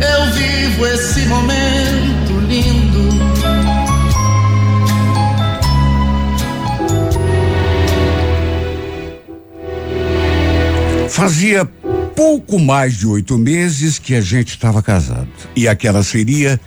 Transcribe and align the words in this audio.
eu 0.00 0.32
vivo 0.32 0.86
esse 0.86 1.20
momento 1.26 2.40
lindo. 2.48 2.92
Fazia 11.08 11.64
pouco 12.16 12.58
mais 12.58 12.96
de 12.96 13.06
oito 13.06 13.36
meses 13.36 13.98
que 13.98 14.14
a 14.14 14.20
gente 14.20 14.50
estava 14.50 14.82
casado. 14.82 15.28
E 15.54 15.68
aquela 15.68 16.02
seria 16.02 16.58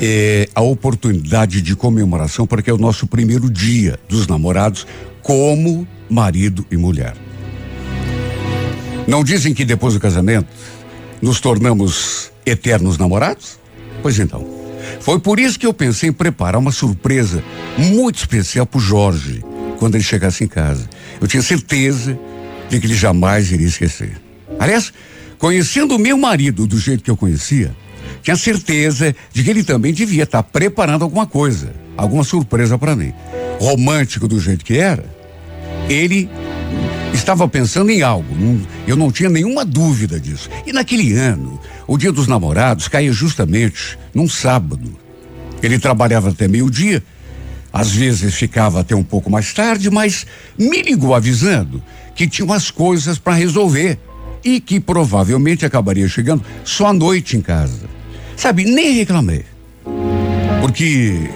é, 0.00 0.48
a 0.54 0.60
oportunidade 0.60 1.62
de 1.62 1.76
comemoração, 1.76 2.46
porque 2.46 2.70
é 2.70 2.72
o 2.72 2.78
nosso 2.78 3.06
primeiro 3.06 3.50
dia 3.50 3.98
dos 4.08 4.26
namorados 4.26 4.86
como 5.22 5.86
marido 6.08 6.66
e 6.70 6.76
mulher. 6.76 7.14
Não 9.06 9.22
dizem 9.22 9.54
que 9.54 9.64
depois 9.64 9.94
do 9.94 10.00
casamento 10.00 10.48
nos 11.20 11.40
tornamos 11.40 12.30
eternos 12.44 12.98
namorados? 12.98 13.58
Pois 14.02 14.18
então. 14.18 14.46
Foi 15.00 15.18
por 15.18 15.38
isso 15.38 15.58
que 15.58 15.66
eu 15.66 15.74
pensei 15.74 16.08
em 16.08 16.12
preparar 16.12 16.60
uma 16.60 16.72
surpresa 16.72 17.42
muito 17.76 18.16
especial 18.16 18.66
para 18.66 18.78
o 18.78 18.80
Jorge 18.80 19.42
quando 19.78 19.94
ele 19.94 20.04
chegasse 20.04 20.44
em 20.44 20.48
casa. 20.48 20.88
Eu 21.20 21.26
tinha 21.26 21.42
certeza 21.42 22.18
de 22.68 22.80
que 22.80 22.86
ele 22.86 22.94
jamais 22.94 23.50
iria 23.50 23.66
esquecer. 23.66 24.20
Aliás, 24.58 24.92
conhecendo 25.38 25.96
o 25.96 25.98
meu 25.98 26.16
marido 26.16 26.66
do 26.66 26.78
jeito 26.78 27.02
que 27.02 27.10
eu 27.10 27.16
conhecia, 27.16 27.74
tinha 28.22 28.36
certeza 28.36 29.14
de 29.32 29.44
que 29.44 29.50
ele 29.50 29.62
também 29.62 29.92
devia 29.92 30.24
estar 30.24 30.42
preparando 30.42 31.02
alguma 31.02 31.26
coisa, 31.26 31.72
alguma 31.96 32.24
surpresa 32.24 32.78
para 32.78 32.96
mim. 32.96 33.12
Romântico 33.60 34.26
do 34.26 34.40
jeito 34.40 34.64
que 34.64 34.76
era, 34.76 35.04
ele 35.88 36.28
estava 37.16 37.48
pensando 37.48 37.90
em 37.90 38.02
algo. 38.02 38.28
Eu 38.86 38.96
não 38.96 39.10
tinha 39.10 39.28
nenhuma 39.28 39.64
dúvida 39.64 40.20
disso. 40.20 40.48
E 40.66 40.72
naquele 40.72 41.14
ano, 41.14 41.60
o 41.86 41.96
Dia 41.96 42.12
dos 42.12 42.26
Namorados 42.26 42.88
caía 42.88 43.12
justamente 43.12 43.98
num 44.14 44.28
sábado. 44.28 44.94
Ele 45.62 45.78
trabalhava 45.78 46.30
até 46.30 46.46
meio-dia, 46.46 47.02
às 47.72 47.90
vezes 47.90 48.34
ficava 48.34 48.80
até 48.80 48.94
um 48.94 49.02
pouco 49.02 49.30
mais 49.30 49.52
tarde, 49.52 49.90
mas 49.90 50.26
me 50.58 50.82
ligou 50.82 51.14
avisando 51.14 51.82
que 52.14 52.28
tinha 52.28 52.44
umas 52.44 52.70
coisas 52.70 53.18
para 53.18 53.34
resolver 53.34 53.98
e 54.44 54.60
que 54.60 54.78
provavelmente 54.78 55.66
acabaria 55.66 56.08
chegando 56.08 56.44
só 56.64 56.88
à 56.88 56.92
noite 56.92 57.36
em 57.36 57.40
casa. 57.40 57.88
Sabe, 58.36 58.64
nem 58.64 58.92
reclamei. 58.92 59.44
Porque 60.60 61.30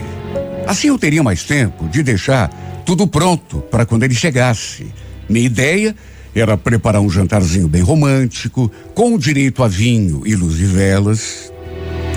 assim 0.67 0.89
eu 0.89 0.99
teria 0.99 1.23
mais 1.23 1.43
tempo 1.43 1.89
de 1.89 2.03
deixar 2.03 2.49
tudo 2.85 3.07
pronto 3.07 3.61
para 3.71 3.87
quando 3.87 4.05
ele 4.05 4.15
chegasse. 4.15 4.87
Minha 5.31 5.47
ideia 5.47 5.95
era 6.35 6.57
preparar 6.57 7.01
um 7.01 7.09
jantarzinho 7.09 7.69
bem 7.69 7.83
romântico, 7.83 8.71
com 8.95 9.17
direito 9.17 9.63
a 9.63 9.69
vinho 9.69 10.23
e 10.27 10.35
luz 10.35 10.57
de 10.57 10.67
velas. 10.67 11.53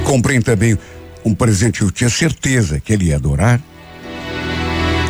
Comprei 0.04 0.42
também 0.42 0.76
um 1.24 1.36
presente 1.36 1.78
que 1.78 1.84
eu 1.84 1.92
tinha 1.92 2.10
certeza 2.10 2.80
que 2.80 2.92
ele 2.92 3.06
ia 3.06 3.18
adorar. 3.18 3.62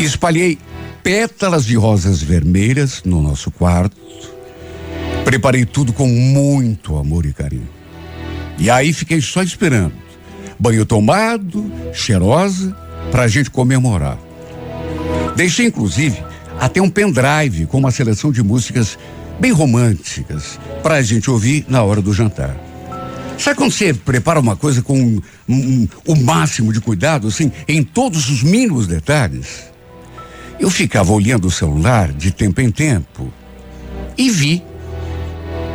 Espalhei 0.01 0.57
pétalas 1.01 1.65
de 1.65 1.77
rosas 1.77 2.21
vermelhas 2.21 3.01
no 3.05 3.21
nosso 3.21 3.49
quarto. 3.49 3.95
Preparei 5.23 5.65
tudo 5.65 5.93
com 5.93 6.07
muito 6.07 6.97
amor 6.97 7.25
e 7.25 7.31
carinho. 7.31 7.69
E 8.59 8.69
aí 8.69 8.91
fiquei 8.91 9.21
só 9.21 9.41
esperando. 9.41 9.93
Banho 10.59 10.85
tomado, 10.85 11.71
cheirosa, 11.93 12.75
pra 13.11 13.29
gente 13.29 13.49
comemorar. 13.49 14.19
Deixei 15.37 15.67
inclusive 15.67 16.32
até 16.59 16.81
um 16.81 16.89
pendrive 16.89 17.65
com 17.65 17.77
uma 17.77 17.91
seleção 17.91 18.31
de 18.31 18.43
músicas 18.43 18.97
bem 19.39 19.51
românticas 19.51 20.59
pra 20.81 21.01
gente 21.01 21.29
ouvir 21.29 21.65
na 21.67 21.83
hora 21.83 22.01
do 22.01 22.13
jantar. 22.13 22.55
Sabe 23.37 23.57
quando 23.57 23.71
você 23.71 23.93
prepara 23.93 24.39
uma 24.39 24.55
coisa 24.55 24.81
com 24.81 24.97
um, 24.97 25.21
um, 25.49 25.87
o 26.07 26.15
máximo 26.15 26.71
de 26.71 26.79
cuidado, 26.79 27.27
assim, 27.27 27.51
em 27.67 27.83
todos 27.83 28.29
os 28.29 28.43
mínimos 28.43 28.87
detalhes? 28.87 29.71
Eu 30.59 30.69
ficava 30.69 31.11
olhando 31.11 31.47
o 31.47 31.51
celular 31.51 32.13
de 32.13 32.31
tempo 32.31 32.61
em 32.61 32.71
tempo 32.71 33.33
e 34.17 34.29
vi 34.29 34.63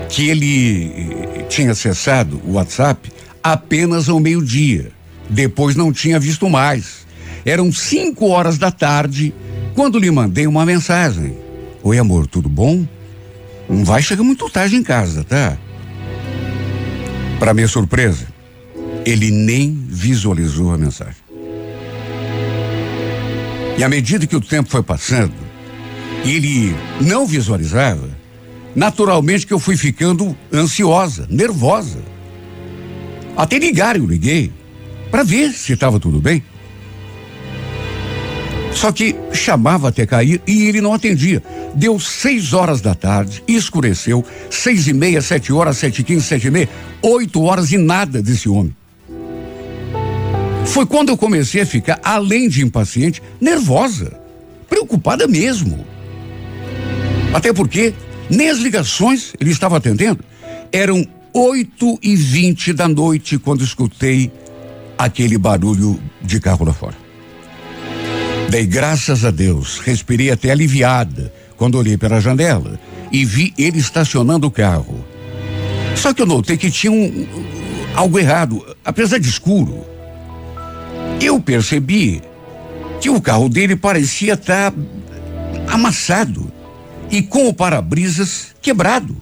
que 0.09 0.29
ele 0.29 0.93
eh, 0.95 1.47
tinha 1.49 1.73
acessado 1.73 2.41
o 2.45 2.53
WhatsApp 2.53 3.11
apenas 3.43 4.09
ao 4.09 4.19
meio-dia. 4.21 4.91
Depois 5.29 5.77
não 5.77 5.93
tinha 5.93 6.19
visto 6.19 6.49
mais. 6.49 7.07
Eram 7.45 7.71
cinco 7.71 8.29
horas 8.29 8.57
da 8.57 8.71
tarde 8.71 9.35
quando 9.79 9.97
lhe 9.97 10.11
mandei 10.11 10.45
uma 10.45 10.67
mensagem. 10.67 11.39
Oi, 11.85 11.97
amor, 11.99 12.27
tudo 12.27 12.49
bom? 12.49 12.85
Não 13.69 13.85
vai 13.85 14.03
chegar 14.03 14.25
muito 14.25 14.51
tarde 14.51 14.75
em 14.75 14.83
casa, 14.83 15.23
tá? 15.23 15.57
Para 17.39 17.55
minha 17.55 17.69
surpresa, 17.69 18.27
ele 19.07 19.31
nem 19.31 19.73
visualizou 19.89 20.73
a 20.73 20.77
mensagem. 20.77 21.23
E 23.79 23.85
à 23.85 23.89
medida 23.89 24.27
que 24.27 24.35
o 24.35 24.41
tempo 24.41 24.69
foi 24.69 24.83
passando, 24.83 25.35
ele 26.25 26.75
não 27.01 27.25
visualizava, 27.25 28.11
naturalmente 28.75 29.47
que 29.47 29.55
eu 29.55 29.61
fui 29.61 29.77
ficando 29.77 30.37
ansiosa, 30.53 31.25
nervosa. 31.31 32.03
Até 33.37 33.61
ligar 33.61 33.95
eu 33.95 34.07
liguei 34.07 34.53
para 35.09 35.23
ver 35.23 35.53
se 35.53 35.73
estava 35.73 36.01
tudo 36.01 36.21
bem. 36.21 36.43
Só 38.79 38.93
que 38.93 39.17
chamava 39.33 39.89
até 39.89 40.07
cair 40.07 40.41
e 40.47 40.69
ele 40.69 40.81
não 40.81 40.95
atendia. 40.95 41.43
Deu 41.75 41.99
seis 41.99 42.53
horas 42.53 42.81
da 42.81 42.95
tarde, 42.95 43.43
escureceu, 43.49 44.25
seis 44.49 44.87
e 44.87 44.93
meia, 44.93 45.21
sete 45.21 45.53
horas, 45.53 45.79
sete 45.79 46.03
e 46.03 46.05
quinze, 46.05 46.25
sete 46.25 46.47
e 46.47 46.51
meia, 46.53 46.69
oito 47.03 47.43
horas 47.43 47.73
e 47.73 47.77
nada 47.77 48.23
desse 48.23 48.49
homem. 48.49 48.73
Foi 50.65 50.87
quando 50.87 51.09
eu 51.09 51.17
comecei 51.17 51.63
a 51.63 51.67
ficar, 51.67 51.99
além 52.05 52.49
de 52.49 52.63
impaciente, 52.63 53.21
nervosa, 53.41 54.17
preocupada 54.69 55.27
mesmo. 55.27 55.85
Até 57.35 57.53
porque 57.53 57.93
nem 58.31 58.49
as 58.49 58.59
ligações 58.59 59.33
ele 59.41 59.51
estava 59.51 59.79
atendendo. 59.79 60.25
Eram 60.71 61.05
oito 61.35 61.99
e 62.01 62.15
vinte 62.15 62.73
da 62.73 62.87
noite 62.87 63.39
quando 63.39 63.65
escutei 63.65 64.31
aquele 64.97 65.37
barulho 65.37 66.01
de 66.23 66.39
carro 66.39 66.65
lá 66.65 66.73
fora. 66.73 67.08
Dei 68.49 68.65
graças 68.65 69.27
a 69.27 69.31
Deus, 69.31 69.79
respirei 69.79 70.31
até 70.31 70.51
aliviada 70.51 71.31
quando 71.59 71.77
olhei 71.77 71.99
pela 71.99 72.19
janela 72.19 72.81
e 73.13 73.23
vi 73.23 73.53
ele 73.59 73.79
estacionando 73.79 74.47
o 74.47 74.51
carro. 74.51 75.05
Só 75.95 76.15
que 76.15 76.23
eu 76.23 76.27
notei 76.27 76.57
que 76.57 76.71
tinha 76.71 76.91
um, 76.91 77.27
algo 77.95 78.19
errado, 78.19 78.65
apesar 78.83 79.19
de 79.19 79.29
escuro. 79.29 79.85
Eu 81.21 81.39
percebi 81.41 82.23
que 83.03 83.11
o 83.11 83.21
carro 83.21 83.51
dele 83.51 83.77
parecia 83.77 84.33
estar 84.33 84.73
amassado 85.69 86.51
e 87.11 87.21
com 87.21 87.49
o 87.49 87.55
para-brisas 87.55 88.55
quebrado. 88.63 89.15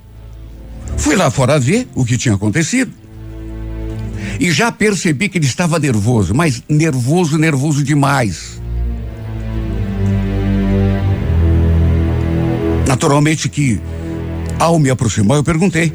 Fui 0.97 1.17
lá 1.17 1.33
fora 1.33 1.59
ver 1.59 1.89
o 1.97 2.05
que 2.05 2.17
tinha 2.17 2.37
acontecido. 2.37 2.93
E 4.39 4.53
já 4.53 4.71
percebi 4.71 5.29
que 5.29 5.39
ele 5.39 5.47
estava 5.47 5.81
nervoso, 5.81 6.33
mas 6.33 6.63
nervoso, 6.69 7.37
nervoso 7.39 7.83
demais. 7.83 8.61
Naturalmente 12.87 13.49
que, 13.49 13.81
ao 14.59 14.79
me 14.79 14.91
aproximar, 14.91 15.37
eu 15.37 15.45
perguntei: 15.45 15.93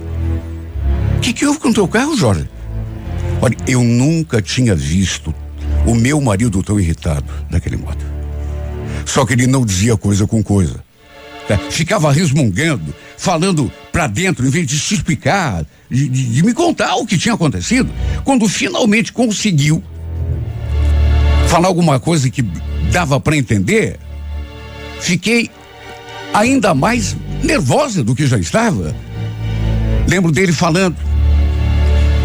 O 1.18 1.20
que, 1.22 1.34
que 1.34 1.46
houve 1.46 1.60
com 1.60 1.70
o 1.70 1.74
teu 1.74 1.88
carro, 1.88 2.16
Jorge? 2.16 2.50
Olha, 3.42 3.58
eu 3.68 3.82
nunca 3.84 4.42
tinha 4.42 4.76
visto 4.76 5.34
o 5.86 5.96
meu 5.96 6.22
marido 6.22 6.62
tão 6.62 6.80
irritado 6.80 7.26
daquele 7.50 7.78
modo. 7.78 8.04
Só 9.06 9.26
que 9.26 9.34
ele 9.34 9.48
não 9.48 9.66
dizia 9.66 9.98
coisa 9.98 10.28
com 10.28 10.44
coisa. 10.44 10.84
Né? 11.50 11.60
Ficava 11.70 12.12
resmungando, 12.12 12.94
falando 13.18 13.72
para 13.92 14.08
dentro, 14.08 14.46
em 14.46 14.50
vez 14.50 14.68
de 14.68 14.78
se 14.78 14.94
explicar, 14.94 15.66
de, 15.90 16.08
de, 16.08 16.34
de 16.34 16.44
me 16.44 16.54
contar 16.54 16.96
o 16.96 17.06
que 17.06 17.18
tinha 17.18 17.34
acontecido. 17.34 17.90
Quando 18.24 18.48
finalmente 18.48 19.12
conseguiu 19.12 19.84
falar 21.48 21.68
alguma 21.68 22.00
coisa 22.00 22.30
que 22.30 22.44
dava 22.92 23.20
para 23.20 23.36
entender, 23.36 24.00
fiquei 25.00 25.50
ainda 26.34 26.74
mais 26.74 27.16
nervosa 27.44 28.04
do 28.04 28.16
que 28.16 28.26
já 28.28 28.38
estava. 28.38 28.96
Lembro 30.08 30.32
dele 30.32 30.52
falando. 30.52 30.96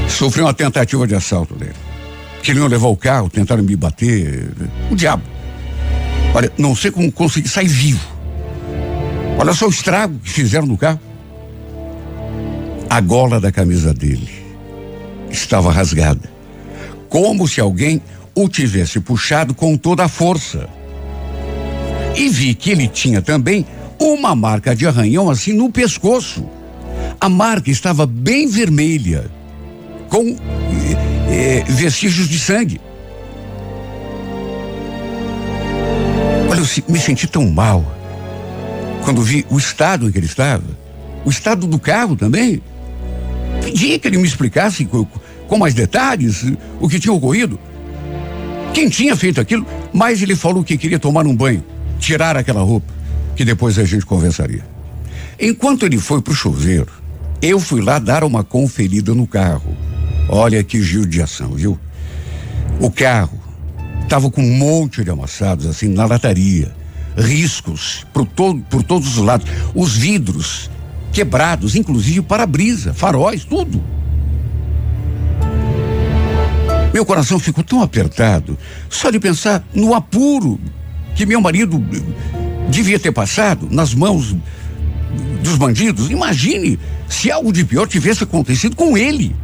Sofreu 0.08 0.46
uma 0.46 0.54
tentativa 0.54 1.06
de 1.06 1.14
assalto. 1.14 1.56
Queriam 2.42 2.66
levar 2.66 2.88
o 2.88 2.96
carro, 2.96 3.28
tentaram 3.28 3.62
me 3.62 3.76
bater. 3.76 4.48
O 4.90 4.94
diabo. 4.94 5.22
Olha, 6.34 6.52
não 6.56 6.76
sei 6.76 6.90
como 6.90 7.10
consegui 7.10 7.48
sair 7.48 7.68
vivo. 7.68 8.06
Olha 9.38 9.52
só 9.52 9.66
o 9.66 9.70
estrago 9.70 10.18
que 10.18 10.30
fizeram 10.30 10.66
no 10.66 10.76
carro. 10.76 11.00
A 12.88 13.00
gola 13.00 13.40
da 13.40 13.50
camisa 13.50 13.92
dele 13.92 14.30
estava 15.30 15.72
rasgada. 15.72 16.30
Como 17.08 17.46
se 17.46 17.60
alguém 17.60 18.00
o 18.34 18.48
tivesse 18.48 19.00
puxado 19.00 19.54
com 19.54 19.76
toda 19.76 20.04
a 20.04 20.08
força. 20.08 20.68
E 22.14 22.28
vi 22.28 22.54
que 22.54 22.70
ele 22.70 22.88
tinha 22.88 23.20
também 23.20 23.66
uma 23.98 24.34
marca 24.34 24.74
de 24.74 24.86
arranhão 24.86 25.30
assim 25.30 25.52
no 25.52 25.70
pescoço. 25.70 26.48
A 27.20 27.28
marca 27.28 27.70
estava 27.70 28.06
bem 28.06 28.48
vermelha, 28.48 29.30
com 30.08 30.28
eh, 30.28 30.96
eh, 31.28 31.64
vestígios 31.68 32.28
de 32.28 32.38
sangue. 32.38 32.80
Olha, 36.50 36.60
eu 36.60 36.84
me 36.88 36.98
senti 36.98 37.26
tão 37.26 37.50
mal 37.50 37.84
quando 39.04 39.22
vi 39.22 39.46
o 39.50 39.56
estado 39.56 40.08
em 40.08 40.12
que 40.12 40.18
ele 40.18 40.26
estava, 40.26 40.64
o 41.24 41.30
estado 41.30 41.66
do 41.66 41.78
carro 41.78 42.16
também. 42.16 42.60
Pedi 43.62 43.98
que 43.98 44.08
ele 44.08 44.18
me 44.18 44.26
explicasse 44.26 44.84
com, 44.84 45.06
com 45.46 45.58
mais 45.58 45.74
detalhes 45.74 46.44
o 46.80 46.88
que 46.88 46.98
tinha 46.98 47.12
ocorrido. 47.12 47.58
Quem 48.74 48.88
tinha 48.88 49.16
feito 49.16 49.40
aquilo, 49.40 49.66
mas 49.92 50.20
ele 50.20 50.36
falou 50.36 50.62
que 50.62 50.76
queria 50.76 50.98
tomar 50.98 51.26
um 51.26 51.34
banho, 51.34 51.64
tirar 51.98 52.36
aquela 52.36 52.60
roupa, 52.60 52.92
que 53.36 53.44
depois 53.44 53.78
a 53.78 53.84
gente 53.84 54.06
conversaria. 54.06 54.66
Enquanto 55.38 55.84
ele 55.84 55.98
foi 55.98 56.22
pro 56.22 56.34
chuveiro, 56.34 56.90
eu 57.42 57.60
fui 57.60 57.82
lá 57.82 57.98
dar 57.98 58.24
uma 58.24 58.42
conferida 58.42 59.14
no 59.14 59.26
carro. 59.26 59.76
Olha 60.28 60.64
que 60.64 60.82
giro 60.82 61.06
de 61.06 61.20
ação, 61.20 61.52
viu? 61.52 61.78
O 62.80 62.90
carro 62.90 63.38
estava 64.02 64.30
com 64.30 64.42
um 64.42 64.56
monte 64.56 65.04
de 65.04 65.10
amassados 65.10 65.66
assim 65.66 65.88
na 65.88 66.06
lataria, 66.06 66.74
riscos 67.16 68.06
por, 68.12 68.26
todo, 68.26 68.60
por 68.62 68.82
todos 68.82 69.16
os 69.16 69.22
lados, 69.22 69.46
os 69.74 69.94
vidros 69.96 70.70
quebrados, 71.12 71.76
inclusive 71.76 72.22
para-brisa, 72.22 72.94
faróis, 72.94 73.44
tudo. 73.44 73.82
Meu 76.92 77.04
coração 77.04 77.38
ficou 77.38 77.62
tão 77.62 77.82
apertado 77.82 78.58
só 78.88 79.10
de 79.10 79.20
pensar 79.20 79.62
no 79.74 79.94
apuro 79.94 80.58
que 81.14 81.26
meu 81.26 81.40
marido 81.40 81.82
devia 82.68 82.98
ter 82.98 83.12
passado 83.12 83.68
nas 83.70 83.94
mãos 83.94 84.36
dos 85.42 85.56
bandidos. 85.56 86.10
Imagine 86.10 86.78
se 87.08 87.30
algo 87.30 87.52
de 87.52 87.64
pior 87.64 87.86
tivesse 87.86 88.24
acontecido 88.24 88.76
com 88.76 88.96
ele. 88.96 89.34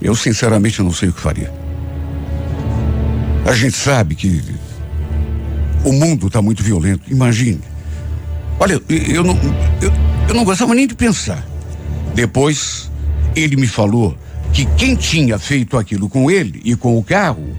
Eu 0.00 0.14
sinceramente 0.14 0.82
não 0.82 0.92
sei 0.92 1.08
o 1.08 1.12
que 1.12 1.20
faria. 1.20 1.52
A 3.44 3.52
gente 3.52 3.76
sabe 3.76 4.14
que 4.14 4.42
o 5.84 5.92
mundo 5.92 6.26
está 6.26 6.42
muito 6.42 6.62
violento. 6.62 7.10
Imagine. 7.10 7.60
Olha, 8.60 8.80
eu 8.88 9.24
não, 9.24 9.38
eu, 9.80 9.92
eu 10.28 10.34
não 10.34 10.44
gostava 10.44 10.74
nem 10.74 10.86
de 10.86 10.94
pensar. 10.94 11.44
Depois, 12.14 12.90
ele 13.34 13.56
me 13.56 13.66
falou 13.66 14.16
que 14.52 14.66
quem 14.76 14.94
tinha 14.94 15.38
feito 15.38 15.76
aquilo 15.76 16.08
com 16.08 16.30
ele 16.30 16.60
e 16.64 16.74
com 16.76 16.98
o 16.98 17.02
carro 17.02 17.56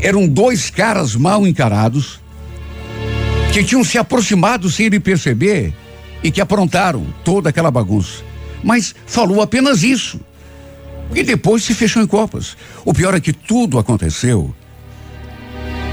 eram 0.00 0.26
dois 0.26 0.70
caras 0.70 1.14
mal 1.14 1.46
encarados 1.46 2.21
que 3.52 3.62
tinham 3.62 3.84
se 3.84 3.98
aproximado 3.98 4.70
sem 4.70 4.86
ele 4.86 4.98
perceber 4.98 5.74
e 6.22 6.30
que 6.30 6.40
aprontaram 6.40 7.04
toda 7.22 7.50
aquela 7.50 7.70
bagunça. 7.70 8.22
Mas 8.64 8.94
falou 9.06 9.42
apenas 9.42 9.82
isso. 9.82 10.18
E 11.14 11.22
depois 11.22 11.62
se 11.62 11.74
fechou 11.74 12.02
em 12.02 12.06
copas. 12.06 12.56
O 12.82 12.94
pior 12.94 13.14
é 13.14 13.20
que 13.20 13.32
tudo 13.32 13.78
aconteceu 13.78 14.54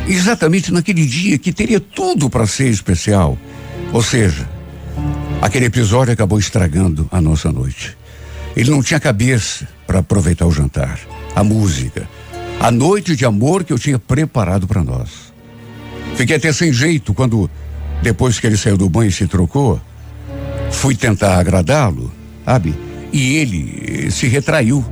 exatamente 0.07 0.71
naquele 0.71 1.05
dia 1.05 1.37
que 1.37 1.51
teria 1.51 1.79
tudo 1.79 2.29
para 2.29 2.47
ser 2.47 2.69
especial. 2.69 3.37
Ou 3.91 4.01
seja, 4.01 4.49
aquele 5.41 5.65
episódio 5.65 6.13
acabou 6.13 6.39
estragando 6.39 7.09
a 7.11 7.19
nossa 7.19 7.51
noite. 7.51 7.97
Ele 8.55 8.71
não 8.71 8.81
tinha 8.81 8.99
cabeça 8.99 9.67
para 9.85 9.99
aproveitar 9.99 10.45
o 10.45 10.51
jantar, 10.51 10.97
a 11.35 11.43
música, 11.43 12.09
a 12.59 12.71
noite 12.71 13.15
de 13.15 13.25
amor 13.25 13.63
que 13.63 13.73
eu 13.73 13.77
tinha 13.77 13.99
preparado 13.99 14.65
para 14.65 14.83
nós. 14.83 15.28
Fiquei 16.19 16.35
até 16.35 16.51
sem 16.51 16.73
jeito 16.73 17.13
quando, 17.13 17.49
depois 18.03 18.41
que 18.41 18.45
ele 18.45 18.57
saiu 18.57 18.75
do 18.75 18.89
banho 18.89 19.07
e 19.07 19.11
se 19.11 19.25
trocou, 19.25 19.79
fui 20.69 20.93
tentar 20.93 21.39
agradá-lo, 21.39 22.11
sabe? 22.43 22.75
E 23.13 23.37
ele 23.37 24.11
se 24.11 24.27
retraiu. 24.27 24.83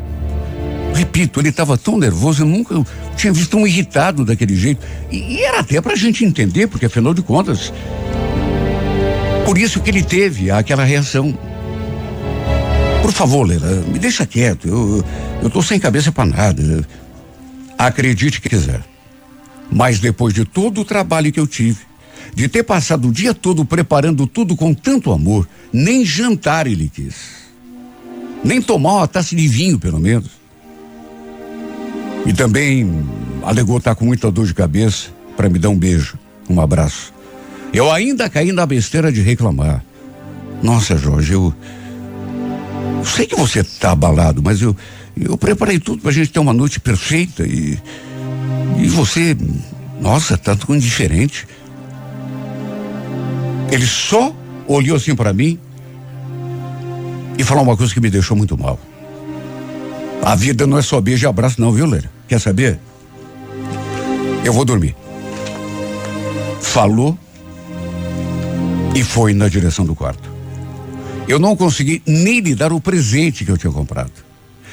Repito, 0.96 1.42
ele 1.42 1.50
estava 1.50 1.78
tão 1.78 1.98
nervoso, 1.98 2.44
eu 2.44 2.48
nunca 2.48 2.82
tinha 3.18 3.34
visto 3.34 3.58
um 3.58 3.68
irritado 3.68 4.24
daquele 4.24 4.56
jeito. 4.56 4.80
E, 5.12 5.18
e 5.18 5.42
era 5.42 5.60
até 5.60 5.82
para 5.82 5.92
a 5.92 5.98
gente 5.98 6.24
entender, 6.24 6.68
porque 6.68 6.86
afinal 6.86 7.14
de 7.14 7.22
contas, 7.22 7.74
por 9.44 9.58
isso 9.58 9.82
que 9.82 9.90
ele 9.90 10.04
teve 10.04 10.50
aquela 10.50 10.86
reação. 10.86 11.38
Por 13.02 13.12
favor, 13.12 13.44
Leila, 13.44 13.84
me 13.92 14.00
deixa 14.00 14.26
quieto. 14.26 14.66
Eu, 14.66 15.04
eu 15.44 15.50
tô 15.50 15.62
sem 15.62 15.78
cabeça 15.78 16.10
para 16.10 16.26
nada. 16.26 16.88
Acredite 17.78 18.40
que 18.40 18.48
quiser. 18.48 18.82
Mas 19.72 20.00
depois 20.00 20.34
de 20.34 20.46
todo 20.46 20.82
o 20.82 20.86
trabalho 20.86 21.32
que 21.32 21.40
eu 21.40 21.48
tive, 21.48 21.80
de 22.34 22.48
ter 22.48 22.64
passado 22.64 23.08
o 23.08 23.12
dia 23.12 23.34
todo 23.34 23.66
preparando 23.66 24.28
tudo 24.28 24.56
com 24.56 24.74
tanto 24.74 25.12
amor, 25.12 25.48
nem 25.72 26.06
jantar 26.06 26.68
ele 26.68 26.90
quis. 26.94 27.16
Nem 28.44 28.62
tomar 28.62 28.94
uma 28.96 29.08
taça 29.08 29.36
de 29.36 29.48
vinho, 29.48 29.80
pelo 29.80 30.00
menos. 30.00 30.30
E 32.26 32.34
também 32.34 33.04
alegou 33.44 33.78
estar 33.78 33.96
tá 33.96 33.96
com 33.96 34.06
muita 34.06 34.30
dor 34.32 34.46
de 34.46 34.54
cabeça 34.54 35.10
para 35.36 35.50
me 35.50 35.58
dar 35.60 35.70
um 35.70 35.78
beijo, 35.78 36.18
um 36.50 36.60
abraço. 36.60 37.14
Eu 37.74 37.92
ainda 37.92 38.30
caí 38.30 38.52
na 38.52 38.66
besteira 38.66 39.12
de 39.12 39.22
reclamar. 39.22 39.84
Nossa, 40.62 40.98
Jorge, 40.98 41.34
eu 41.34 41.54
sei 43.04 43.26
que 43.26 43.36
você 43.36 43.60
está 43.60 43.92
abalado, 43.92 44.42
mas 44.42 44.62
eu, 44.62 44.76
eu 45.16 45.38
preparei 45.38 45.80
tudo 45.80 46.02
para 46.02 46.12
a 46.12 46.14
gente 46.14 46.32
ter 46.32 46.40
uma 46.40 46.54
noite 46.54 46.80
perfeita 46.80 47.46
e. 47.46 47.78
E 48.80 48.88
você, 48.88 49.36
nossa, 50.00 50.38
tá 50.38 50.58
indiferente. 50.70 51.48
Ele 53.72 53.86
só 53.86 54.34
olhou 54.68 54.98
assim 54.98 55.16
para 55.16 55.34
mim 55.34 55.60
e 57.38 57.44
falou 57.44 57.64
uma 57.64 57.78
coisa 57.78 57.94
que 57.94 58.00
me 58.00 58.10
deixou 58.10 58.36
muito 58.36 58.58
mal. 58.58 58.80
A 60.24 60.36
vida 60.36 60.68
não 60.68 60.78
é 60.78 60.82
só 60.82 61.00
beijo 61.00 61.26
e 61.26 61.28
abraço, 61.28 61.62
não, 61.62 61.72
viu, 61.72 61.86
Leira? 61.86 62.12
Quer 62.28 62.40
saber? 62.40 62.80
Eu 64.44 64.52
vou 64.52 64.66
dormir. 64.66 64.96
Falou 66.62 67.18
e 68.96 69.04
foi 69.04 69.34
na 69.34 69.48
direção 69.48 69.86
do 69.86 69.96
quarto. 69.96 70.30
Eu 71.28 71.40
não 71.40 71.56
consegui 71.56 72.02
nem 72.06 72.40
lhe 72.40 72.56
dar 72.56 72.72
o 72.72 72.80
presente 72.80 73.44
que 73.44 73.52
eu 73.52 73.58
tinha 73.58 73.72
comprado. 73.72 74.12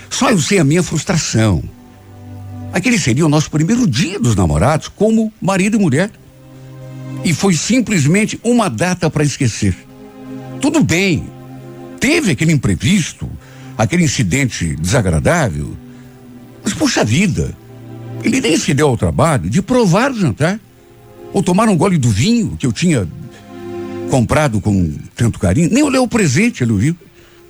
Só 0.09 0.31
eu 0.31 0.39
sei 0.39 0.59
a 0.59 0.65
minha 0.65 0.83
frustração. 0.83 1.63
Aquele 2.75 2.99
seria 2.99 3.25
o 3.25 3.29
nosso 3.29 3.49
primeiro 3.53 3.87
dia 3.87 4.19
dos 4.19 4.35
namorados 4.35 4.89
como 4.89 5.33
marido 5.41 5.77
e 5.77 5.81
mulher. 5.81 6.11
E 7.25 7.33
foi 7.33 7.55
simplesmente 7.55 8.39
uma 8.43 8.69
data 8.69 9.09
para 9.09 9.23
esquecer. 9.23 9.77
Tudo 10.61 10.83
bem. 10.83 11.25
Teve 12.01 12.33
aquele 12.33 12.51
imprevisto, 12.51 13.31
aquele 13.79 14.03
incidente 14.03 14.75
desagradável. 14.75 15.77
Mas, 16.65 16.75
puxa 16.75 17.05
vida, 17.05 17.57
ele 18.25 18.41
nem 18.41 18.57
se 18.57 18.75
deu 18.75 18.89
ao 18.89 18.97
trabalho 18.97 19.49
de 19.49 19.63
provar 19.63 20.11
o 20.11 20.19
jantar. 20.19 20.59
Ou 21.33 21.45
tomar 21.45 21.69
um 21.69 21.77
gole 21.77 21.97
do 21.97 22.09
vinho 22.09 22.57
que 22.59 22.67
eu 22.67 22.73
tinha 22.73 23.07
comprado 24.11 24.61
com 24.61 24.97
tanto 25.15 25.39
carinho, 25.39 25.71
nem 25.71 25.85
olhou 25.85 26.05
o 26.05 26.09
presente, 26.09 26.65
ele 26.65 26.75
viu. 26.75 26.97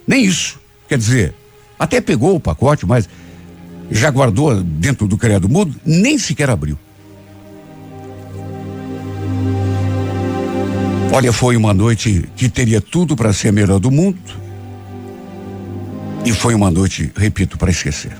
Nem 0.07 0.23
isso. 0.23 0.61
Quer 0.87 0.99
dizer, 0.99 1.35
até 1.78 1.99
pegou 1.99 2.37
o 2.37 2.40
pacote, 2.40 2.85
mas 2.85 3.09
já 3.91 4.11
guardou 4.11 4.62
dentro 4.62 5.07
do 5.07 5.17
criado 5.17 5.49
mudo, 5.49 5.75
nem 5.85 6.19
sequer 6.19 6.50
abriu. 6.50 6.79
Olha, 11.12 11.33
foi 11.33 11.57
uma 11.57 11.73
noite 11.73 12.29
que 12.35 12.49
teria 12.49 12.81
tudo 12.81 13.14
para 13.14 13.33
ser 13.33 13.49
a 13.49 13.53
melhor 13.53 13.79
do 13.79 13.91
mundo. 13.91 14.19
E 16.25 16.33
foi 16.33 16.55
uma 16.55 16.71
noite, 16.71 17.12
repito, 17.14 17.57
para 17.57 17.71
esquecer. 17.71 18.17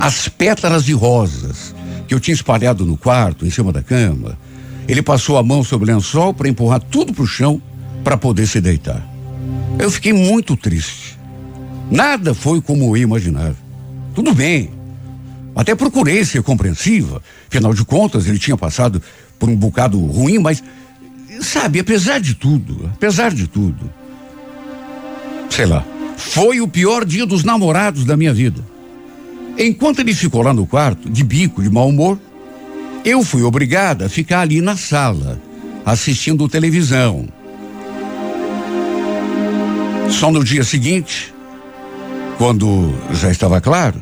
As 0.00 0.28
pétalas 0.28 0.84
de 0.84 0.92
rosas 0.92 1.74
que 2.06 2.14
eu 2.14 2.20
tinha 2.20 2.34
espalhado 2.34 2.84
no 2.84 2.96
quarto, 2.96 3.44
em 3.44 3.50
cima 3.50 3.72
da 3.72 3.82
cama, 3.82 4.38
ele 4.86 5.02
passou 5.02 5.36
a 5.36 5.42
mão 5.42 5.64
sobre 5.64 5.90
o 5.90 5.94
lençol 5.94 6.32
para 6.32 6.48
empurrar 6.48 6.80
tudo 6.80 7.12
para 7.12 7.24
o 7.24 7.26
chão 7.26 7.60
para 8.04 8.16
poder 8.16 8.46
se 8.46 8.60
deitar. 8.60 9.04
Eu 9.78 9.90
fiquei 9.90 10.12
muito 10.12 10.56
triste. 10.56 11.18
Nada 11.90 12.34
foi 12.34 12.60
como 12.60 12.96
eu 12.96 13.02
imaginava. 13.02 13.63
Tudo 14.14 14.32
bem. 14.32 14.70
Até 15.54 15.74
procurei 15.74 16.24
ser 16.24 16.42
compreensiva. 16.42 17.22
Afinal 17.48 17.74
de 17.74 17.84
contas, 17.84 18.26
ele 18.26 18.38
tinha 18.38 18.56
passado 18.56 19.02
por 19.38 19.48
um 19.48 19.56
bocado 19.56 19.98
ruim, 19.98 20.38
mas, 20.38 20.62
sabe, 21.40 21.80
apesar 21.80 22.20
de 22.20 22.34
tudo, 22.34 22.90
apesar 22.94 23.32
de 23.32 23.46
tudo, 23.46 23.90
sei 25.50 25.66
lá, 25.66 25.84
foi 26.16 26.60
o 26.60 26.68
pior 26.68 27.04
dia 27.04 27.26
dos 27.26 27.44
namorados 27.44 28.04
da 28.04 28.16
minha 28.16 28.32
vida. 28.32 28.64
Enquanto 29.58 30.00
ele 30.00 30.14
ficou 30.14 30.42
lá 30.42 30.52
no 30.52 30.66
quarto, 30.66 31.08
de 31.08 31.22
bico, 31.22 31.62
de 31.62 31.70
mau 31.70 31.88
humor, 31.88 32.18
eu 33.04 33.22
fui 33.22 33.42
obrigada 33.42 34.06
a 34.06 34.08
ficar 34.08 34.40
ali 34.40 34.60
na 34.60 34.76
sala, 34.76 35.40
assistindo 35.84 36.48
televisão. 36.48 37.28
Só 40.08 40.30
no 40.30 40.42
dia 40.42 40.64
seguinte, 40.64 41.33
quando 42.38 42.92
já 43.12 43.30
estava 43.30 43.60
claro, 43.60 44.00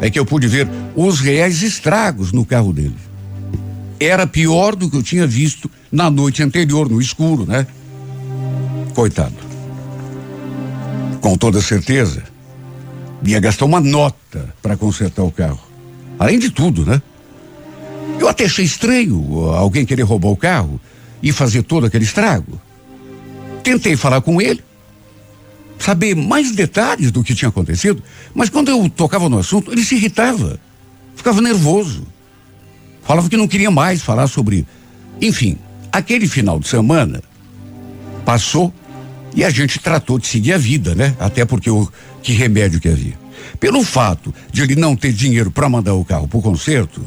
é 0.00 0.10
que 0.10 0.18
eu 0.18 0.26
pude 0.26 0.46
ver 0.46 0.68
os 0.94 1.20
reais 1.20 1.62
estragos 1.62 2.32
no 2.32 2.44
carro 2.44 2.72
dele. 2.72 2.96
Era 3.98 4.26
pior 4.26 4.76
do 4.76 4.90
que 4.90 4.96
eu 4.96 5.02
tinha 5.02 5.26
visto 5.26 5.70
na 5.90 6.10
noite 6.10 6.42
anterior, 6.42 6.88
no 6.88 7.00
escuro, 7.00 7.46
né? 7.46 7.66
Coitado. 8.94 9.34
Com 11.20 11.36
toda 11.36 11.60
certeza, 11.60 12.22
ia 13.22 13.40
gastar 13.40 13.64
uma 13.64 13.80
nota 13.80 14.54
para 14.60 14.76
consertar 14.76 15.22
o 15.22 15.30
carro. 15.30 15.60
Além 16.18 16.38
de 16.38 16.50
tudo, 16.50 16.84
né? 16.84 17.00
Eu 18.18 18.28
até 18.28 18.44
achei 18.44 18.64
estranho 18.64 19.50
alguém 19.50 19.84
querer 19.84 20.02
roubar 20.02 20.28
o 20.28 20.36
carro 20.36 20.80
e 21.22 21.32
fazer 21.32 21.62
todo 21.62 21.86
aquele 21.86 22.04
estrago. 22.04 22.60
Tentei 23.62 23.96
falar 23.96 24.20
com 24.20 24.40
ele, 24.40 24.62
saber 25.78 26.14
mais 26.14 26.52
detalhes 26.52 27.10
do 27.10 27.22
que 27.22 27.34
tinha 27.34 27.48
acontecido, 27.48 28.02
mas 28.34 28.48
quando 28.48 28.70
eu 28.70 28.88
tocava 28.88 29.28
no 29.28 29.38
assunto, 29.38 29.72
ele 29.72 29.84
se 29.84 29.96
irritava, 29.96 30.58
ficava 31.14 31.40
nervoso. 31.40 32.06
Falava 33.02 33.28
que 33.28 33.36
não 33.36 33.46
queria 33.46 33.70
mais 33.70 34.02
falar 34.02 34.26
sobre. 34.26 34.66
Enfim, 35.20 35.58
aquele 35.92 36.26
final 36.26 36.58
de 36.58 36.66
semana 36.66 37.22
passou 38.24 38.72
e 39.34 39.44
a 39.44 39.50
gente 39.50 39.78
tratou 39.78 40.18
de 40.18 40.26
seguir 40.26 40.54
a 40.54 40.58
vida, 40.58 40.94
né? 40.94 41.14
Até 41.20 41.44
porque 41.44 41.70
o 41.70 41.88
que 42.22 42.32
remédio 42.32 42.80
que 42.80 42.88
havia. 42.88 43.14
Pelo 43.60 43.84
fato 43.84 44.34
de 44.52 44.62
ele 44.62 44.74
não 44.74 44.96
ter 44.96 45.12
dinheiro 45.12 45.50
para 45.50 45.68
mandar 45.68 45.94
o 45.94 46.04
carro 46.04 46.26
para 46.26 46.38
o 46.38 46.42
conserto, 46.42 47.04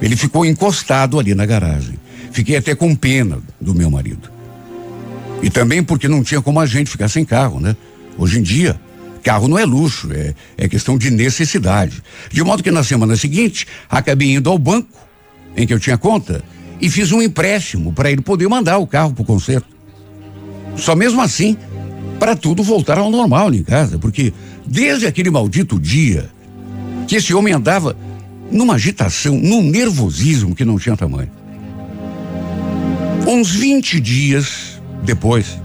ele 0.00 0.16
ficou 0.16 0.46
encostado 0.46 1.18
ali 1.18 1.34
na 1.34 1.44
garagem. 1.44 1.94
Fiquei 2.30 2.56
até 2.56 2.74
com 2.74 2.94
pena 2.94 3.40
do 3.60 3.74
meu 3.74 3.90
marido. 3.90 4.30
E 5.42 5.50
também 5.50 5.82
porque 5.82 6.08
não 6.08 6.22
tinha 6.22 6.40
como 6.40 6.60
a 6.60 6.66
gente 6.66 6.90
ficar 6.90 7.08
sem 7.08 7.24
carro, 7.24 7.58
né? 7.58 7.76
Hoje 8.18 8.38
em 8.38 8.42
dia, 8.42 8.78
carro 9.22 9.48
não 9.48 9.58
é 9.58 9.64
luxo, 9.64 10.12
é, 10.12 10.34
é 10.56 10.68
questão 10.68 10.98
de 10.98 11.10
necessidade. 11.10 12.02
De 12.30 12.42
modo 12.42 12.62
que 12.62 12.70
na 12.70 12.82
semana 12.82 13.16
seguinte, 13.16 13.66
acabei 13.88 14.34
indo 14.34 14.50
ao 14.50 14.58
banco 14.58 14.88
em 15.56 15.66
que 15.66 15.72
eu 15.72 15.80
tinha 15.80 15.96
conta 15.96 16.42
e 16.80 16.90
fiz 16.90 17.12
um 17.12 17.22
empréstimo 17.22 17.92
para 17.92 18.10
ele 18.10 18.22
poder 18.22 18.48
mandar 18.48 18.78
o 18.78 18.86
carro 18.86 19.12
para 19.12 19.22
o 19.22 19.26
conserto. 19.26 19.68
Só 20.76 20.96
mesmo 20.96 21.20
assim, 21.20 21.56
para 22.18 22.34
tudo 22.34 22.62
voltar 22.62 22.98
ao 22.98 23.10
normal 23.10 23.52
em 23.52 23.62
casa, 23.62 23.98
porque 23.98 24.32
desde 24.66 25.06
aquele 25.06 25.30
maldito 25.30 25.78
dia 25.78 26.30
que 27.06 27.16
esse 27.16 27.34
homem 27.34 27.52
andava 27.52 27.96
numa 28.50 28.74
agitação, 28.74 29.38
num 29.38 29.62
nervosismo 29.62 30.54
que 30.54 30.64
não 30.64 30.78
tinha 30.78 30.96
tamanho. 30.96 31.30
Uns 33.26 33.50
20 33.54 34.00
dias 34.00 34.80
depois, 35.02 35.58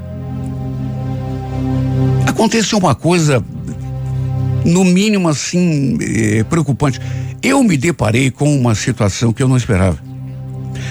aconteceu 2.38 2.78
uma 2.78 2.94
coisa, 2.94 3.44
no 4.64 4.86
mínimo 4.86 5.28
assim, 5.28 5.98
eh, 6.00 6.44
preocupante. 6.44 7.02
Eu 7.42 7.64
me 7.64 7.76
deparei 7.76 8.30
com 8.30 8.56
uma 8.56 8.76
situação 8.76 9.34
que 9.34 9.42
eu 9.42 9.48
não 9.48 9.58
esperava. 9.58 10.00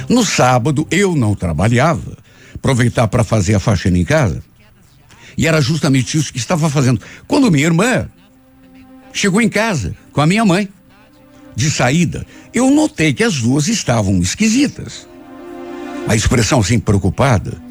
No 0.08 0.24
sábado, 0.24 0.84
eu 0.90 1.14
não 1.14 1.36
trabalhava, 1.36 2.18
aproveitar 2.52 3.06
para 3.06 3.22
fazer 3.22 3.54
a 3.54 3.60
faxina 3.60 3.96
em 3.96 4.04
casa. 4.04 4.42
E 5.38 5.46
era 5.46 5.60
justamente 5.60 6.18
isso 6.18 6.32
que 6.32 6.38
estava 6.38 6.68
fazendo. 6.68 7.00
Quando 7.28 7.50
minha 7.50 7.66
irmã 7.66 8.08
chegou 9.12 9.40
em 9.40 9.48
casa 9.48 9.94
com 10.12 10.20
a 10.20 10.26
minha 10.26 10.44
mãe, 10.44 10.68
de 11.54 11.70
saída, 11.70 12.26
eu 12.52 12.72
notei 12.72 13.14
que 13.14 13.22
as 13.22 13.40
duas 13.40 13.68
estavam 13.68 14.18
esquisitas. 14.18 15.06
A 16.08 16.16
expressão 16.16 16.58
assim 16.58 16.80
preocupada. 16.80 17.65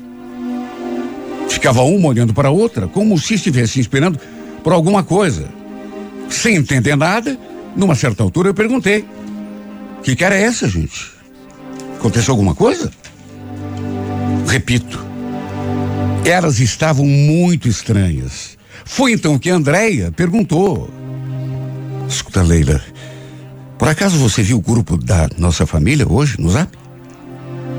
Ficava 1.49 1.81
uma 1.83 2.07
olhando 2.07 2.33
para 2.33 2.49
a 2.49 2.51
outra, 2.51 2.87
como 2.87 3.17
se 3.17 3.35
estivessem 3.35 3.81
esperando 3.81 4.19
por 4.63 4.73
alguma 4.73 5.03
coisa. 5.03 5.49
Sem 6.29 6.55
entender 6.55 6.95
nada, 6.95 7.37
numa 7.75 7.95
certa 7.95 8.23
altura 8.23 8.49
eu 8.49 8.53
perguntei: 8.53 9.05
que 10.03 10.15
cara 10.15 10.35
é 10.35 10.43
essa, 10.43 10.67
gente? 10.67 11.11
Aconteceu 11.97 12.33
alguma 12.33 12.53
coisa? 12.53 12.91
Repito, 14.47 15.03
elas 16.23 16.59
estavam 16.59 17.05
muito 17.05 17.67
estranhas. 17.67 18.55
Foi 18.83 19.11
então 19.11 19.39
que 19.39 19.49
Andréia 19.49 20.11
perguntou: 20.11 20.89
Escuta, 22.07 22.43
Leila, 22.43 22.81
por 23.77 23.87
acaso 23.87 24.17
você 24.17 24.43
viu 24.43 24.57
o 24.57 24.61
grupo 24.61 24.95
da 24.95 25.27
nossa 25.37 25.65
família 25.65 26.07
hoje 26.07 26.39
no 26.39 26.49
zap? 26.49 26.71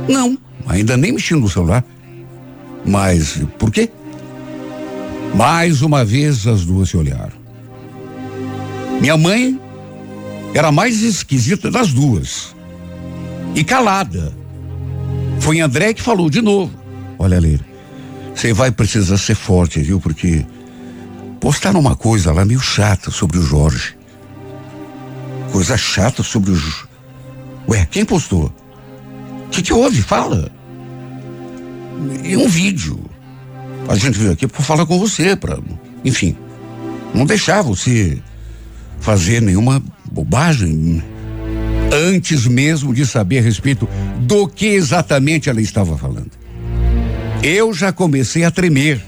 Não, 0.08 0.36
ainda 0.66 0.96
nem 0.96 1.12
mexi 1.12 1.34
no 1.34 1.48
celular. 1.48 1.84
Mas 2.86 3.42
por 3.58 3.70
quê? 3.70 3.90
Mais 5.34 5.82
uma 5.82 6.04
vez 6.04 6.46
as 6.46 6.64
duas 6.64 6.88
se 6.88 6.96
olharam. 6.96 7.36
Minha 9.00 9.16
mãe 9.16 9.60
era 10.54 10.68
a 10.68 10.72
mais 10.72 11.02
esquisita 11.02 11.70
das 11.70 11.92
duas. 11.92 12.54
E 13.54 13.64
calada. 13.64 14.32
Foi 15.40 15.60
André 15.60 15.92
que 15.92 16.02
falou 16.02 16.30
de 16.30 16.40
novo. 16.40 16.72
Olha, 17.18 17.38
Leira, 17.38 17.64
você 18.34 18.52
vai 18.52 18.70
precisar 18.70 19.18
ser 19.18 19.34
forte, 19.34 19.80
viu? 19.80 20.00
Porque 20.00 20.44
postaram 21.40 21.80
uma 21.80 21.96
coisa 21.96 22.32
lá 22.32 22.44
meio 22.44 22.60
chata 22.60 23.10
sobre 23.10 23.38
o 23.38 23.42
Jorge 23.42 23.96
coisa 25.56 25.74
chata 25.78 26.22
sobre 26.22 26.50
os. 26.50 26.86
Ué, 27.66 27.86
quem 27.90 28.04
postou? 28.04 28.52
O 29.46 29.48
que, 29.48 29.62
que 29.62 29.72
houve? 29.72 30.02
Fala. 30.02 30.50
E 32.24 32.36
um 32.36 32.48
vídeo. 32.48 32.98
A 33.88 33.94
gente 33.94 34.18
veio 34.18 34.32
aqui 34.32 34.46
para 34.46 34.62
falar 34.62 34.84
com 34.84 34.98
você, 34.98 35.36
para, 35.36 35.58
enfim, 36.04 36.36
não 37.14 37.24
deixar 37.24 37.62
você 37.62 38.18
fazer 39.00 39.40
nenhuma 39.40 39.82
bobagem 40.10 41.02
antes 41.92 42.46
mesmo 42.46 42.92
de 42.92 43.06
saber 43.06 43.38
a 43.38 43.42
respeito 43.42 43.88
do 44.20 44.48
que 44.48 44.66
exatamente 44.66 45.48
ela 45.48 45.60
estava 45.60 45.96
falando. 45.96 46.30
Eu 47.42 47.72
já 47.72 47.92
comecei 47.92 48.44
a 48.44 48.50
tremer. 48.50 49.00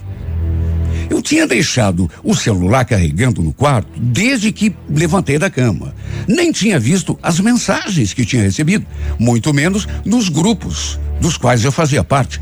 Eu 1.10 1.22
tinha 1.22 1.46
deixado 1.46 2.08
o 2.22 2.34
celular 2.34 2.84
carregando 2.84 3.42
no 3.42 3.52
quarto 3.52 3.88
desde 3.98 4.52
que 4.52 4.74
levantei 4.88 5.38
da 5.38 5.50
cama. 5.50 5.94
Nem 6.28 6.52
tinha 6.52 6.78
visto 6.78 7.18
as 7.22 7.40
mensagens 7.40 8.12
que 8.12 8.24
tinha 8.24 8.42
recebido, 8.42 8.86
muito 9.18 9.52
menos 9.52 9.88
nos 10.04 10.28
grupos 10.28 11.00
dos 11.20 11.36
quais 11.36 11.64
eu 11.64 11.72
fazia 11.72 12.04
parte. 12.04 12.40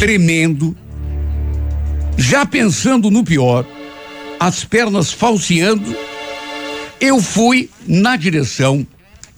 Tremendo, 0.00 0.74
já 2.16 2.46
pensando 2.46 3.10
no 3.10 3.22
pior, 3.22 3.66
as 4.40 4.64
pernas 4.64 5.12
falseando, 5.12 5.94
eu 6.98 7.20
fui 7.20 7.68
na 7.86 8.16
direção 8.16 8.86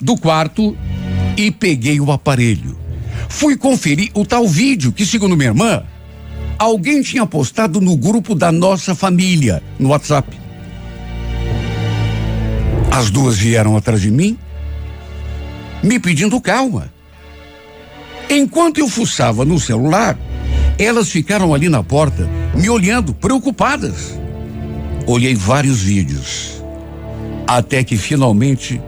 do 0.00 0.16
quarto 0.16 0.76
e 1.36 1.50
peguei 1.50 2.00
o 2.00 2.12
aparelho. 2.12 2.78
Fui 3.28 3.56
conferir 3.56 4.12
o 4.14 4.24
tal 4.24 4.46
vídeo 4.46 4.92
que, 4.92 5.04
segundo 5.04 5.36
minha 5.36 5.48
irmã, 5.48 5.82
alguém 6.56 7.02
tinha 7.02 7.26
postado 7.26 7.80
no 7.80 7.96
grupo 7.96 8.32
da 8.32 8.52
nossa 8.52 8.94
família, 8.94 9.60
no 9.80 9.88
WhatsApp. 9.88 10.28
As 12.88 13.10
duas 13.10 13.36
vieram 13.36 13.76
atrás 13.76 14.00
de 14.00 14.12
mim, 14.12 14.38
me 15.82 15.98
pedindo 15.98 16.40
calma. 16.40 16.88
Enquanto 18.30 18.78
eu 18.78 18.88
fuçava 18.88 19.44
no 19.44 19.58
celular, 19.58 20.16
elas 20.78 21.10
ficaram 21.10 21.54
ali 21.54 21.68
na 21.68 21.82
porta, 21.82 22.28
me 22.54 22.68
olhando, 22.68 23.14
preocupadas. 23.14 24.18
Olhei 25.06 25.34
vários 25.34 25.82
vídeos, 25.82 26.62
até 27.46 27.82
que 27.82 27.96
finalmente 27.96 28.80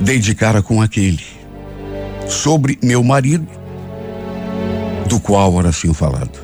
dei 0.00 0.18
de 0.18 0.34
cara 0.34 0.62
com 0.62 0.80
aquele, 0.80 1.24
sobre 2.28 2.78
meu 2.82 3.02
marido, 3.02 3.46
do 5.08 5.20
qual 5.20 5.58
era 5.58 5.68
assim 5.68 5.92
falado. 5.92 6.38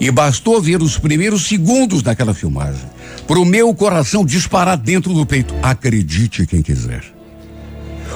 E 0.00 0.10
bastou 0.10 0.60
ver 0.60 0.82
os 0.82 0.98
primeiros 0.98 1.46
segundos 1.46 2.02
daquela 2.02 2.34
filmagem 2.34 2.90
para 3.26 3.38
o 3.38 3.44
meu 3.44 3.72
coração 3.74 4.24
disparar 4.24 4.76
dentro 4.76 5.12
do 5.14 5.24
peito. 5.24 5.54
Acredite 5.62 6.46
quem 6.46 6.62
quiser. 6.62 7.21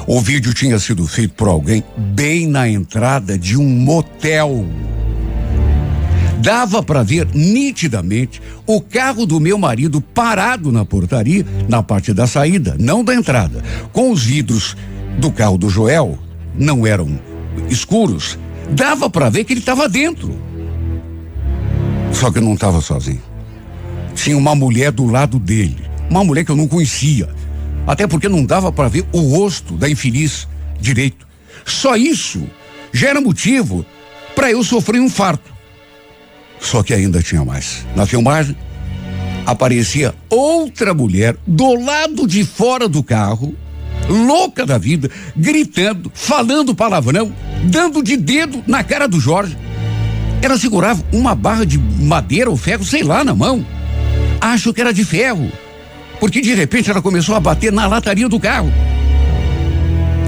O 0.06 0.20
vídeo 0.20 0.54
tinha 0.54 0.78
sido 0.78 1.04
feito 1.04 1.34
por 1.34 1.48
alguém 1.48 1.82
bem 1.96 2.46
na 2.46 2.68
entrada 2.68 3.36
de 3.36 3.56
um 3.56 3.68
motel. 3.68 4.64
Dava 6.38 6.80
para 6.80 7.02
ver 7.02 7.26
nitidamente 7.34 8.40
o 8.64 8.80
carro 8.80 9.26
do 9.26 9.40
meu 9.40 9.58
marido 9.58 10.00
parado 10.00 10.70
na 10.70 10.84
portaria, 10.84 11.44
na 11.68 11.82
parte 11.82 12.14
da 12.14 12.24
saída, 12.24 12.76
não 12.78 13.02
da 13.02 13.16
entrada. 13.16 13.64
Com 13.92 14.12
os 14.12 14.22
vidros 14.22 14.76
do 15.18 15.32
carro 15.32 15.58
do 15.58 15.68
Joel, 15.68 16.16
não 16.54 16.86
eram 16.86 17.18
escuros, 17.68 18.38
dava 18.70 19.10
para 19.10 19.28
ver 19.28 19.42
que 19.42 19.54
ele 19.54 19.60
estava 19.60 19.88
dentro. 19.88 20.38
Só 22.12 22.30
que 22.30 22.38
eu 22.38 22.42
não 22.42 22.54
estava 22.54 22.80
sozinho. 22.80 23.22
Tinha 24.14 24.38
uma 24.38 24.54
mulher 24.54 24.92
do 24.92 25.04
lado 25.06 25.40
dele. 25.40 25.84
Uma 26.08 26.22
mulher 26.22 26.44
que 26.44 26.52
eu 26.52 26.56
não 26.56 26.68
conhecia. 26.68 27.28
Até 27.86 28.06
porque 28.06 28.28
não 28.28 28.44
dava 28.44 28.72
para 28.72 28.88
ver 28.88 29.06
o 29.12 29.20
rosto 29.20 29.74
da 29.74 29.88
infeliz 29.88 30.48
direito. 30.80 31.26
Só 31.64 31.96
isso 31.96 32.46
já 32.92 33.08
era 33.10 33.20
motivo 33.20 33.84
para 34.34 34.50
eu 34.50 34.62
sofrer 34.64 35.00
um 35.00 35.08
farto. 35.08 35.54
Só 36.60 36.82
que 36.82 36.92
ainda 36.92 37.22
tinha 37.22 37.44
mais. 37.44 37.86
Na 37.94 38.06
filmagem, 38.06 38.56
aparecia 39.44 40.14
outra 40.28 40.92
mulher 40.92 41.36
do 41.46 41.74
lado 41.74 42.26
de 42.26 42.44
fora 42.44 42.88
do 42.88 43.02
carro, 43.02 43.54
louca 44.08 44.66
da 44.66 44.78
vida, 44.78 45.10
gritando, 45.36 46.10
falando 46.14 46.74
palavrão, 46.74 47.32
dando 47.64 48.02
de 48.02 48.16
dedo 48.16 48.62
na 48.66 48.82
cara 48.82 49.06
do 49.06 49.20
Jorge. 49.20 49.56
Ela 50.42 50.58
segurava 50.58 51.04
uma 51.12 51.34
barra 51.34 51.64
de 51.64 51.78
madeira 51.78 52.50
ou 52.50 52.56
ferro, 52.56 52.84
sei 52.84 53.02
lá, 53.02 53.24
na 53.24 53.34
mão. 53.34 53.64
Acho 54.40 54.72
que 54.72 54.80
era 54.80 54.92
de 54.92 55.04
ferro. 55.04 55.50
Porque 56.20 56.40
de 56.40 56.54
repente 56.54 56.90
ela 56.90 57.02
começou 57.02 57.34
a 57.34 57.40
bater 57.40 57.72
na 57.72 57.86
lataria 57.86 58.28
do 58.28 58.40
carro. 58.40 58.72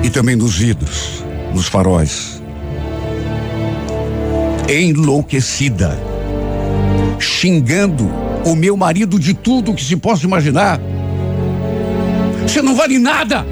E 0.03 0.11
também 0.11 0.37
nos 0.37 0.57
vidros, 0.57 1.25
nos 1.55 1.67
faróis. 1.67 2.43
Enlouquecida. 4.69 5.99
Xingando 7.19 8.09
o 8.45 8.55
meu 8.55 8.77
marido 8.77 9.19
de 9.19 9.35
tudo 9.35 9.75
que 9.75 9.83
se 9.83 9.97
possa 9.97 10.25
imaginar. 10.25 10.81
Você 12.43 12.63
não 12.63 12.75
vale 12.75 12.99
nada. 12.99 13.47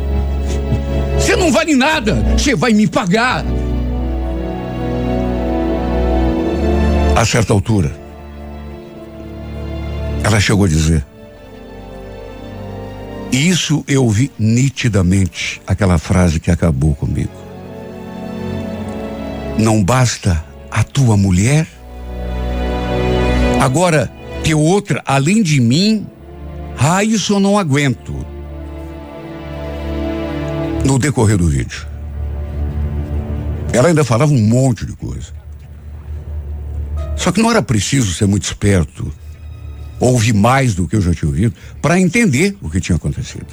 Você 1.19 1.35
não 1.35 1.50
vale 1.50 1.75
nada. 1.75 2.14
Você 2.37 2.55
vai 2.55 2.73
me 2.73 2.87
pagar. 2.87 3.45
A 7.16 7.25
certa 7.25 7.52
altura, 7.52 7.90
ela 10.23 10.38
chegou 10.38 10.66
a 10.66 10.69
dizer: 10.69 11.05
Isso 13.37 13.85
eu 13.87 14.02
ouvi 14.02 14.33
nitidamente, 14.38 15.61
aquela 15.66 15.99
frase 15.99 16.40
que 16.40 16.50
acabou 16.50 16.95
comigo. 16.95 17.31
Não 19.59 19.85
basta 19.85 20.43
a 20.71 20.83
tua 20.83 21.19
mulher? 21.19 21.66
Agora, 23.61 24.11
ter 24.43 24.55
outra 24.55 25.02
além 25.05 25.43
de 25.43 25.61
mim? 25.61 26.07
Ah, 26.78 27.05
isso 27.05 27.35
eu 27.35 27.40
não 27.40 27.59
aguento. 27.59 28.26
No 30.83 30.99
decorrer 30.99 31.37
do 31.37 31.47
vídeo, 31.47 31.87
ela 33.71 33.88
ainda 33.88 34.02
falava 34.02 34.33
um 34.33 34.40
monte 34.40 34.87
de 34.87 34.95
coisa. 34.95 35.35
Só 37.14 37.31
que 37.31 37.43
não 37.43 37.50
era 37.50 37.61
preciso 37.61 38.14
ser 38.14 38.26
muito 38.26 38.45
esperto, 38.45 39.12
ouvir 39.99 40.33
mais 40.33 40.75
do 40.75 40.87
que 40.87 40.97
eu 40.97 41.00
já 41.00 41.15
tinha 41.15 41.29
ouvido, 41.29 41.55
para 41.81 41.99
entender 42.00 42.57
o 42.61 42.69
que 42.69 42.81
tinha 42.81 42.97
acontecido. 42.97 43.47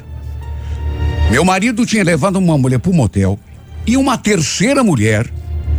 Meu 1.31 1.43
marido 1.43 1.85
tinha 1.85 2.03
levado 2.03 2.37
uma 2.37 2.57
mulher 2.57 2.79
para 2.79 2.91
o 2.91 2.93
motel 2.93 3.39
e 3.87 3.97
uma 3.97 4.17
terceira 4.17 4.83
mulher 4.83 5.29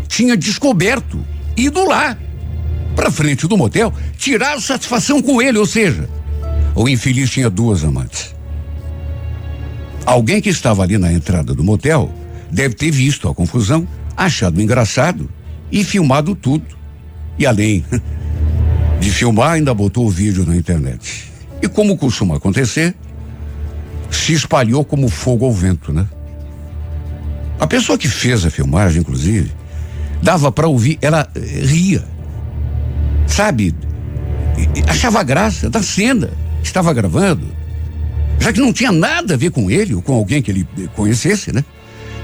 tinha 0.09 0.37
descoberto, 0.37 1.25
ido 1.57 1.85
lá, 1.87 2.17
para 2.95 3.11
frente 3.11 3.47
do 3.47 3.57
motel, 3.57 3.93
tirar 4.17 4.61
satisfação 4.61 5.21
com 5.21 5.41
ele, 5.43 5.59
ou 5.59 5.67
seja, 5.67 6.09
o 6.75 6.89
infeliz 6.89 7.31
tinha 7.31 7.51
duas 7.51 7.85
amantes. 7.85 8.35
Alguém 10.07 10.41
que 10.41 10.51
estava 10.51 10.83
ali 10.83 10.99
na 10.99 11.13
entrada 11.13 11.55
do 11.55 11.65
motel 11.65 12.13
deve 12.51 12.75
ter 12.75 12.91
visto 12.91 13.29
a 13.29 13.35
confusão, 13.35 13.87
achado 14.17 14.61
engraçado 14.61 15.29
e 15.73 15.83
filmado 15.83 16.35
tudo. 16.35 16.77
E 17.39 17.47
além 17.47 17.85
de 19.01 19.11
filmar, 19.11 19.53
ainda 19.53 19.75
botou 19.75 20.07
o 20.07 20.11
vídeo 20.11 20.45
na 20.47 20.57
internet. 20.57 21.33
E 21.63 21.69
como 21.69 21.97
costuma 21.97 22.37
acontecer, 22.37 22.95
se 24.11 24.33
espalhou 24.33 24.85
como 24.85 25.09
fogo 25.09 25.45
ao 25.45 25.53
vento, 25.53 25.93
né? 25.93 26.07
A 27.59 27.67
pessoa 27.67 27.97
que 27.97 28.09
fez 28.09 28.45
a 28.45 28.51
filmagem, 28.51 29.01
inclusive, 29.01 29.51
dava 30.23 30.51
para 30.51 30.67
ouvir, 30.67 30.99
ela 31.01 31.29
eh, 31.35 31.41
ria. 31.65 32.05
Sabe? 33.27 33.75
Achava 34.87 35.23
graça 35.23 35.69
da 35.71 35.83
cena 35.83 36.31
que 36.61 36.67
estava 36.67 36.93
gravando. 36.93 37.47
Já 38.39 38.53
que 38.53 38.61
não 38.61 38.73
tinha 38.73 38.93
nada 38.93 39.35
a 39.35 39.37
ver 39.37 39.51
com 39.51 39.71
ele 39.71 39.95
ou 39.95 40.03
com 40.03 40.13
alguém 40.13 40.43
que 40.43 40.51
ele 40.51 40.69
conhecesse, 40.95 41.53
né? 41.53 41.65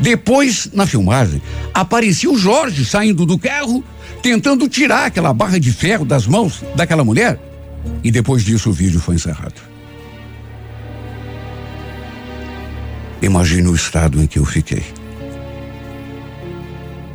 Depois, 0.00 0.70
na 0.72 0.86
filmagem, 0.86 1.42
aparecia 1.74 2.30
o 2.30 2.38
Jorge 2.38 2.84
saindo 2.84 3.26
do 3.26 3.38
carro 3.38 3.84
tentando 4.22 4.68
tirar 4.68 5.06
aquela 5.06 5.32
barra 5.32 5.58
de 5.58 5.72
ferro 5.72 6.04
das 6.04 6.26
mãos 6.26 6.62
daquela 6.74 7.04
mulher. 7.04 7.38
E 8.02 8.10
depois 8.10 8.44
disso 8.44 8.70
o 8.70 8.72
vídeo 8.72 9.00
foi 9.00 9.14
encerrado. 9.14 9.60
Imagine 13.22 13.68
o 13.68 13.74
estado 13.74 14.22
em 14.22 14.26
que 14.26 14.38
eu 14.38 14.44
fiquei. 14.44 14.84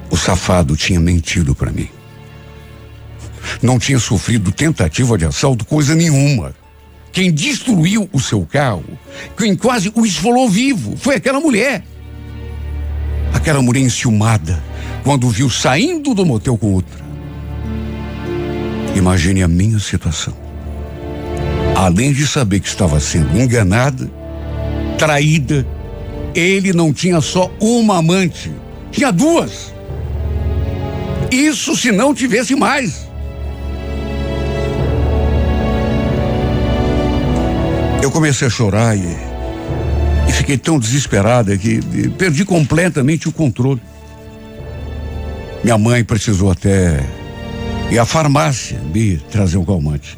O 0.10 0.18
safado 0.18 0.76
tinha 0.76 1.00
mentido 1.00 1.56
para 1.56 1.72
mim. 1.72 1.90
Não 3.62 3.80
tinha 3.80 4.00
sofrido 4.00 4.52
tentativa 4.52 5.18
de 5.18 5.26
assalto, 5.26 5.66
coisa 5.66 5.96
nenhuma. 5.96 6.54
Quem 7.12 7.32
destruiu 7.32 8.10
o 8.12 8.20
seu 8.20 8.46
carro, 8.46 8.84
quem 9.38 9.56
quase 9.56 9.92
o 9.96 10.06
esfolou 10.06 10.50
vivo, 10.50 10.98
foi 10.98 11.16
aquela 11.16 11.40
mulher. 11.40 11.84
Aquela 13.34 13.62
mulher 13.62 13.82
enciumada, 13.82 14.62
quando 15.06 15.30
viu 15.30 15.52
saindo 15.52 16.16
do 16.16 16.26
motel 16.26 16.58
com 16.58 16.74
outra. 16.74 17.06
Imagine 18.96 19.44
a 19.44 19.48
minha 19.48 19.78
situação. 19.78 20.34
Além 21.76 22.12
de 22.12 22.26
saber 22.26 22.60
que 22.60 22.68
estava 22.68 23.00
sendo 23.00 23.40
enganada, 23.40 24.10
traída, 24.98 25.64
ele 26.34 26.74
não 26.74 26.92
tinha 26.92 27.22
só 27.22 27.52
uma 27.62 28.00
amante, 28.00 28.52
tinha 28.92 29.12
duas. 29.12 29.72
Isso 31.32 31.76
se 31.76 31.92
não 31.92 32.12
tivesse 32.12 32.56
mais. 32.56 33.08
Eu 38.02 38.10
comecei 38.10 38.48
a 38.48 38.50
chorar 38.50 38.98
e, 38.98 39.06
e 40.28 40.32
fiquei 40.32 40.58
tão 40.58 40.80
desesperada 40.80 41.56
que 41.56 41.80
perdi 42.18 42.44
completamente 42.44 43.30
o 43.30 43.32
controle. 43.32 43.82
Minha 45.66 45.80
mãe 45.80 46.04
precisou 46.04 46.52
até 46.52 47.04
ir 47.90 47.98
à 47.98 48.06
farmácia 48.06 48.80
me 48.94 49.18
trazer 49.18 49.58
um 49.58 49.66
calmante. 49.66 50.16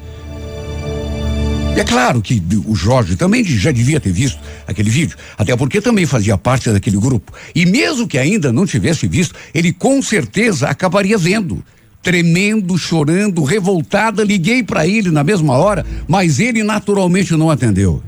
E 1.74 1.80
é 1.80 1.86
claro 1.86 2.22
que 2.22 2.44
o 2.66 2.76
Jorge 2.76 3.16
também 3.16 3.46
já 3.46 3.72
devia 3.72 3.98
ter 3.98 4.12
visto 4.12 4.38
aquele 4.68 4.90
vídeo, 4.90 5.16
até 5.38 5.56
porque 5.56 5.80
também 5.80 6.06
fazia 6.06 6.38
parte 6.38 6.70
daquele 6.70 6.98
grupo. 6.98 7.32
E 7.56 7.66
mesmo 7.66 8.10
que 8.10 8.18
ainda 8.18 8.52
não 8.52 8.66
tivesse 8.66 9.08
visto, 9.08 9.36
ele 9.54 9.72
com 9.72 10.02
certeza 10.02 10.68
acabaria 10.68 11.18
vendo. 11.18 11.64
Tremendo, 12.04 12.78
chorando, 12.78 13.42
revoltada, 13.46 14.26
liguei 14.26 14.64
para 14.64 14.86
ele 14.86 15.12
na 15.12 15.24
mesma 15.24 15.54
hora, 15.54 15.86
mas 16.10 16.42
ele 16.42 16.62
naturalmente 16.62 17.32
não 17.38 17.50
atendeu. 17.50 18.04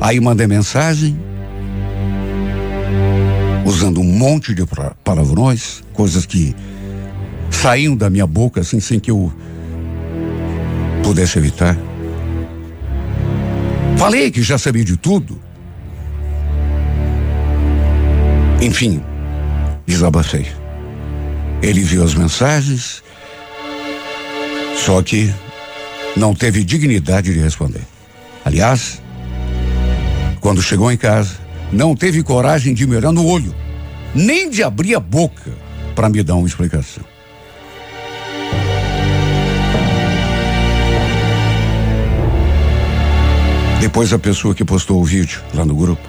Aí 0.00 0.18
mandei 0.18 0.48
mensagem, 0.48 1.16
usando 3.66 4.00
um 4.00 4.04
monte 4.04 4.54
de 4.54 4.64
palavrões, 5.02 5.82
coisas 5.92 6.24
que 6.24 6.54
saíam 7.50 7.96
da 7.96 8.08
minha 8.08 8.26
boca 8.26 8.60
assim 8.60 8.78
sem 8.78 9.00
que 9.00 9.10
eu 9.10 9.32
pudesse 11.02 11.36
evitar. 11.36 11.76
Falei 13.98 14.30
que 14.30 14.40
já 14.40 14.56
sabia 14.56 14.84
de 14.84 14.96
tudo. 14.96 15.40
Enfim, 18.62 19.02
desabafei. 19.84 20.46
Ele 21.60 21.82
viu 21.82 22.04
as 22.04 22.14
mensagens, 22.14 23.02
só 24.76 25.02
que 25.02 25.34
não 26.16 26.34
teve 26.34 26.62
dignidade 26.62 27.32
de 27.34 27.40
responder. 27.40 27.82
Aliás, 28.44 29.02
quando 30.40 30.62
chegou 30.62 30.92
em 30.92 30.96
casa, 30.96 31.45
não 31.72 31.94
teve 31.94 32.22
coragem 32.22 32.74
de 32.74 32.86
me 32.86 32.96
olhar 32.96 33.12
no 33.12 33.26
olho, 33.26 33.54
nem 34.14 34.48
de 34.48 34.62
abrir 34.62 34.94
a 34.94 35.00
boca 35.00 35.52
para 35.94 36.08
me 36.08 36.22
dar 36.22 36.34
uma 36.34 36.46
explicação. 36.46 37.04
Depois 43.80 44.12
a 44.12 44.18
pessoa 44.18 44.54
que 44.54 44.64
postou 44.64 45.00
o 45.00 45.04
vídeo 45.04 45.40
lá 45.54 45.64
no 45.64 45.74
grupo, 45.74 46.08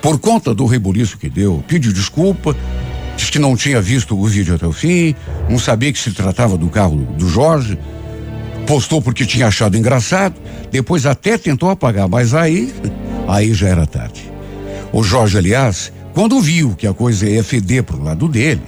por 0.00 0.18
conta 0.18 0.54
do 0.54 0.66
rebuliço 0.66 1.18
que 1.18 1.28
deu, 1.28 1.62
pediu 1.66 1.92
desculpa, 1.92 2.56
disse 3.16 3.30
que 3.30 3.38
não 3.38 3.56
tinha 3.56 3.80
visto 3.80 4.18
o 4.18 4.26
vídeo 4.26 4.54
até 4.54 4.66
o 4.66 4.72
fim, 4.72 5.14
não 5.48 5.58
sabia 5.58 5.92
que 5.92 5.98
se 5.98 6.12
tratava 6.12 6.56
do 6.56 6.68
carro 6.68 6.96
do 7.16 7.28
Jorge, 7.28 7.78
postou 8.66 9.00
porque 9.00 9.24
tinha 9.24 9.46
achado 9.46 9.76
engraçado, 9.76 10.34
depois 10.70 11.06
até 11.06 11.38
tentou 11.38 11.70
apagar, 11.70 12.08
mas 12.08 12.34
aí, 12.34 12.74
aí 13.28 13.54
já 13.54 13.68
era 13.68 13.86
tarde. 13.86 14.33
O 14.96 15.02
Jorge, 15.02 15.36
aliás, 15.36 15.92
quando 16.12 16.40
viu 16.40 16.76
que 16.76 16.86
a 16.86 16.94
coisa 16.94 17.28
ia 17.28 17.42
feder 17.42 17.82
pro 17.82 18.00
lado 18.00 18.28
dele, 18.28 18.62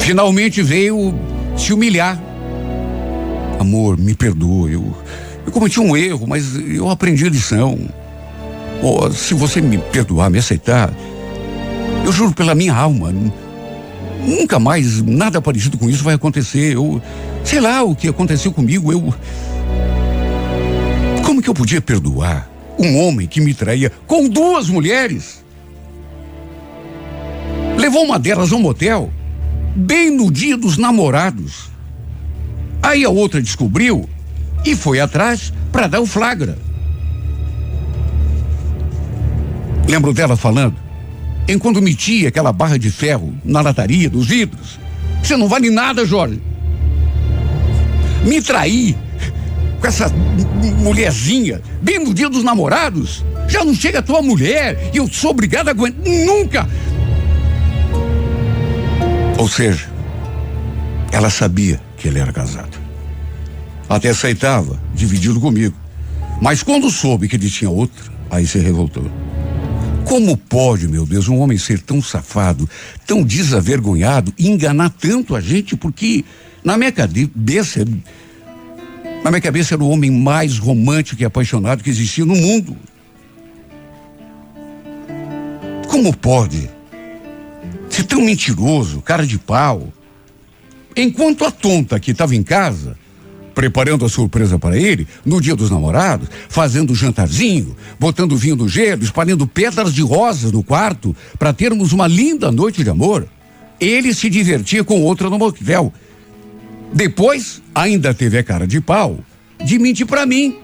finalmente 0.00 0.60
veio 0.60 1.14
se 1.56 1.72
humilhar. 1.72 2.20
Amor, 3.60 3.96
me 3.96 4.12
perdoa, 4.12 4.68
eu, 4.68 4.92
eu 5.46 5.52
cometi 5.52 5.78
um 5.78 5.96
erro, 5.96 6.26
mas 6.26 6.52
eu 6.56 6.90
aprendi 6.90 7.26
a 7.26 7.30
lição. 7.30 7.78
Oh, 8.82 9.08
se 9.12 9.34
você 9.34 9.60
me 9.60 9.78
perdoar, 9.78 10.28
me 10.28 10.38
aceitar, 10.38 10.92
eu 12.04 12.10
juro 12.10 12.34
pela 12.34 12.56
minha 12.56 12.74
alma, 12.74 13.14
nunca 14.26 14.58
mais 14.58 15.00
nada 15.00 15.40
parecido 15.40 15.78
com 15.78 15.88
isso 15.88 16.02
vai 16.02 16.14
acontecer. 16.14 16.74
Eu 16.74 17.00
sei 17.44 17.60
lá 17.60 17.84
o 17.84 17.94
que 17.94 18.08
aconteceu 18.08 18.52
comigo, 18.52 18.90
eu 18.90 19.14
Como 21.24 21.40
que 21.40 21.48
eu 21.48 21.54
podia 21.54 21.80
perdoar 21.80 22.51
um 22.82 22.98
homem 22.98 23.26
que 23.26 23.40
me 23.40 23.54
traía 23.54 23.90
com 24.06 24.28
duas 24.28 24.68
mulheres? 24.68 25.44
Levou 27.78 28.04
uma 28.04 28.18
delas 28.18 28.52
a 28.52 28.56
um 28.56 28.60
motel, 28.60 29.10
bem 29.74 30.10
no 30.10 30.30
dia 30.30 30.56
dos 30.56 30.76
namorados. 30.76 31.70
Aí 32.82 33.04
a 33.04 33.10
outra 33.10 33.40
descobriu 33.40 34.08
e 34.64 34.74
foi 34.74 35.00
atrás 35.00 35.52
para 35.70 35.86
dar 35.86 36.00
o 36.00 36.06
flagra. 36.06 36.58
Lembro 39.88 40.12
dela 40.12 40.36
falando, 40.36 40.76
enquanto 41.48 41.82
metia 41.82 42.28
aquela 42.28 42.52
barra 42.52 42.78
de 42.78 42.90
ferro 42.90 43.34
na 43.44 43.60
lataria 43.60 44.08
dos 44.08 44.26
vidros. 44.26 44.78
Você 45.22 45.36
não 45.36 45.48
vale 45.48 45.70
nada, 45.70 46.04
Jorge. 46.04 46.40
Me 48.24 48.40
trair 48.40 48.96
com 49.82 49.88
essa 49.88 50.08
mulherzinha, 50.78 51.60
bem 51.82 51.98
no 51.98 52.14
dia 52.14 52.30
dos 52.30 52.44
namorados. 52.44 53.24
Já 53.48 53.64
não 53.64 53.74
chega 53.74 53.98
a 53.98 54.02
tua 54.02 54.22
mulher 54.22 54.90
e 54.94 54.98
eu 54.98 55.08
sou 55.08 55.32
obrigado 55.32 55.66
a 55.66 55.70
aguentar. 55.72 56.00
Nunca! 56.24 56.68
Ou 59.36 59.48
seja, 59.48 59.90
ela 61.10 61.28
sabia 61.30 61.80
que 61.96 62.06
ele 62.06 62.20
era 62.20 62.32
casado. 62.32 62.78
Até 63.88 64.10
aceitava, 64.10 64.80
dividido 64.94 65.40
comigo. 65.40 65.74
Mas 66.40 66.62
quando 66.62 66.88
soube 66.88 67.28
que 67.28 67.34
ele 67.34 67.50
tinha 67.50 67.68
outra, 67.68 68.04
aí 68.30 68.46
se 68.46 68.60
revoltou. 68.60 69.10
Como 70.04 70.36
pode, 70.36 70.86
meu 70.86 71.04
Deus, 71.04 71.26
um 71.26 71.38
homem 71.38 71.58
ser 71.58 71.80
tão 71.80 72.00
safado, 72.00 72.70
tão 73.04 73.24
desavergonhado 73.24 74.32
enganar 74.38 74.90
tanto 74.90 75.34
a 75.34 75.40
gente? 75.40 75.76
Porque 75.76 76.24
na 76.62 76.78
minha 76.78 76.92
cabeça, 76.92 77.84
na 79.24 79.30
minha 79.30 79.40
cabeça 79.40 79.74
era 79.74 79.82
o 79.82 79.88
homem 79.88 80.10
mais 80.10 80.58
romântico 80.58 81.22
e 81.22 81.24
apaixonado 81.24 81.82
que 81.82 81.90
existia 81.90 82.24
no 82.24 82.34
mundo. 82.34 82.76
Como 85.88 86.16
pode 86.16 86.70
ser 87.88 88.04
tão 88.04 88.22
mentiroso, 88.22 89.00
cara 89.02 89.26
de 89.26 89.38
pau? 89.38 89.92
Enquanto 90.96 91.44
a 91.44 91.50
tonta 91.50 92.00
que 92.00 92.10
estava 92.10 92.34
em 92.34 92.42
casa 92.42 92.96
preparando 93.54 94.04
a 94.04 94.08
surpresa 94.08 94.58
para 94.58 94.76
ele, 94.76 95.06
no 95.24 95.40
dia 95.40 95.54
dos 95.54 95.70
namorados, 95.70 96.28
fazendo 96.48 96.94
jantarzinho, 96.94 97.76
botando 97.98 98.36
vinho 98.36 98.56
no 98.56 98.68
gelo, 98.68 99.02
espalhando 99.02 99.46
pedras 99.46 99.92
de 99.94 100.02
rosas 100.02 100.50
no 100.52 100.62
quarto, 100.62 101.14
para 101.38 101.52
termos 101.52 101.92
uma 101.92 102.06
linda 102.06 102.50
noite 102.50 102.82
de 102.82 102.90
amor. 102.90 103.26
Ele 103.78 104.14
se 104.14 104.30
divertia 104.30 104.82
com 104.82 105.02
outra 105.02 105.28
no 105.28 105.38
motel. 105.38 105.92
Depois, 106.92 107.62
ainda 107.74 108.12
teve 108.12 108.38
a 108.38 108.44
cara 108.44 108.66
de 108.66 108.80
pau 108.80 109.18
de 109.64 109.78
mentir 109.78 110.06
para 110.06 110.26
mim 110.26 110.58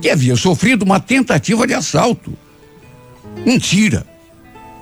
que 0.00 0.10
havia 0.10 0.36
sofrido 0.36 0.84
uma 0.84 1.00
tentativa 1.00 1.66
de 1.66 1.74
assalto. 1.74 2.36
Mentira. 3.44 4.06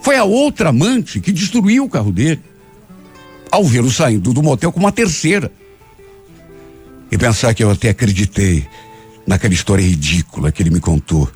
Foi 0.02 0.16
a 0.16 0.24
outra 0.24 0.68
amante 0.68 1.20
que 1.20 1.32
destruiu 1.32 1.84
o 1.84 1.88
carro 1.88 2.12
dele. 2.12 2.42
Ao 3.50 3.64
vê-lo 3.64 3.90
saindo 3.90 4.32
do 4.32 4.42
motel 4.42 4.70
com 4.70 4.80
uma 4.80 4.92
terceira. 4.92 5.50
E 7.10 7.16
pensar 7.16 7.54
que 7.54 7.62
eu 7.62 7.70
até 7.70 7.90
acreditei 7.90 8.66
naquela 9.26 9.54
história 9.54 9.82
ridícula 9.82 10.52
que 10.52 10.62
ele 10.62 10.70
me 10.70 10.80
contou 10.80 11.30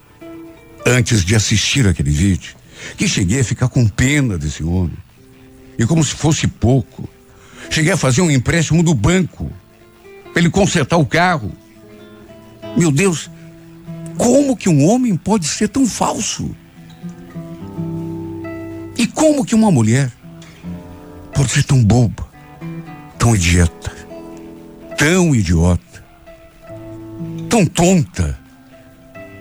antes 0.87 1.25
de 1.25 1.35
assistir 1.35 1.87
aquele 1.87 2.11
vídeo, 2.11 2.55
que 2.97 3.09
cheguei 3.09 3.41
a 3.41 3.45
ficar 3.45 3.69
com 3.69 3.87
pena 3.87 4.39
desse 4.39 4.63
homem. 4.63 4.97
E 5.79 5.87
como 5.87 6.03
se 6.05 6.15
fosse 6.15 6.47
pouco, 6.47 7.09
cheguei 7.69 7.93
a 7.93 7.97
fazer 7.97 8.23
um 8.23 8.31
empréstimo 8.31 8.83
do 8.83 8.95
banco 8.95 9.51
para 10.33 10.41
ele 10.41 10.51
consertar 10.51 10.97
o 10.97 11.07
carro. 11.07 11.53
Meu 12.77 12.91
Deus, 12.91 13.31
como 14.17 14.57
que 14.57 14.69
um 14.69 14.87
homem 14.87 15.17
pode 15.17 15.47
ser 15.47 15.69
tão 15.69 15.87
falso? 15.87 16.55
E 18.97 19.07
como 19.07 19.45
que 19.45 19.55
uma 19.55 19.71
mulher 19.71 20.11
pode 21.35 21.51
ser 21.51 21.65
tão 21.65 21.83
boba, 21.83 22.29
tão 23.19 23.35
idiota? 23.35 24.01
tão 25.01 25.35
idiota, 25.35 26.05
tão 27.49 27.65
tonta, 27.65 28.39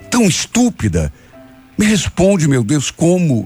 tão 0.10 0.24
estúpida. 0.24 1.12
Me 1.78 1.86
responde, 1.86 2.48
meu 2.48 2.64
Deus, 2.64 2.90
como? 2.90 3.46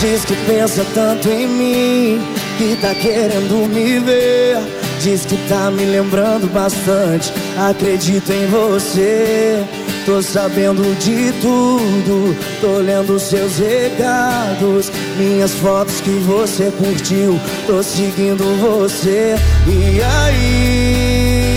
Diz 0.00 0.24
que 0.26 0.36
pensa 0.46 0.84
tanto 0.94 1.28
em 1.30 1.48
mim, 1.48 2.20
que 2.58 2.76
tá 2.76 2.94
querendo 2.94 3.66
me 3.68 3.98
ver. 3.98 4.58
Diz 5.00 5.24
que 5.24 5.36
tá 5.48 5.70
me 5.70 5.84
lembrando 5.84 6.46
bastante. 6.52 7.32
Acredito 7.56 8.30
em 8.30 8.46
você. 8.46 9.64
Tô 10.04 10.22
sabendo 10.22 10.82
de 11.00 11.32
tudo, 11.40 12.36
tô 12.60 12.78
lendo 12.78 13.18
seus 13.18 13.58
recados, 13.58 14.92
minhas 15.18 15.50
fotos 15.54 16.00
que 16.00 16.10
você 16.20 16.70
curtiu, 16.78 17.40
tô 17.66 17.82
seguindo 17.82 18.44
você. 18.60 19.34
E 19.66 20.00
aí, 20.28 21.56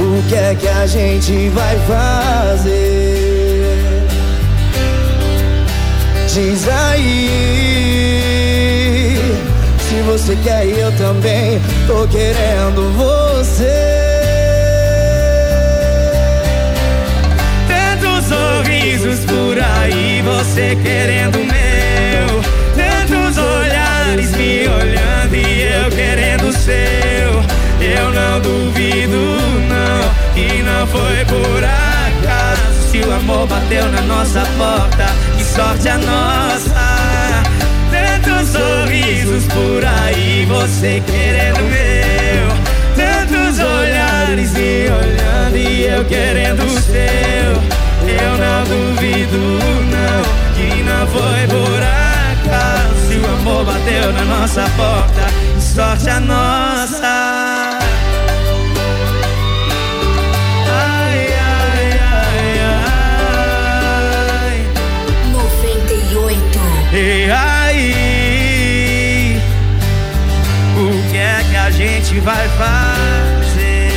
o 0.00 0.20
que 0.28 0.34
é 0.34 0.56
que 0.56 0.66
a 0.66 0.84
gente 0.84 1.48
vai 1.50 1.78
fazer? 1.86 3.01
Diz 6.32 6.66
aí, 6.66 6.98
se 9.78 10.00
você 10.06 10.34
quer 10.42 10.66
eu 10.66 10.90
também, 10.92 11.60
tô 11.86 12.08
querendo 12.08 12.90
você. 12.96 14.02
sorrisos 18.22 19.20
por 19.26 19.58
aí, 19.58 20.22
você 20.22 20.76
querendo 20.82 21.36
o 21.36 21.44
meu. 21.44 22.40
Tantos 22.74 23.36
olhares 23.36 24.30
me 24.36 24.68
olhando 24.68 25.34
e 25.34 25.62
eu 25.62 25.90
querendo 25.90 26.48
o 26.48 26.52
seu. 26.52 26.72
Eu 27.80 28.10
não 28.12 28.40
duvido, 28.40 29.18
não, 29.68 30.34
que 30.34 30.62
não 30.62 30.86
foi 30.86 31.24
por 31.26 31.62
acaso. 31.62 32.61
Se 32.92 33.00
o 33.00 33.10
amor 33.10 33.46
bateu 33.46 33.90
na 33.90 34.02
nossa 34.02 34.42
porta, 34.58 35.06
que 35.38 35.42
sorte 35.42 35.88
a 35.88 35.96
nossa. 35.96 37.42
Tantos 37.90 38.50
sorrisos 38.50 39.44
por 39.46 39.82
aí, 39.82 40.44
você 40.46 41.02
querendo 41.06 41.62
meu. 41.70 42.48
Tantos 42.94 43.58
olhares 43.60 44.52
me 44.52 44.90
olhando 44.90 45.56
e 45.56 45.86
eu 45.86 46.04
querendo 46.04 46.62
o 46.64 46.80
seu. 46.82 46.92
Eu 48.12 48.36
não 48.36 48.64
duvido, 48.64 49.38
não, 49.88 50.22
que 50.54 50.82
não 50.82 51.06
foi 51.06 51.46
por 51.48 51.82
acaso. 51.82 53.08
Se 53.08 53.16
o 53.16 53.26
amor 53.36 53.64
bateu 53.64 54.12
na 54.12 54.24
nossa 54.26 54.68
porta, 54.76 55.28
sorte 55.58 56.10
a 56.10 56.20
nossa. 56.20 57.61
E 67.04 67.28
aí, 67.32 67.92
o 70.76 71.10
que 71.10 71.16
é 71.16 71.44
que 71.50 71.56
a 71.56 71.68
gente 71.68 72.20
vai 72.20 72.48
fazer? 72.50 73.90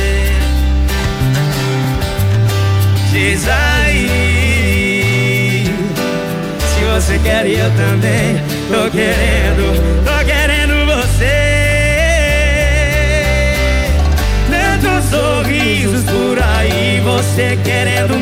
Diz 3.12 3.46
aí, 3.48 4.12
se 6.58 6.84
você 6.84 7.20
quer 7.20 7.46
e 7.46 7.60
eu 7.60 7.70
também 7.76 8.42
tô 8.72 8.90
querendo, 8.90 10.02
tô 10.04 10.24
querendo 10.24 10.84
você. 10.86 11.46
Tantos 14.50 15.04
sorrisos 15.10 16.02
por 16.06 16.42
aí, 16.42 17.00
você 17.04 17.56
querendo 17.62 18.16
o 18.16 18.18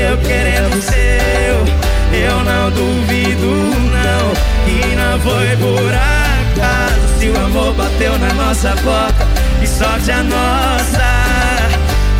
eu 0.00 0.16
querendo 0.18 0.82
seu. 0.82 1.80
Eu 2.12 2.44
não 2.44 2.70
duvido, 2.70 3.46
não, 3.46 4.32
que 4.64 4.96
não 4.96 5.20
foi 5.20 5.56
por 5.56 5.92
acaso. 5.92 7.18
Se 7.18 7.28
o 7.28 7.36
amor 7.44 7.74
bateu 7.74 8.18
na 8.18 8.32
nossa 8.34 8.70
porta, 8.82 9.26
que 9.60 9.66
sorte 9.66 10.10
a 10.10 10.22
nossa. 10.22 11.20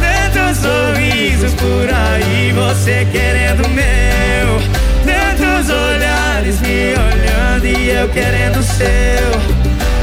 Tantos 0.00 0.58
sorrisos 0.58 1.54
por 1.54 1.88
aí, 1.92 2.52
você 2.52 3.06
querendo 3.10 3.68
meu. 3.70 4.60
Tantos 5.04 5.70
olhares 5.70 6.60
me 6.60 6.94
olhando 6.94 7.66
e 7.66 7.90
eu 7.90 8.08
querendo 8.10 8.62
seu. 8.62 9.60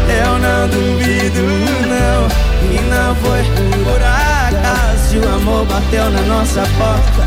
Eu 0.09 0.39
não 0.39 0.67
duvido, 0.67 1.43
não. 1.87 2.27
E 2.71 2.81
não 2.89 3.15
foi 3.15 3.43
por 3.83 4.01
acaso. 4.01 5.19
O 5.19 5.35
amor 5.35 5.65
bateu 5.65 6.09
na 6.09 6.21
nossa 6.21 6.61
porta. 6.77 7.26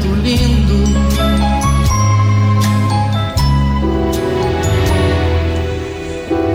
lindo. 0.21 0.81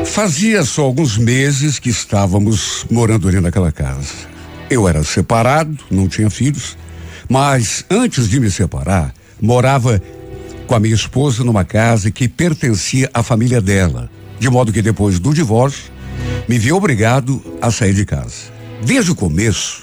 Fazia 0.04 0.64
só 0.64 0.82
alguns 0.82 1.18
meses 1.18 1.78
que 1.78 1.90
estávamos 1.90 2.86
morando 2.90 3.28
ali 3.28 3.40
naquela 3.40 3.70
casa. 3.70 4.14
Eu 4.70 4.88
era 4.88 5.04
separado, 5.04 5.76
não 5.90 6.08
tinha 6.08 6.30
filhos, 6.30 6.76
mas 7.28 7.84
antes 7.90 8.28
de 8.28 8.40
me 8.40 8.50
separar, 8.50 9.12
morava 9.40 10.00
com 10.66 10.74
a 10.74 10.80
minha 10.80 10.94
esposa 10.94 11.44
numa 11.44 11.64
casa 11.64 12.10
que 12.10 12.28
pertencia 12.28 13.10
à 13.12 13.22
família 13.22 13.60
dela, 13.60 14.10
de 14.38 14.48
modo 14.48 14.72
que 14.72 14.82
depois 14.82 15.18
do 15.18 15.34
divórcio, 15.34 15.92
me 16.48 16.58
vi 16.58 16.72
obrigado 16.72 17.42
a 17.60 17.70
sair 17.70 17.94
de 17.94 18.04
casa. 18.04 18.50
Desde 18.82 19.10
o 19.10 19.14
começo, 19.14 19.82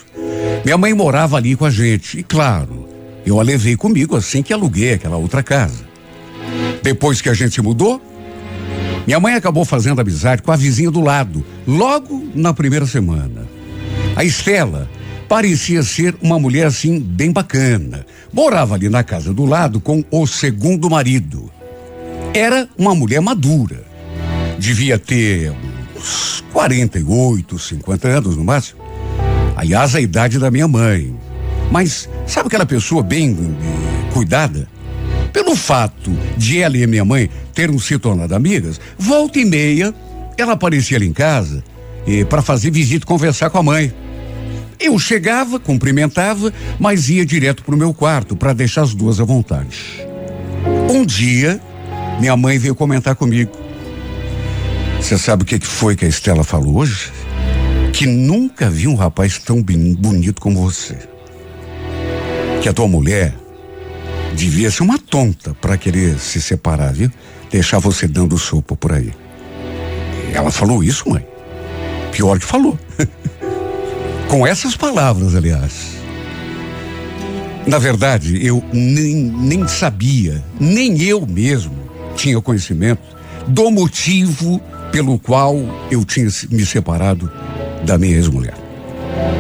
minha 0.66 0.78
mãe 0.78 0.94
morava 0.94 1.38
ali 1.38 1.56
com 1.56 1.66
a 1.66 1.70
gente, 1.70 2.20
e 2.20 2.24
claro, 2.24 2.83
eu 3.26 3.40
a 3.40 3.44
levei 3.44 3.76
comigo 3.76 4.16
assim 4.16 4.42
que 4.44 4.54
aluguei 4.54 4.94
aquela 4.94 5.18
outra 5.18 5.42
casa. 5.42 5.84
Depois 6.82 7.22
que 7.22 7.30
a 7.30 7.34
gente 7.34 7.62
mudou, 7.62 8.02
minha 9.06 9.20
mãe 9.20 9.34
acabou 9.34 9.66
fazendo 9.66 10.00
amizade 10.00 10.42
com 10.42 10.52
a 10.52 10.56
vizinha 10.56 10.92
do 10.92 11.02
lado, 11.02 11.46
logo 11.68 12.30
na 12.34 12.54
primeira 12.54 12.86
semana. 12.86 13.48
A 14.16 14.24
Estela 14.24 14.90
parecia 15.28 15.84
ser 15.84 16.16
uma 16.22 16.40
mulher 16.40 16.68
assim 16.68 17.00
bem 17.00 17.32
bacana. 17.32 18.06
Morava 18.32 18.76
ali 18.76 18.90
na 18.90 19.04
casa 19.04 19.34
do 19.34 19.46
lado 19.46 19.80
com 19.80 20.04
o 20.12 20.28
segundo 20.28 20.90
marido. 20.90 21.52
Era 22.34 22.68
uma 22.78 22.96
mulher 22.96 23.22
madura. 23.22 23.84
Devia 24.58 24.98
ter 24.98 25.54
uns 25.98 26.44
48, 26.54 27.60
50 27.60 28.08
anos 28.08 28.38
no 28.38 28.44
máximo. 28.44 28.82
Aliás, 29.56 29.96
a 29.96 30.02
idade 30.02 30.40
da 30.40 30.50
minha 30.50 30.68
mãe. 30.68 31.16
Mas 31.74 32.08
sabe 32.28 32.50
aquela 32.50 32.68
pessoa 32.68 33.02
bem 33.02 33.32
eh, 33.32 34.14
cuidada? 34.14 34.68
Pelo 35.34 35.56
fato 35.56 36.16
de 36.38 36.62
ela 36.62 36.78
e 36.78 36.86
minha 36.86 37.04
mãe 37.04 37.28
terem 37.52 37.80
se 37.80 37.98
tornado 37.98 38.36
amigas, 38.36 38.80
volta 38.96 39.40
e 39.40 39.46
meia 39.46 39.92
ela 40.38 40.54
aparecia 40.54 40.98
ali 40.98 41.08
em 41.08 41.14
casa 41.14 41.64
eh, 42.06 42.26
para 42.26 42.44
fazer 42.44 42.70
visita 42.70 43.08
conversar 43.08 43.50
com 43.50 43.58
a 43.58 43.64
mãe. 43.64 43.92
Eu 44.80 45.00
chegava, 45.00 45.60
cumprimentava, 45.60 46.54
mas 46.78 47.10
ia 47.10 47.26
direto 47.26 47.64
para 47.64 47.74
o 47.74 47.78
meu 47.78 47.92
quarto 47.92 48.36
para 48.36 48.54
deixar 48.54 48.84
as 48.84 48.94
duas 48.94 49.20
à 49.20 49.24
vontade. 49.24 50.06
Um 50.92 51.04
dia, 51.04 51.60
minha 52.20 52.38
mãe 52.38 52.60
veio 52.60 52.76
comentar 52.76 53.16
comigo. 53.16 53.52
Você 55.02 55.18
sabe 55.18 55.42
o 55.42 55.46
que 55.46 55.60
foi 55.60 55.96
que 55.96 56.06
a 56.06 56.08
Estela 56.08 56.44
falou 56.44 56.76
hoje? 56.76 57.12
Que 57.92 58.06
nunca 58.06 58.70
vi 58.70 58.88
um 58.88 58.94
rapaz 58.94 59.40
tão 59.40 59.60
bonito 59.64 60.40
como 60.40 60.62
você 60.62 61.13
que 62.64 62.70
a 62.70 62.74
tua 62.74 62.88
mulher 62.88 63.36
devia 64.34 64.72
ser 64.72 64.84
uma 64.84 64.98
tonta 64.98 65.54
para 65.54 65.78
querer 65.78 66.18
se 66.18 66.42
separar, 66.42 66.94
viu? 66.94 67.12
Deixar 67.52 67.78
você 67.78 68.08
dando 68.08 68.38
sopa 68.38 68.74
por 68.74 68.94
aí. 68.94 69.14
Ela 70.34 70.50
falou 70.50 70.82
isso, 70.82 71.10
mãe. 71.10 71.28
Pior 72.14 72.40
que 72.40 72.46
falou. 72.46 72.80
Com 74.30 74.48
essas 74.48 74.78
palavras, 74.78 75.36
aliás. 75.36 75.98
Na 77.68 77.78
verdade, 77.80 78.48
eu 78.48 78.64
nem, 78.72 79.14
nem 79.14 79.68
sabia, 79.68 80.42
nem 80.58 81.04
eu 81.04 81.28
mesmo 81.28 81.78
tinha 82.16 82.42
conhecimento 82.42 83.04
do 83.46 83.70
motivo 83.72 84.62
pelo 84.90 85.20
qual 85.20 85.58
eu 85.92 86.06
tinha 86.06 86.30
me 86.50 86.66
separado 86.66 87.30
da 87.86 87.98
minha 87.98 88.16
ex-mulher. 88.16 88.56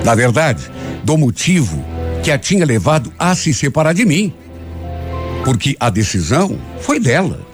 Na 0.03 0.13
verdade, 0.13 0.69
do 1.05 1.17
motivo 1.17 1.93
que 2.23 2.31
a 2.31 2.39
tinha 2.39 2.65
levado 2.65 3.13
a 3.19 3.35
se 3.35 3.53
separar 3.53 3.93
de 3.93 4.05
mim. 4.05 4.33
Porque 5.43 5.75
a 5.77 5.89
decisão 5.89 6.57
foi 6.79 6.99
dela. 6.99 7.45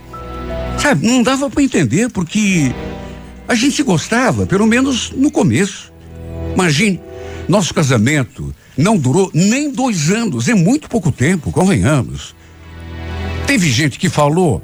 Sabe, 0.77 1.05
não 1.05 1.23
dava 1.23 1.49
para 1.49 1.63
entender 1.63 2.09
porque 2.09 2.71
a 3.47 3.55
gente 3.55 3.81
gostava, 3.81 4.45
pelo 4.45 4.67
menos 4.67 5.11
no 5.11 5.31
começo. 5.31 5.91
Imagine, 6.53 7.01
nosso 7.47 7.73
casamento 7.73 8.53
não 8.77 8.95
durou 8.95 9.31
nem 9.33 9.71
dois 9.71 10.11
anos, 10.11 10.47
é 10.47 10.53
muito 10.53 10.87
pouco 10.87 11.11
tempo, 11.11 11.51
convenhamos. 11.51 12.35
Teve 13.47 13.67
gente 13.69 13.97
que 13.97 14.07
falou 14.07 14.63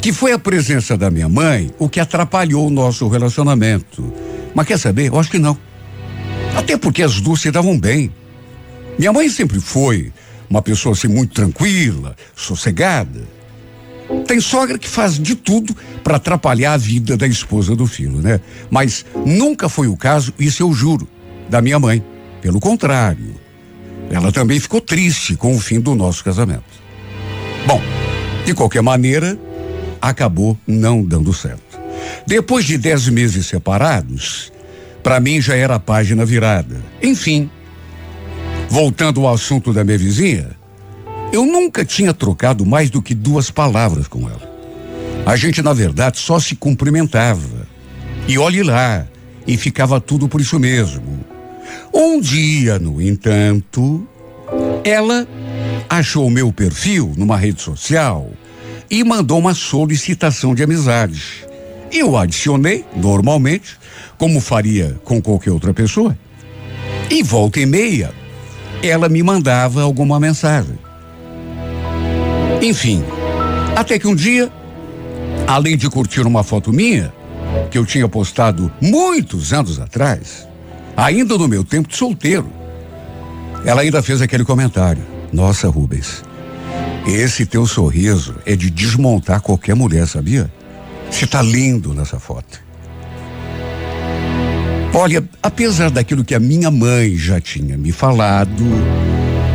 que 0.00 0.12
foi 0.12 0.32
a 0.32 0.38
presença 0.38 0.96
da 0.96 1.10
minha 1.10 1.28
mãe 1.28 1.70
o 1.78 1.88
que 1.88 2.00
atrapalhou 2.00 2.66
o 2.66 2.70
nosso 2.70 3.06
relacionamento. 3.08 4.10
Mas 4.54 4.66
quer 4.66 4.78
saber? 4.78 5.08
Eu 5.08 5.18
acho 5.20 5.30
que 5.30 5.38
não. 5.38 5.56
Até 6.56 6.78
porque 6.78 7.02
as 7.02 7.20
duas 7.20 7.40
se 7.42 7.50
davam 7.50 7.78
bem. 7.78 8.10
Minha 8.98 9.12
mãe 9.12 9.28
sempre 9.28 9.60
foi 9.60 10.12
uma 10.50 10.60
pessoa 10.60 10.92
assim 10.92 11.08
muito 11.08 11.34
tranquila, 11.34 12.16
sossegada. 12.34 13.20
Tem 14.26 14.40
sogra 14.40 14.78
que 14.78 14.88
faz 14.88 15.18
de 15.18 15.34
tudo 15.34 15.76
para 16.02 16.16
atrapalhar 16.16 16.72
a 16.72 16.76
vida 16.76 17.16
da 17.16 17.26
esposa 17.26 17.76
do 17.76 17.86
filho, 17.86 18.20
né? 18.20 18.40
Mas 18.70 19.04
nunca 19.24 19.68
foi 19.68 19.86
o 19.86 19.96
caso, 19.96 20.32
isso 20.38 20.62
eu 20.62 20.72
juro, 20.72 21.06
da 21.48 21.60
minha 21.60 21.78
mãe. 21.78 22.02
Pelo 22.40 22.58
contrário, 22.58 23.34
ela 24.10 24.32
também 24.32 24.58
ficou 24.58 24.80
triste 24.80 25.36
com 25.36 25.54
o 25.54 25.60
fim 25.60 25.78
do 25.78 25.94
nosso 25.94 26.24
casamento. 26.24 26.64
Bom, 27.66 27.80
de 28.46 28.54
qualquer 28.54 28.82
maneira, 28.82 29.38
acabou 30.00 30.58
não 30.66 31.04
dando 31.04 31.32
certo. 31.32 31.78
Depois 32.26 32.64
de 32.64 32.78
dez 32.78 33.08
meses 33.08 33.46
separados, 33.46 34.50
para 35.02 35.20
mim 35.20 35.40
já 35.40 35.54
era 35.54 35.74
a 35.74 35.80
página 35.80 36.24
virada. 36.24 36.82
Enfim, 37.02 37.50
Voltando 38.68 39.26
ao 39.26 39.32
assunto 39.32 39.72
da 39.72 39.82
minha 39.82 39.98
vizinha, 39.98 40.50
eu 41.32 41.44
nunca 41.44 41.84
tinha 41.84 42.12
trocado 42.12 42.64
mais 42.66 42.90
do 42.90 43.02
que 43.02 43.14
duas 43.14 43.50
palavras 43.50 44.06
com 44.06 44.28
ela. 44.28 44.48
A 45.24 45.36
gente, 45.36 45.62
na 45.62 45.72
verdade, 45.72 46.18
só 46.18 46.38
se 46.38 46.54
cumprimentava. 46.54 47.66
E 48.26 48.38
olhe 48.38 48.62
lá, 48.62 49.06
e 49.46 49.56
ficava 49.56 50.00
tudo 50.00 50.28
por 50.28 50.40
isso 50.40 50.58
mesmo. 50.58 51.24
Um 51.92 52.20
dia, 52.20 52.78
no 52.78 53.00
entanto, 53.00 54.06
ela 54.84 55.26
achou 55.88 56.26
o 56.26 56.30
meu 56.30 56.52
perfil 56.52 57.14
numa 57.16 57.36
rede 57.36 57.62
social 57.62 58.30
e 58.90 59.02
mandou 59.02 59.38
uma 59.38 59.54
solicitação 59.54 60.54
de 60.54 60.62
amizade. 60.62 61.46
Eu 61.90 62.16
adicionei, 62.16 62.84
normalmente, 62.94 63.78
como 64.18 64.40
faria 64.40 65.00
com 65.04 65.20
qualquer 65.22 65.50
outra 65.50 65.72
pessoa. 65.72 66.16
E 67.10 67.22
volta 67.22 67.60
e 67.60 67.66
meia, 67.66 68.12
ela 68.82 69.08
me 69.08 69.22
mandava 69.22 69.82
alguma 69.82 70.20
mensagem. 70.20 70.78
Enfim, 72.62 73.04
até 73.76 73.98
que 73.98 74.06
um 74.06 74.14
dia, 74.14 74.50
além 75.46 75.76
de 75.76 75.88
curtir 75.88 76.22
uma 76.22 76.42
foto 76.42 76.72
minha, 76.72 77.12
que 77.70 77.78
eu 77.78 77.86
tinha 77.86 78.08
postado 78.08 78.70
muitos 78.80 79.52
anos 79.52 79.78
atrás, 79.78 80.46
ainda 80.96 81.36
no 81.38 81.48
meu 81.48 81.64
tempo 81.64 81.88
de 81.88 81.96
solteiro, 81.96 82.50
ela 83.64 83.82
ainda 83.82 84.02
fez 84.02 84.20
aquele 84.20 84.44
comentário: 84.44 85.02
Nossa, 85.32 85.68
Rubens, 85.68 86.24
Esse 87.06 87.46
teu 87.46 87.66
sorriso 87.66 88.36
é 88.44 88.54
de 88.54 88.70
desmontar 88.70 89.40
qualquer 89.40 89.74
mulher, 89.74 90.06
sabia? 90.06 90.52
Você 91.10 91.26
tá 91.26 91.40
lindo 91.40 91.94
nessa 91.94 92.20
foto. 92.20 92.67
Olha, 94.94 95.22
apesar 95.42 95.90
daquilo 95.90 96.24
que 96.24 96.34
a 96.34 96.40
minha 96.40 96.70
mãe 96.70 97.16
já 97.16 97.40
tinha 97.40 97.76
me 97.76 97.92
falado, 97.92 98.64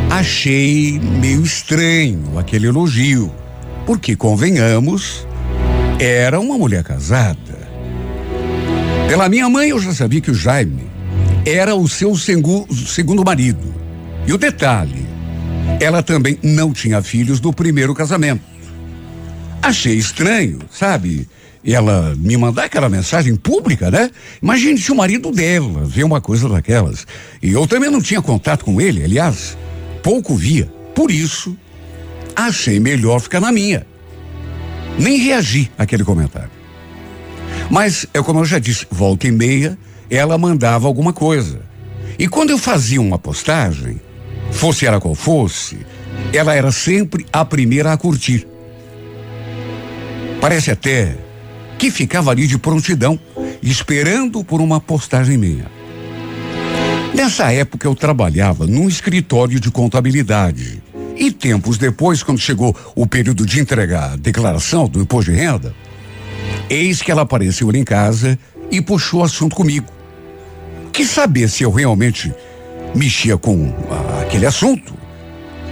achei 0.10 1.00
meio 1.00 1.44
estranho 1.44 2.38
aquele 2.38 2.68
elogio. 2.68 3.32
Porque, 3.86 4.16
convenhamos, 4.16 5.28
era 6.00 6.40
uma 6.40 6.58
mulher 6.58 6.84
casada. 6.84 7.64
Pela 9.10 9.28
minha 9.28 9.50
mãe, 9.50 9.70
eu 9.70 9.80
já 9.80 9.94
sabia 9.94 10.22
que 10.22 10.32
o 10.32 10.36
Jaime 10.36 10.88
era 11.46 11.76
o 11.76 11.88
seu 11.90 12.16
segundo 12.16 13.26
marido. 13.26 13.74
E 14.26 14.32
o 14.32 14.38
detalhe, 14.38 15.06
ela 15.82 16.02
também 16.02 16.40
não 16.42 16.72
tinha 16.72 17.02
filhos 17.02 17.42
do 17.42 17.52
primeiro 17.52 17.94
casamento. 17.94 18.44
Achei 19.62 19.96
estranho, 19.96 20.60
sabe? 20.72 21.28
Ela 21.66 22.16
me 22.18 22.36
mandar 22.36 22.66
aquela 22.66 22.90
mensagem 22.90 23.36
pública, 23.36 23.90
né? 23.90 24.10
Imagine 24.42 24.78
se 24.78 24.92
o 24.92 24.96
marido 24.96 25.32
dela 25.32 25.86
vê 25.86 26.04
uma 26.04 26.20
coisa 26.20 26.50
daquelas. 26.50 27.08
E 27.42 27.52
eu 27.52 27.66
também 27.66 27.90
não 27.90 28.02
tinha 28.02 28.22
contato 28.22 28.66
com 28.66 28.82
ele, 28.82 29.04
aliás, 29.04 29.58
pouco 30.02 30.36
via. 30.36 30.66
Por 30.94 31.10
isso, 31.10 31.58
achei 32.36 32.80
melhor 32.80 33.20
ficar 33.20 33.40
na 33.40 33.52
minha. 33.52 33.86
Nem 35.00 35.18
reagi 35.18 35.72
àquele 35.78 36.04
comentário. 36.04 36.52
Mas, 37.70 38.06
é 38.14 38.22
como 38.22 38.42
eu 38.42 38.46
já 38.46 38.60
disse, 38.60 38.86
volta 38.92 39.28
e 39.28 39.32
meia, 39.32 39.78
ela 40.10 40.38
mandava 40.38 40.88
alguma 40.88 41.14
coisa. 41.14 41.62
E 42.20 42.28
quando 42.28 42.52
eu 42.52 42.58
fazia 42.58 43.02
uma 43.02 43.18
postagem, 43.18 44.00
fosse 44.52 44.86
ela 44.86 45.00
qual 45.00 45.16
fosse, 45.16 45.80
ela 46.32 46.54
era 46.54 46.72
sempre 46.72 47.26
a 47.32 47.44
primeira 47.44 47.92
a 47.92 47.98
curtir. 47.98 48.48
Parece 50.40 50.72
até 50.72 51.16
que 51.84 51.92
ficava 51.92 52.32
ali 52.32 52.48
de 52.48 52.58
prontidão, 52.58 53.20
esperando 53.62 54.42
por 54.42 54.62
uma 54.62 54.80
postagem 54.80 55.38
minha. 55.38 55.70
Nessa 57.14 57.52
época 57.52 57.86
eu 57.86 57.94
trabalhava 57.94 58.66
num 58.66 58.88
escritório 58.88 59.60
de 59.60 59.70
contabilidade. 59.70 60.82
E 61.18 61.30
tempos 61.30 61.78
depois, 61.78 62.24
quando 62.24 62.40
chegou 62.40 62.74
o 62.96 63.06
período 63.06 63.46
de 63.46 63.60
entregar 63.60 64.14
a 64.14 64.16
declaração 64.16 64.88
do 64.88 65.02
imposto 65.02 65.30
de 65.30 65.38
renda, 65.38 65.76
eis 66.70 67.02
que 67.02 67.12
ela 67.12 67.24
apareceu 67.24 67.68
ali 67.68 67.80
em 67.80 67.84
casa 67.84 68.40
e 68.72 68.80
puxou 68.80 69.20
o 69.20 69.24
assunto 69.26 69.54
comigo. 69.54 69.92
Quis 70.94 71.10
saber 71.10 71.50
se 71.50 71.64
eu 71.64 71.72
realmente 71.72 72.34
mexia 72.96 73.38
com 73.38 73.76
ah, 73.92 74.22
aquele 74.22 74.46
assunto 74.46 74.94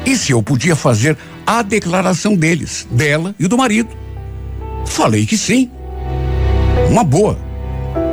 e 0.05 0.17
se 0.17 0.33
eu 0.33 0.43
podia 0.43 0.75
fazer 0.75 1.17
a 1.47 1.61
declaração 1.61 2.35
deles, 2.35 2.85
dela 2.91 3.33
e 3.39 3.47
do 3.47 3.57
marido. 3.57 3.95
Falei 4.85 5.25
que 5.25 5.37
sim. 5.37 5.71
Uma 6.91 7.05
boa. 7.05 7.39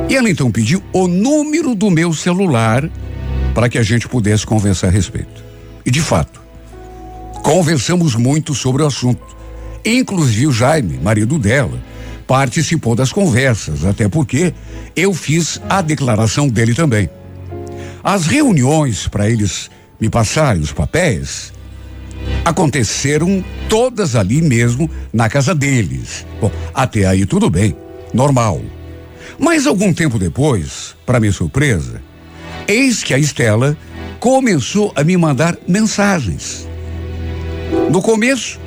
E 0.09 0.15
ela 0.15 0.29
então 0.29 0.49
pediu 0.49 0.81
o 0.93 1.05
número 1.05 1.75
do 1.75 1.91
meu 1.91 2.13
celular 2.13 2.89
para 3.53 3.67
que 3.67 3.77
a 3.77 3.83
gente 3.83 4.07
pudesse 4.07 4.45
conversar 4.45 4.87
a 4.87 4.89
respeito. 4.89 5.43
E 5.85 5.91
de 5.91 6.01
fato, 6.01 6.41
conversamos 7.43 8.15
muito 8.15 8.55
sobre 8.55 8.81
o 8.81 8.85
assunto. 8.85 9.35
Inclusive 9.83 10.47
o 10.47 10.51
Jaime, 10.53 10.97
marido 10.97 11.37
dela, 11.37 11.77
participou 12.25 12.95
das 12.95 13.11
conversas, 13.11 13.83
até 13.83 14.07
porque 14.07 14.53
eu 14.95 15.13
fiz 15.13 15.61
a 15.69 15.81
declaração 15.81 16.47
dele 16.47 16.73
também. 16.73 17.09
As 18.01 18.27
reuniões 18.27 19.09
para 19.09 19.29
eles 19.29 19.69
me 19.99 20.09
passarem 20.09 20.61
os 20.61 20.71
papéis 20.71 21.51
aconteceram 22.45 23.43
todas 23.67 24.15
ali 24.15 24.41
mesmo 24.41 24.89
na 25.11 25.27
casa 25.27 25.53
deles. 25.53 26.25
Bom, 26.39 26.49
até 26.73 27.05
aí 27.05 27.25
tudo 27.25 27.49
bem, 27.49 27.75
normal. 28.13 28.61
Mas 29.37 29.67
algum 29.67 29.93
tempo 29.93 30.19
depois, 30.19 30.95
para 31.05 31.19
minha 31.19 31.31
surpresa, 31.31 32.01
eis 32.67 33.03
que 33.03 33.13
a 33.13 33.19
Estela 33.19 33.77
começou 34.19 34.91
a 34.95 35.03
me 35.03 35.15
mandar 35.15 35.57
mensagens. 35.67 36.67
No 37.91 38.01
começo, 38.01 38.59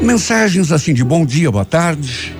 mensagens 0.00 0.70
assim 0.72 0.92
de 0.92 1.04
bom 1.04 1.24
dia, 1.24 1.50
boa 1.50 1.64
tarde. 1.64 2.36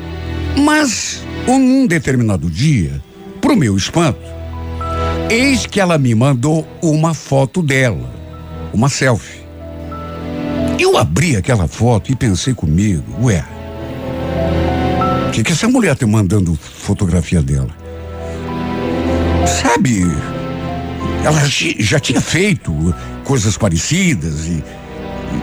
Mas, 0.58 1.22
um 1.46 1.86
determinado 1.86 2.50
dia, 2.50 3.02
pro 3.40 3.56
meu 3.56 3.76
espanto, 3.76 4.32
Eis 5.32 5.64
que 5.64 5.80
ela 5.80 5.96
me 5.96 6.14
mandou 6.14 6.68
uma 6.82 7.14
foto 7.14 7.62
dela, 7.62 8.12
uma 8.70 8.90
selfie. 8.90 9.40
Eu 10.78 10.98
abri 10.98 11.36
aquela 11.36 11.66
foto 11.66 12.12
e 12.12 12.14
pensei 12.14 12.52
comigo, 12.52 13.02
ué, 13.22 13.42
o 13.42 13.51
que, 15.32 15.42
que 15.42 15.52
essa 15.52 15.66
mulher 15.66 15.96
tá 15.96 16.06
mandando 16.06 16.54
fotografia 16.54 17.42
dela? 17.42 17.70
Sabe, 19.46 20.02
ela 21.24 21.40
já 21.78 21.98
tinha 21.98 22.20
feito 22.20 22.94
coisas 23.24 23.56
parecidas 23.56 24.46
e, 24.46 24.62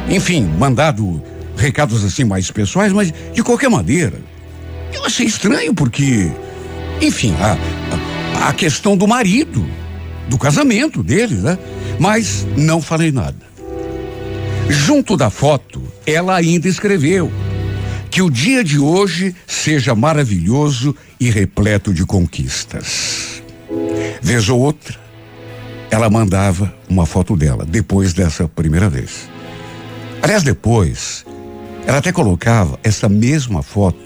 enfim, 0.07 0.43
mandado 0.59 1.21
recados 1.57 2.05
assim 2.05 2.23
mais 2.23 2.51
pessoais, 2.51 2.93
mas 2.93 3.11
de 3.33 3.43
qualquer 3.43 3.69
maneira, 3.69 4.21
eu 4.93 5.03
achei 5.05 5.25
estranho 5.25 5.73
porque, 5.73 6.31
enfim, 7.01 7.33
a, 7.39 7.57
a, 8.45 8.49
a 8.49 8.53
questão 8.53 8.95
do 8.95 9.07
marido 9.07 9.67
do 10.29 10.37
casamento 10.37 11.01
deles, 11.01 11.41
né? 11.41 11.57
Mas 11.99 12.47
não 12.55 12.79
falei 12.79 13.11
nada. 13.11 13.49
Junto 14.69 15.17
da 15.17 15.31
foto, 15.31 15.81
ela 16.05 16.35
ainda 16.35 16.67
escreveu 16.67 17.31
que 18.09 18.21
o 18.21 18.29
dia 18.29 18.63
de 18.63 18.79
hoje 18.79 19.35
seja 19.45 19.93
maravilhoso 19.95 20.95
e 21.19 21.29
repleto 21.29 21.93
de 21.93 22.05
conquistas. 22.05 23.41
Vez 24.21 24.49
ou 24.49 24.59
outra, 24.59 24.97
ela 25.91 26.09
mandava 26.09 26.73
uma 26.89 27.05
foto 27.05 27.35
dela 27.35 27.65
depois 27.65 28.13
dessa 28.13 28.47
primeira 28.47 28.89
vez. 28.89 29.29
Aliás, 30.21 30.43
depois, 30.43 31.25
ela 31.85 31.99
até 31.99 32.11
colocava 32.11 32.79
essa 32.83 33.07
mesma 33.07 33.63
foto 33.63 33.99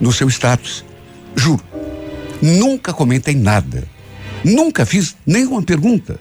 no 0.00 0.12
seu 0.12 0.28
status. 0.28 0.84
Juro, 1.36 1.62
nunca 2.40 2.92
comentei 2.92 3.34
nada 3.34 3.86
Nunca 4.44 4.86
fiz 4.86 5.16
nenhuma 5.26 5.62
pergunta. 5.62 6.18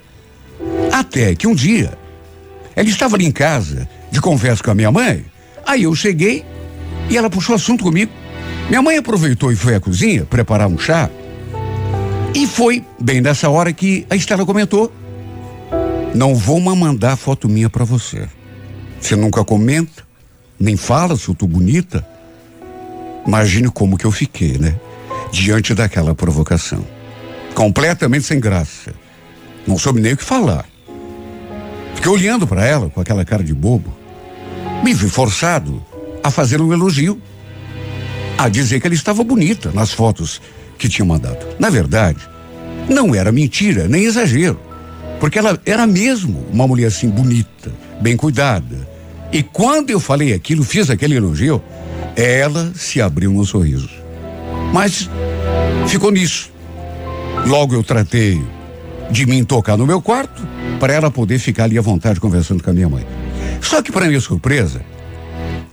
Até 0.91 1.35
que 1.35 1.47
um 1.47 1.55
dia, 1.55 1.97
ela 2.75 2.87
estava 2.87 3.15
ali 3.15 3.25
em 3.25 3.31
casa, 3.31 3.87
de 4.11 4.19
conversa 4.19 4.63
com 4.63 4.71
a 4.71 4.75
minha 4.75 4.91
mãe. 4.91 5.25
Aí 5.65 5.83
eu 5.83 5.95
cheguei 5.95 6.43
e 7.09 7.17
ela 7.17 7.29
puxou 7.29 7.55
assunto 7.55 7.83
comigo. 7.83 8.11
Minha 8.67 8.81
mãe 8.81 8.97
aproveitou 8.97 9.51
e 9.51 9.55
foi 9.55 9.75
à 9.75 9.79
cozinha 9.79 10.25
preparar 10.25 10.67
um 10.67 10.77
chá. 10.77 11.09
E 12.33 12.45
foi 12.45 12.83
bem 12.99 13.21
nessa 13.21 13.49
hora 13.49 13.73
que 13.73 14.05
a 14.09 14.15
Estela 14.15 14.45
comentou: 14.45 14.91
Não 16.13 16.35
vou 16.35 16.59
mandar 16.59 17.15
foto 17.17 17.49
minha 17.49 17.69
para 17.69 17.83
você. 17.83 18.27
Você 18.99 19.15
nunca 19.15 19.43
comenta, 19.43 20.03
nem 20.59 20.77
fala 20.77 21.15
se 21.15 21.27
eu 21.27 21.35
tô 21.35 21.47
bonita. 21.47 22.05
Imagine 23.25 23.69
como 23.69 23.97
que 23.97 24.05
eu 24.05 24.11
fiquei, 24.11 24.57
né? 24.57 24.75
Diante 25.31 25.73
daquela 25.73 26.13
provocação 26.13 26.83
completamente 27.59 28.25
sem 28.25 28.39
graça. 28.39 28.93
Não 29.67 29.77
soube 29.77 29.99
nem 29.99 30.13
o 30.13 30.17
que 30.17 30.23
falar. 30.23 30.65
Fiquei 31.93 32.09
olhando 32.09 32.47
para 32.47 32.65
ela 32.65 32.89
com 32.89 33.01
aquela 33.01 33.25
cara 33.25 33.43
de 33.43 33.53
bobo. 33.53 33.93
Me 34.81 34.93
vi 34.93 35.09
forçado 35.09 35.85
a 36.23 36.31
fazer 36.31 36.61
um 36.61 36.71
elogio. 36.73 37.21
A 38.37 38.47
dizer 38.47 38.79
que 38.79 38.87
ela 38.87 38.95
estava 38.95 39.23
bonita 39.23 39.71
nas 39.73 39.91
fotos 39.91 40.41
que 40.77 40.87
tinha 40.87 41.05
mandado. 41.05 41.45
Na 41.59 41.69
verdade, 41.69 42.19
não 42.89 43.13
era 43.13 43.31
mentira, 43.31 43.87
nem 43.87 44.05
exagero. 44.05 44.59
Porque 45.19 45.37
ela 45.37 45.59
era 45.65 45.85
mesmo 45.85 46.45
uma 46.51 46.65
mulher 46.65 46.87
assim 46.87 47.09
bonita, 47.09 47.71
bem 48.01 48.15
cuidada. 48.15 48.87
E 49.31 49.43
quando 49.43 49.89
eu 49.89 49.99
falei 49.99 50.33
aquilo, 50.33 50.63
fiz 50.63 50.89
aquele 50.89 51.15
elogio, 51.15 51.61
ela 52.15 52.71
se 52.73 53.01
abriu 53.01 53.31
no 53.31 53.45
sorriso. 53.45 53.89
Mas 54.73 55.09
ficou 55.87 56.11
nisso. 56.11 56.49
Logo 57.45 57.75
eu 57.75 57.83
tratei 57.83 58.41
de 59.11 59.25
me 59.25 59.43
tocar 59.43 59.77
no 59.77 59.85
meu 59.85 60.01
quarto 60.01 60.41
para 60.79 60.93
ela 60.93 61.11
poder 61.11 61.39
ficar 61.39 61.65
ali 61.65 61.77
à 61.77 61.81
vontade 61.81 62.19
conversando 62.19 62.63
com 62.63 62.69
a 62.69 62.73
minha 62.73 62.89
mãe. 62.89 63.05
Só 63.61 63.81
que 63.81 63.91
para 63.91 64.07
minha 64.07 64.21
surpresa, 64.21 64.81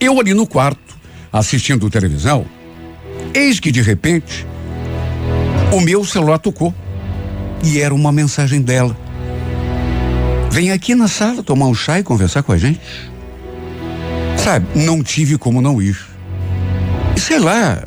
eu 0.01 0.19
ali 0.21 0.35
no 0.35 0.47
quarto, 0.47 0.97
assistindo 1.33 1.91
televisão, 1.91 2.47
eis 3.35 3.61
que 3.61 3.71
de 3.71 3.83
repente 3.83 4.47
o 5.73 5.81
meu 5.81 6.05
celular 6.05 6.39
tocou 6.39 6.75
e 7.65 7.81
era 7.81 7.95
uma 7.95 8.13
mensagem 8.13 8.61
dela. 8.61 8.97
Vem 10.51 10.71
aqui 10.71 10.95
na 10.95 11.09
sala 11.09 11.43
tomar 11.43 11.67
um 11.67 11.75
chá 11.75 11.99
e 11.99 12.03
conversar 12.03 12.43
com 12.43 12.53
a 12.53 12.57
gente. 12.57 12.81
Sabe, 14.37 14.67
não 14.75 15.03
tive 15.03 15.37
como 15.37 15.61
não 15.61 15.83
ir. 15.83 15.99
E 17.15 17.21
sei 17.21 17.39
lá. 17.39 17.85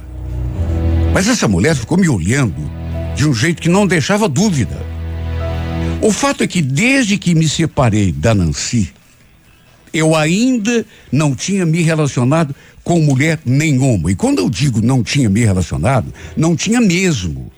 Mas 1.14 1.28
essa 1.28 1.47
mulher 1.47 1.76
ficou 1.76 1.97
me 1.97 2.07
olhando 2.10 2.70
de 3.16 3.28
um 3.28 3.34
jeito 3.34 3.62
que 3.62 3.70
não 3.70 3.88
deixava 3.88 4.30
dúvida. 4.30 4.78
O 6.01 6.12
fato 6.12 6.43
é 6.43 6.47
que 6.47 6.62
desde 6.62 7.18
que 7.18 7.34
me 7.34 7.47
separei 7.47 8.12
da 8.12 8.34
Nancy, 8.36 8.93
Eu 9.93 10.15
ainda 10.15 10.85
não 11.11 11.33
tinha 11.33 11.65
me 11.65 11.81
relacionado 11.81 12.55
com 12.83 12.99
mulher 13.01 13.39
nenhuma. 13.45 14.11
E 14.11 14.15
quando 14.15 14.39
eu 14.39 14.49
digo 14.49 14.81
não 14.81 15.03
tinha 15.03 15.29
me 15.29 15.41
relacionado, 15.41 16.13
não 16.35 16.55
tinha 16.55 16.81
mesmo. 16.81 17.51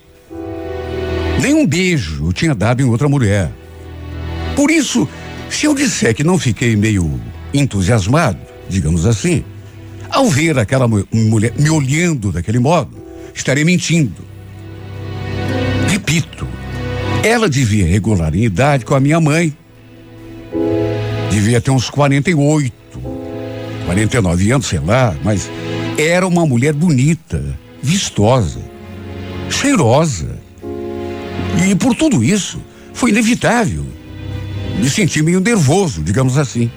Nem 1.42 1.54
um 1.54 1.66
beijo 1.66 2.26
eu 2.26 2.34
tinha 2.34 2.54
dado 2.54 2.82
em 2.82 2.86
outra 2.86 3.10
mulher. 3.10 3.52
Por 4.56 4.70
isso, 4.70 5.08
se 5.50 5.66
eu 5.66 5.74
disser 5.74 6.14
que 6.14 6.24
não 6.24 6.38
fiquei 6.38 6.76
meio 6.76 7.20
entusiasmado, 7.54 8.40
digamos 8.70 9.06
assim, 9.06 9.44
ao 10.10 10.30
ver 10.30 10.60
aquela 10.60 10.88
mulher 10.88 11.54
me 11.58 11.70
olhando 11.70 12.32
daquele 12.32 12.60
modo, 12.60 12.98
estarei 13.34 13.64
mentindo. 13.64 14.24
Repito, 15.88 16.48
ela 17.24 17.50
devia 17.50 17.86
regular 17.86 18.36
em 18.36 18.44
idade 18.44 18.86
com 18.86 18.94
a 18.94 19.00
minha 19.00 19.20
mãe. 19.20 19.56
Devia 21.32 21.62
ter 21.62 21.72
uns 21.72 21.90
48, 21.90 22.74
49 23.86 24.52
anos, 24.52 24.68
sei 24.68 24.80
lá, 24.80 25.16
mas 25.24 25.50
era 25.98 26.28
uma 26.28 26.46
mulher 26.46 26.74
bonita, 26.74 27.58
vistosa, 27.82 28.60
cheirosa. 29.50 30.38
E 31.66 31.74
por 31.74 31.96
tudo 31.96 32.22
isso, 32.22 32.62
foi 32.94 33.12
inevitável. 33.12 33.86
Me 34.78 34.90
senti 34.90 35.22
meio 35.22 35.40
nervoso, 35.40 36.04
digamos 36.04 36.38
assim. 36.38 36.70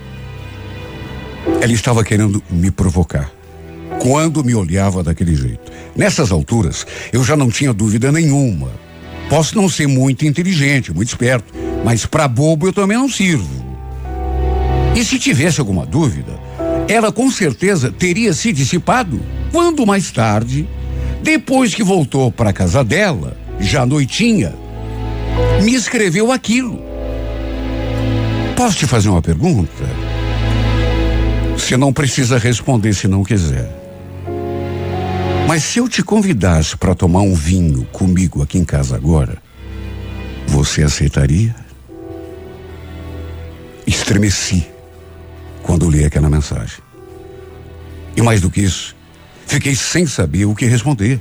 Ela 1.60 1.72
estava 1.72 2.04
querendo 2.04 2.42
me 2.48 2.70
provocar. 2.70 3.30
Quando 3.98 4.44
me 4.44 4.54
olhava 4.54 5.02
daquele 5.02 5.34
jeito. 5.34 5.72
Nessas 5.96 6.30
alturas, 6.30 6.86
eu 7.12 7.24
já 7.24 7.36
não 7.36 7.50
tinha 7.50 7.72
dúvida 7.72 8.12
nenhuma. 8.12 8.70
Posso 9.28 9.56
não 9.56 9.68
ser 9.68 9.86
muito 9.88 10.24
inteligente, 10.24 10.92
muito 10.92 11.08
esperto, 11.08 11.52
mas 11.84 12.06
para 12.06 12.28
bobo 12.28 12.68
eu 12.68 12.72
também 12.72 12.96
não 12.96 13.08
sirvo. 13.08 13.63
E 14.94 15.04
se 15.04 15.18
tivesse 15.18 15.58
alguma 15.58 15.84
dúvida, 15.84 16.38
ela 16.88 17.10
com 17.10 17.30
certeza 17.30 17.90
teria 17.90 18.32
se 18.32 18.52
dissipado 18.52 19.20
quando 19.50 19.86
mais 19.86 20.10
tarde, 20.12 20.68
depois 21.22 21.74
que 21.74 21.82
voltou 21.82 22.30
para 22.30 22.52
casa 22.52 22.84
dela, 22.84 23.36
já 23.58 23.84
noitinha, 23.84 24.54
me 25.62 25.74
escreveu 25.74 26.30
aquilo. 26.30 26.80
Posso 28.56 28.76
te 28.76 28.86
fazer 28.86 29.08
uma 29.08 29.22
pergunta? 29.22 29.84
Você 31.52 31.76
não 31.76 31.92
precisa 31.92 32.38
responder 32.38 32.94
se 32.94 33.08
não 33.08 33.24
quiser. 33.24 33.68
Mas 35.48 35.64
se 35.64 35.78
eu 35.78 35.88
te 35.88 36.02
convidasse 36.02 36.76
para 36.76 36.94
tomar 36.94 37.20
um 37.20 37.34
vinho 37.34 37.84
comigo 37.92 38.42
aqui 38.42 38.58
em 38.58 38.64
casa 38.64 38.94
agora, 38.94 39.38
você 40.46 40.82
aceitaria? 40.82 41.54
Estremeci 43.86 44.73
quando 45.64 45.90
li 45.90 46.04
aquela 46.04 46.30
mensagem. 46.30 46.78
E 48.16 48.22
mais 48.22 48.40
do 48.40 48.50
que 48.50 48.60
isso, 48.60 48.94
fiquei 49.46 49.74
sem 49.74 50.06
saber 50.06 50.44
o 50.44 50.54
que 50.54 50.66
responder. 50.66 51.20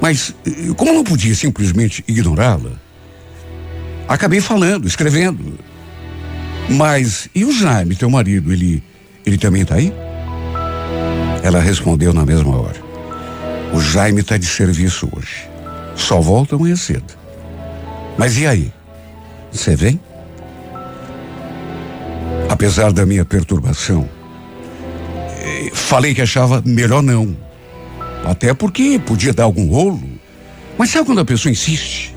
Mas, 0.00 0.34
eh, 0.44 0.74
como 0.76 0.92
não 0.92 1.04
podia 1.04 1.34
simplesmente 1.34 2.02
ignorá-la, 2.08 2.72
acabei 4.08 4.40
falando, 4.40 4.86
escrevendo. 4.86 5.58
Mas, 6.68 7.28
e 7.34 7.44
o 7.44 7.52
Jaime, 7.52 7.94
teu 7.94 8.10
marido, 8.10 8.52
ele, 8.52 8.82
ele 9.24 9.38
também 9.38 9.62
está 9.62 9.76
aí? 9.76 9.92
Ela 11.42 11.60
respondeu 11.60 12.12
na 12.12 12.26
mesma 12.26 12.56
hora. 12.56 12.84
O 13.72 13.80
Jaime 13.80 14.20
está 14.20 14.36
de 14.36 14.46
serviço 14.46 15.08
hoje. 15.12 15.48
Só 15.94 16.20
volta 16.20 16.56
amanhã 16.56 16.74
cedo. 16.76 17.14
Mas 18.18 18.36
e 18.36 18.46
aí? 18.46 18.72
Você 19.52 19.76
vem? 19.76 20.00
Apesar 22.56 22.90
da 22.90 23.04
minha 23.04 23.22
perturbação, 23.22 24.08
eh, 25.42 25.70
falei 25.74 26.14
que 26.14 26.22
achava 26.22 26.62
melhor 26.64 27.02
não. 27.02 27.36
Até 28.24 28.54
porque 28.54 28.98
podia 28.98 29.34
dar 29.34 29.44
algum 29.44 29.68
rolo. 29.68 30.00
Mas 30.78 30.88
sabe 30.88 31.04
quando 31.04 31.20
a 31.20 31.24
pessoa 31.26 31.52
insiste? 31.52 32.16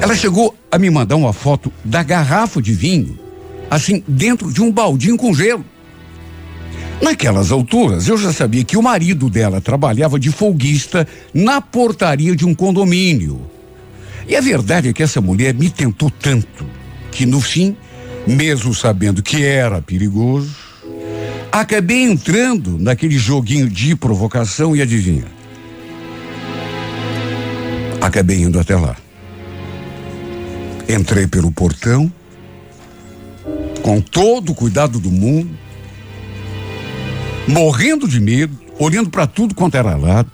Ela 0.00 0.14
chegou 0.14 0.54
a 0.70 0.78
me 0.78 0.88
mandar 0.88 1.16
uma 1.16 1.32
foto 1.32 1.72
da 1.84 2.04
garrafa 2.04 2.62
de 2.62 2.72
vinho, 2.72 3.18
assim, 3.68 4.04
dentro 4.06 4.52
de 4.52 4.62
um 4.62 4.70
baldinho 4.70 5.16
com 5.16 5.34
gelo. 5.34 5.64
Naquelas 7.02 7.50
alturas, 7.50 8.06
eu 8.06 8.16
já 8.16 8.32
sabia 8.32 8.62
que 8.62 8.76
o 8.76 8.82
marido 8.82 9.28
dela 9.28 9.60
trabalhava 9.60 10.16
de 10.16 10.30
folguista 10.30 11.08
na 11.34 11.60
portaria 11.60 12.36
de 12.36 12.46
um 12.46 12.54
condomínio. 12.54 13.50
E 14.28 14.36
a 14.36 14.40
verdade 14.40 14.90
é 14.90 14.92
que 14.92 15.02
essa 15.02 15.20
mulher 15.20 15.52
me 15.54 15.68
tentou 15.68 16.08
tanto 16.08 16.64
que, 17.10 17.26
no 17.26 17.40
fim, 17.40 17.76
mesmo 18.26 18.74
sabendo 18.74 19.22
que 19.22 19.44
era 19.44 19.82
perigoso, 19.82 20.54
acabei 21.52 22.02
entrando 22.02 22.78
naquele 22.78 23.18
joguinho 23.18 23.68
de 23.68 23.94
provocação 23.94 24.74
e 24.74 24.82
adivinha. 24.82 25.26
Acabei 28.00 28.42
indo 28.42 28.58
até 28.58 28.76
lá. 28.76 28.96
Entrei 30.88 31.26
pelo 31.26 31.50
portão, 31.50 32.12
com 33.82 34.00
todo 34.00 34.52
o 34.52 34.54
cuidado 34.54 34.98
do 34.98 35.10
mundo, 35.10 35.50
morrendo 37.46 38.06
de 38.08 38.20
medo, 38.20 38.58
olhando 38.78 39.10
para 39.10 39.26
tudo 39.26 39.54
quanto 39.54 39.76
era 39.76 39.96
lado, 39.96 40.30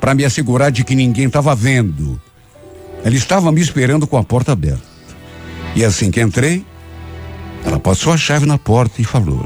para 0.00 0.14
me 0.14 0.24
assegurar 0.24 0.70
de 0.70 0.84
que 0.84 0.94
ninguém 0.94 1.26
estava 1.26 1.54
vendo. 1.54 2.20
Ela 3.04 3.14
estava 3.14 3.52
me 3.52 3.60
esperando 3.60 4.06
com 4.06 4.16
a 4.16 4.24
porta 4.24 4.52
aberta. 4.52 4.82
E 5.74 5.84
assim 5.84 6.10
que 6.10 6.20
entrei, 6.20 6.64
ela 7.64 7.78
passou 7.78 8.12
a 8.12 8.16
chave 8.16 8.46
na 8.46 8.58
porta 8.58 9.00
e 9.00 9.04
falou: 9.04 9.44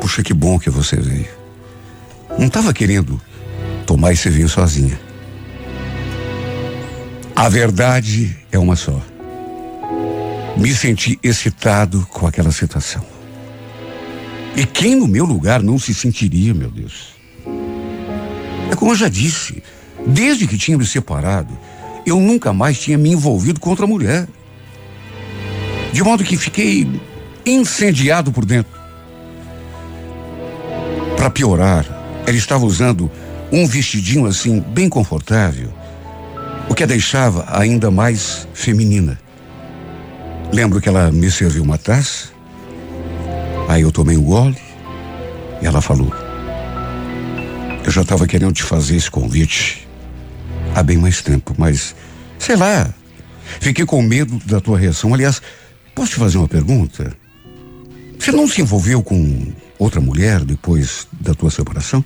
Puxa, 0.00 0.22
que 0.22 0.34
bom 0.34 0.58
que 0.58 0.70
você 0.70 0.96
veio. 0.96 1.28
Não 2.38 2.46
estava 2.46 2.72
querendo 2.72 3.20
tomar 3.86 4.12
esse 4.12 4.28
vinho 4.30 4.48
sozinha. 4.48 4.98
A 7.34 7.48
verdade 7.48 8.36
é 8.50 8.58
uma 8.58 8.76
só. 8.76 9.00
Me 10.56 10.74
senti 10.74 11.18
excitado 11.22 12.06
com 12.10 12.26
aquela 12.26 12.50
situação. 12.50 13.04
E 14.56 14.66
quem 14.66 14.96
no 14.96 15.06
meu 15.06 15.24
lugar 15.24 15.62
não 15.62 15.78
se 15.78 15.94
sentiria, 15.94 16.52
meu 16.52 16.70
Deus? 16.70 17.14
É 18.70 18.74
como 18.74 18.90
eu 18.90 18.96
já 18.96 19.08
disse, 19.08 19.62
desde 20.06 20.46
que 20.46 20.58
tinha 20.58 20.76
me 20.76 20.84
separado, 20.84 21.56
eu 22.04 22.18
nunca 22.18 22.52
mais 22.52 22.78
tinha 22.80 22.98
me 22.98 23.10
envolvido 23.10 23.60
com 23.60 23.70
outra 23.70 23.86
mulher. 23.86 24.26
De 25.92 26.02
modo 26.02 26.24
que 26.24 26.36
fiquei 26.36 26.86
incendiado 27.44 28.30
por 28.30 28.44
dentro. 28.44 28.78
Para 31.16 31.30
piorar, 31.30 31.84
ela 32.26 32.36
estava 32.36 32.64
usando 32.64 33.10
um 33.50 33.66
vestidinho 33.66 34.26
assim, 34.26 34.60
bem 34.60 34.88
confortável, 34.88 35.72
o 36.68 36.74
que 36.74 36.82
a 36.82 36.86
deixava 36.86 37.46
ainda 37.48 37.90
mais 37.90 38.46
feminina. 38.52 39.18
Lembro 40.52 40.80
que 40.80 40.88
ela 40.88 41.10
me 41.10 41.30
serviu 41.30 41.62
uma 41.62 41.78
taça, 41.78 42.28
aí 43.68 43.82
eu 43.82 43.90
tomei 43.90 44.16
um 44.16 44.22
gole 44.22 44.56
e 45.60 45.66
ela 45.66 45.80
falou: 45.80 46.12
Eu 47.84 47.90
já 47.90 48.02
estava 48.02 48.26
querendo 48.26 48.52
te 48.52 48.62
fazer 48.62 48.96
esse 48.96 49.10
convite 49.10 49.88
há 50.74 50.82
bem 50.82 50.96
mais 50.96 51.22
tempo, 51.22 51.54
mas 51.56 51.94
sei 52.38 52.56
lá, 52.56 52.92
fiquei 53.60 53.84
com 53.84 54.00
medo 54.02 54.38
da 54.44 54.60
tua 54.60 54.78
reação. 54.78 55.12
Aliás, 55.12 55.42
posso 55.98 56.12
te 56.12 56.18
fazer 56.20 56.38
uma 56.38 56.46
pergunta? 56.46 57.12
Você 58.16 58.30
não 58.30 58.46
se 58.46 58.62
envolveu 58.62 59.02
com 59.02 59.52
outra 59.80 60.00
mulher 60.00 60.44
depois 60.44 61.08
da 61.20 61.34
tua 61.34 61.50
separação? 61.50 62.04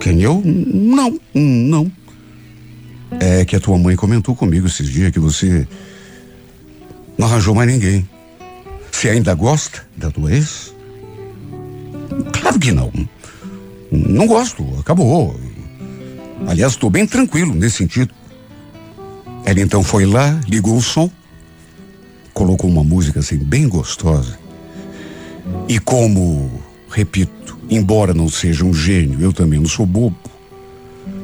Quem 0.00 0.22
eu? 0.22 0.40
Não, 0.44 1.18
não. 1.34 1.90
É 3.18 3.44
que 3.44 3.56
a 3.56 3.60
tua 3.60 3.76
mãe 3.76 3.96
comentou 3.96 4.36
comigo 4.36 4.68
esses 4.68 4.88
dias 4.88 5.10
que 5.10 5.18
você 5.18 5.66
não 7.18 7.26
arranjou 7.26 7.56
mais 7.56 7.68
ninguém. 7.68 8.08
Você 8.92 9.08
ainda 9.08 9.34
gosta 9.34 9.84
da 9.96 10.08
tua 10.08 10.32
ex? 10.32 10.72
Claro 12.40 12.58
que 12.60 12.70
não. 12.70 12.92
Não 13.90 14.28
gosto, 14.28 14.64
acabou. 14.78 15.34
Aliás, 16.46 16.74
estou 16.74 16.88
bem 16.88 17.04
tranquilo 17.04 17.52
nesse 17.52 17.78
sentido. 17.78 18.14
Ela 19.44 19.60
então 19.60 19.82
foi 19.82 20.06
lá, 20.06 20.40
ligou 20.46 20.76
o 20.76 20.82
som 20.82 21.10
colocou 22.32 22.68
uma 22.70 22.84
música 22.84 23.20
assim 23.20 23.38
bem 23.38 23.68
gostosa. 23.68 24.38
E 25.68 25.78
como, 25.78 26.50
repito, 26.90 27.58
embora 27.68 28.14
não 28.14 28.28
seja 28.28 28.64
um 28.64 28.74
gênio, 28.74 29.20
eu 29.20 29.32
também 29.32 29.58
não 29.58 29.68
sou 29.68 29.86
bobo. 29.86 30.16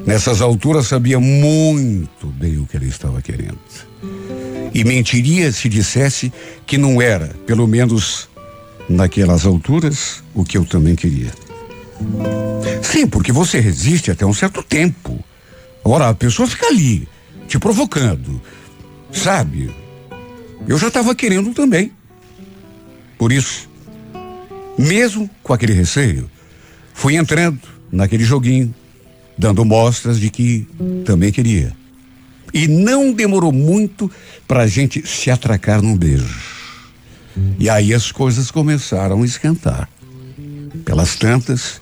Nessas 0.05 0.41
alturas 0.41 0.87
sabia 0.87 1.19
muito 1.19 2.27
bem 2.27 2.57
o 2.57 2.65
que 2.65 2.77
ele 2.77 2.87
estava 2.87 3.21
querendo. 3.21 3.59
E 4.73 4.83
mentiria 4.83 5.51
se 5.51 5.67
dissesse 5.67 6.31
que 6.65 6.77
não 6.77 7.01
era, 7.01 7.35
pelo 7.45 7.67
menos 7.67 8.29
naquelas 8.87 9.45
alturas, 9.45 10.23
o 10.33 10.43
que 10.43 10.57
eu 10.57 10.65
também 10.65 10.95
queria. 10.95 11.31
Sim, 12.81 13.07
porque 13.07 13.31
você 13.31 13.59
resiste 13.59 14.09
até 14.09 14.25
um 14.25 14.33
certo 14.33 14.63
tempo. 14.63 15.23
Agora 15.83 16.09
a 16.09 16.13
pessoa 16.13 16.47
fica 16.47 16.67
ali, 16.67 17.07
te 17.47 17.59
provocando. 17.59 18.41
Sabe? 19.11 19.69
Eu 20.67 20.77
já 20.77 20.87
estava 20.87 21.15
querendo 21.15 21.53
também. 21.53 21.91
Por 23.17 23.31
isso, 23.31 23.69
mesmo 24.77 25.29
com 25.43 25.53
aquele 25.53 25.73
receio, 25.73 26.29
fui 26.93 27.15
entrando 27.15 27.59
naquele 27.91 28.23
joguinho, 28.23 28.73
dando 29.37 29.65
mostras 29.65 30.19
de 30.19 30.29
que 30.29 30.67
também 31.05 31.31
queria. 31.31 31.73
E 32.53 32.67
não 32.67 33.11
demorou 33.11 33.51
muito 33.51 34.09
para 34.47 34.63
a 34.63 34.67
gente 34.67 35.05
se 35.07 35.29
atracar 35.29 35.81
num 35.81 35.97
beijo. 35.97 36.39
E 37.59 37.69
aí 37.69 37.93
as 37.93 38.11
coisas 38.11 38.51
começaram 38.51 39.21
a 39.21 39.25
esquentar. 39.25 39.89
Pelas 40.85 41.15
tantas, 41.15 41.81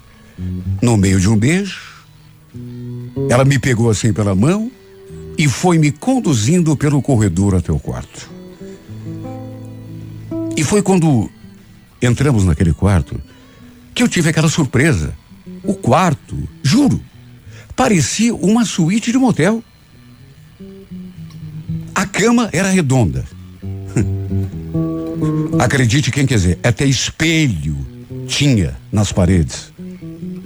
no 0.81 0.97
meio 0.97 1.19
de 1.19 1.29
um 1.29 1.37
beijo, 1.37 1.79
ela 3.29 3.45
me 3.45 3.59
pegou 3.59 3.89
assim 3.89 4.11
pela 4.11 4.35
mão 4.35 4.71
e 5.37 5.47
foi 5.47 5.77
me 5.77 5.91
conduzindo 5.91 6.75
pelo 6.75 7.01
corredor 7.01 7.55
até 7.55 7.71
o 7.71 7.79
quarto. 7.79 8.36
E 10.57 10.63
foi 10.63 10.81
quando 10.81 11.29
entramos 12.01 12.43
naquele 12.43 12.73
quarto 12.73 13.21
que 13.93 14.01
eu 14.01 14.07
tive 14.07 14.29
aquela 14.29 14.49
surpresa. 14.49 15.13
O 15.63 15.75
quarto, 15.75 16.35
juro, 16.63 16.99
parecia 17.75 18.33
uma 18.33 18.65
suíte 18.65 19.11
de 19.11 19.19
motel. 19.19 19.63
A 21.93 22.07
cama 22.07 22.49
era 22.51 22.69
redonda. 22.69 23.23
Acredite 25.59 26.11
quem 26.11 26.25
quiser, 26.25 26.57
até 26.63 26.85
espelho 26.85 27.77
tinha 28.27 28.75
nas 28.91 29.11
paredes. 29.11 29.71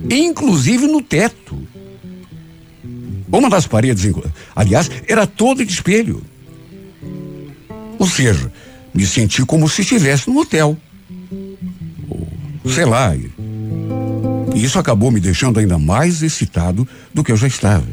Inclusive 0.09 0.87
no 0.87 1.01
teto. 1.01 1.57
Uma 3.31 3.49
das 3.49 3.65
paredes, 3.65 4.13
aliás, 4.53 4.91
era 5.07 5.25
toda 5.25 5.65
de 5.65 5.71
espelho. 5.71 6.21
Ou 7.97 8.07
seja, 8.07 8.51
me 8.93 9.05
senti 9.05 9.45
como 9.45 9.67
se 9.69 9.81
estivesse 9.81 10.29
no 10.29 10.39
hotel. 10.39 10.77
Sei 12.65 12.85
lá. 12.85 13.15
E 13.15 14.63
isso 14.63 14.77
acabou 14.77 15.11
me 15.11 15.19
deixando 15.19 15.59
ainda 15.59 15.77
mais 15.77 16.21
excitado 16.21 16.87
do 17.13 17.23
que 17.23 17.31
eu 17.31 17.37
já 17.37 17.47
estava. 17.47 17.87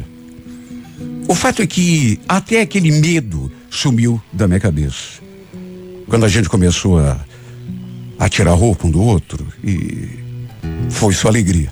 O 1.28 1.34
fato 1.34 1.62
é 1.62 1.66
que 1.66 2.18
até 2.28 2.60
aquele 2.60 2.90
medo 2.90 3.50
sumiu 3.70 4.20
da 4.32 4.48
minha 4.48 4.60
cabeça. 4.60 5.20
Quando 6.08 6.24
a 6.24 6.28
gente 6.28 6.48
começou 6.48 6.98
a, 6.98 7.20
a 8.18 8.28
tirar 8.28 8.54
roupa 8.54 8.86
um 8.86 8.90
do 8.90 9.02
outro 9.02 9.46
e 9.62 10.08
foi 10.90 11.12
só 11.12 11.28
alegria. 11.28 11.70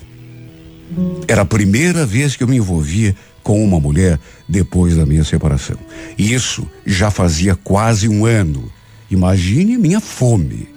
Era 1.26 1.42
a 1.42 1.46
primeira 1.46 2.06
vez 2.06 2.36
que 2.36 2.42
eu 2.42 2.48
me 2.48 2.56
envolvia 2.56 3.16
com 3.42 3.64
uma 3.64 3.80
mulher 3.80 4.18
depois 4.48 4.96
da 4.96 5.06
minha 5.06 5.24
separação. 5.24 5.76
E 6.18 6.32
isso 6.32 6.68
já 6.84 7.10
fazia 7.10 7.54
quase 7.54 8.08
um 8.08 8.26
ano. 8.26 8.70
Imagine 9.10 9.78
minha 9.78 10.00
fome. 10.00 10.68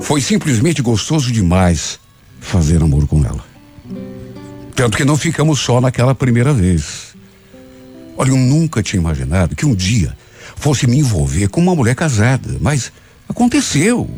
Foi 0.00 0.20
simplesmente 0.20 0.80
gostoso 0.80 1.32
demais 1.32 1.98
fazer 2.40 2.82
amor 2.82 3.06
com 3.06 3.24
ela. 3.24 3.44
Tanto 4.74 4.96
que 4.96 5.04
não 5.04 5.16
ficamos 5.16 5.60
só 5.60 5.80
naquela 5.80 6.14
primeira 6.14 6.52
vez. 6.52 7.14
Olha, 8.16 8.30
eu 8.30 8.36
nunca 8.36 8.82
tinha 8.82 9.00
imaginado 9.00 9.56
que 9.56 9.66
um 9.66 9.74
dia 9.74 10.16
fosse 10.56 10.86
me 10.86 10.98
envolver 10.98 11.48
com 11.48 11.60
uma 11.60 11.74
mulher 11.74 11.94
casada, 11.94 12.58
mas 12.60 12.92
aconteceu. 13.28 14.08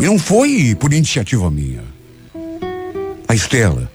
E 0.00 0.04
não 0.04 0.18
foi 0.18 0.76
por 0.78 0.92
iniciativa 0.92 1.50
minha. 1.50 1.82
A 3.26 3.34
Estela 3.34 3.90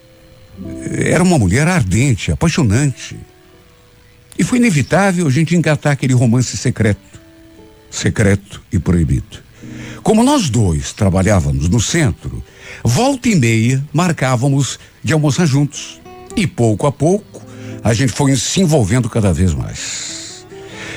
era 0.89 1.23
uma 1.23 1.37
mulher 1.37 1.67
ardente, 1.67 2.31
apaixonante. 2.31 3.17
E 4.37 4.43
foi 4.43 4.57
inevitável 4.57 5.27
a 5.27 5.31
gente 5.31 5.55
engatar 5.55 5.93
aquele 5.93 6.13
romance 6.13 6.57
secreto. 6.57 7.14
Secreto 7.95 8.61
e 8.73 8.77
proibido. 8.77 9.39
Como 10.03 10.21
nós 10.21 10.49
dois 10.49 10.91
trabalhávamos 10.91 11.69
no 11.69 11.79
centro, 11.79 12.43
volta 12.83 13.29
e 13.29 13.35
meia 13.35 13.81
marcávamos 13.93 14.77
de 15.01 15.13
almoçar 15.13 15.45
juntos. 15.45 16.01
E 16.35 16.45
pouco 16.45 16.85
a 16.87 16.91
pouco 16.91 17.41
a 17.81 17.93
gente 17.93 18.11
foi 18.11 18.35
se 18.35 18.59
envolvendo 18.59 19.09
cada 19.09 19.31
vez 19.31 19.53
mais. 19.53 20.45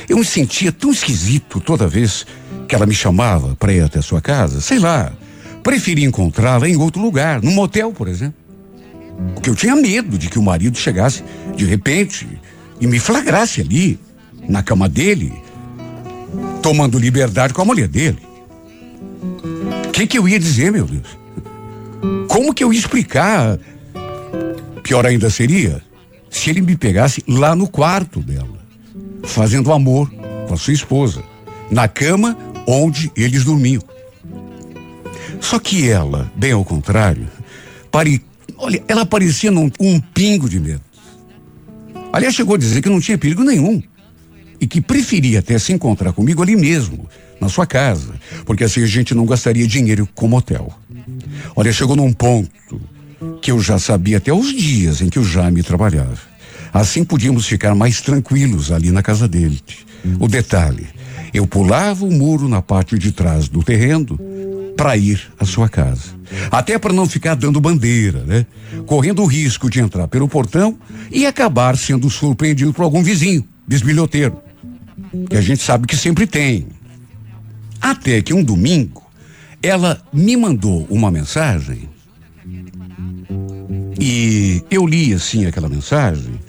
Eu 0.09 0.17
me 0.17 0.25
sentia 0.25 0.73
tão 0.73 0.91
esquisito 0.91 1.61
toda 1.61 1.87
vez 1.87 2.25
que 2.67 2.75
ela 2.75 2.85
me 2.85 2.93
chamava 2.93 3.55
para 3.55 3.71
ir 3.71 3.81
até 3.81 4.01
sua 4.01 4.19
casa. 4.19 4.59
Sei 4.59 4.77
lá, 4.77 5.13
preferia 5.63 6.05
encontrá-la 6.05 6.67
em 6.67 6.75
outro 6.75 7.01
lugar, 7.01 7.41
num 7.41 7.53
motel, 7.53 7.93
por 7.93 8.09
exemplo. 8.09 8.35
Porque 9.35 9.49
eu 9.49 9.55
tinha 9.55 9.73
medo 9.73 10.17
de 10.17 10.27
que 10.27 10.37
o 10.37 10.43
marido 10.43 10.77
chegasse 10.77 11.23
de 11.55 11.63
repente 11.63 12.27
e 12.81 12.85
me 12.85 12.99
flagrasse 12.99 13.61
ali, 13.61 13.97
na 14.49 14.61
cama 14.61 14.89
dele, 14.89 15.31
tomando 16.61 16.99
liberdade 16.99 17.53
com 17.53 17.61
a 17.61 17.65
mulher 17.65 17.87
dele. 17.87 18.19
O 19.87 19.91
que, 19.91 20.07
que 20.07 20.17
eu 20.17 20.27
ia 20.27 20.39
dizer, 20.39 20.71
meu 20.71 20.85
Deus? 20.85 21.17
Como 22.27 22.53
que 22.53 22.63
eu 22.63 22.71
ia 22.71 22.79
explicar? 22.79 23.59
Pior 24.83 25.05
ainda 25.05 25.29
seria 25.29 25.81
se 26.29 26.49
ele 26.49 26.61
me 26.61 26.77
pegasse 26.77 27.23
lá 27.27 27.55
no 27.55 27.67
quarto 27.67 28.21
dela, 28.21 28.59
fazendo 29.23 29.73
amor 29.73 30.09
com 30.47 30.53
a 30.53 30.57
sua 30.57 30.73
esposa, 30.73 31.23
na 31.69 31.87
cama 31.87 32.37
onde 32.67 33.11
eles 33.15 33.43
dormiam. 33.43 33.81
Só 35.41 35.57
que 35.59 35.89
ela, 35.89 36.31
bem 36.35 36.51
ao 36.51 36.63
contrário, 36.63 37.27
pare... 37.89 38.21
olha, 38.57 38.83
ela 38.87 39.05
parecia 39.05 39.51
num, 39.51 39.71
um 39.79 39.99
pingo 39.99 40.47
de 40.47 40.59
medo. 40.59 40.81
Aliás, 42.11 42.35
chegou 42.35 42.55
a 42.55 42.59
dizer 42.59 42.81
que 42.81 42.89
não 42.89 42.99
tinha 42.99 43.17
perigo 43.17 43.43
nenhum 43.43 43.81
e 44.59 44.67
que 44.67 44.81
preferia 44.81 45.39
até 45.39 45.57
se 45.57 45.73
encontrar 45.73 46.13
comigo 46.13 46.41
ali 46.41 46.55
mesmo, 46.55 47.07
na 47.39 47.47
sua 47.47 47.65
casa, 47.65 48.13
porque 48.45 48.63
assim 48.63 48.83
a 48.83 48.87
gente 48.87 49.15
não 49.15 49.25
gastaria 49.25 49.67
dinheiro 49.67 50.07
com 50.13 50.27
motel. 50.27 50.71
Olha, 51.55 51.71
chegou 51.71 51.95
num 51.95 52.11
ponto 52.11 52.49
que 53.41 53.51
eu 53.51 53.59
já 53.61 53.79
sabia 53.79 54.17
até 54.17 54.33
os 54.33 54.53
dias 54.53 55.01
em 55.01 55.09
que 55.09 55.19
o 55.19 55.23
Jaime 55.23 55.63
trabalhava. 55.63 56.19
Assim 56.73 57.03
podíamos 57.03 57.47
ficar 57.47 57.73
mais 57.73 58.01
tranquilos 58.01 58.71
ali 58.71 58.91
na 58.91 59.01
casa 59.01 59.27
dele. 59.27 59.59
O 60.19 60.27
detalhe, 60.27 60.87
eu 61.33 61.47
pulava 61.47 62.05
o 62.05 62.11
muro 62.11 62.47
na 62.47 62.61
parte 62.61 62.97
de 62.97 63.11
trás 63.11 63.47
do 63.47 63.63
terreno 63.63 64.19
para 64.75 64.95
ir 64.95 65.21
à 65.37 65.45
sua 65.45 65.67
casa. 65.67 66.17
Até 66.51 66.77
para 66.77 66.93
não 66.93 67.07
ficar 67.07 67.35
dando 67.35 67.59
bandeira, 67.59 68.23
né? 68.23 68.45
Correndo 68.85 69.21
o 69.21 69.25
risco 69.25 69.69
de 69.69 69.79
entrar 69.79 70.07
pelo 70.07 70.27
portão 70.27 70.77
e 71.11 71.25
acabar 71.25 71.77
sendo 71.77 72.09
surpreendido 72.09 72.73
por 72.73 72.83
algum 72.83 73.03
vizinho, 73.03 73.45
bisbilhoteiro. 73.67 74.48
Que 75.29 75.37
a 75.37 75.41
gente 75.41 75.61
sabe 75.61 75.87
que 75.87 75.95
sempre 75.95 76.27
tem. 76.27 76.67
Até 77.81 78.21
que 78.21 78.33
um 78.33 78.43
domingo, 78.43 79.03
ela 79.61 80.01
me 80.13 80.35
mandou 80.35 80.85
uma 80.89 81.09
mensagem 81.09 81.89
e 83.99 84.63
eu 84.71 84.87
li 84.87 85.13
assim 85.13 85.45
aquela 85.45 85.67
mensagem 85.67 86.39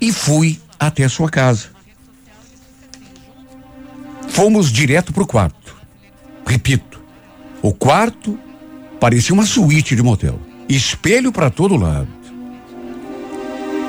e 0.00 0.12
fui 0.12 0.60
até 0.78 1.04
a 1.04 1.08
sua 1.08 1.30
casa. 1.30 1.68
Fomos 4.28 4.70
direto 4.70 5.12
para 5.12 5.22
o 5.22 5.26
quarto. 5.26 5.76
Repito, 6.46 7.00
o 7.62 7.72
quarto 7.72 8.38
parecia 9.00 9.34
uma 9.34 9.46
suíte 9.46 9.96
de 9.96 10.02
motel. 10.02 10.38
Espelho 10.68 11.32
para 11.32 11.50
todo 11.50 11.76
lado. 11.76 12.08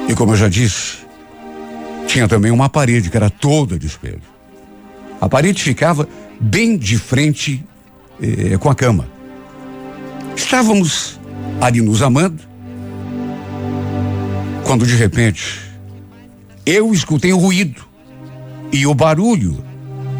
E 0.07 0.13
como 0.15 0.33
eu 0.33 0.37
já 0.37 0.47
disse, 0.47 0.97
tinha 2.07 2.27
também 2.27 2.51
uma 2.51 2.69
parede 2.69 3.09
que 3.09 3.17
era 3.17 3.29
toda 3.29 3.77
de 3.77 3.87
espelho. 3.87 4.21
A 5.19 5.29
parede 5.29 5.63
ficava 5.63 6.07
bem 6.39 6.77
de 6.77 6.97
frente 6.97 7.63
eh, 8.21 8.57
com 8.57 8.69
a 8.69 8.75
cama. 8.75 9.07
Estávamos 10.35 11.19
ali 11.61 11.81
nos 11.81 12.01
amando, 12.01 12.41
quando 14.65 14.85
de 14.85 14.95
repente 14.95 15.61
eu 16.65 16.93
escutei 16.93 17.33
um 17.33 17.37
ruído 17.37 17.83
e 18.71 18.87
o 18.87 18.93
barulho 18.93 19.63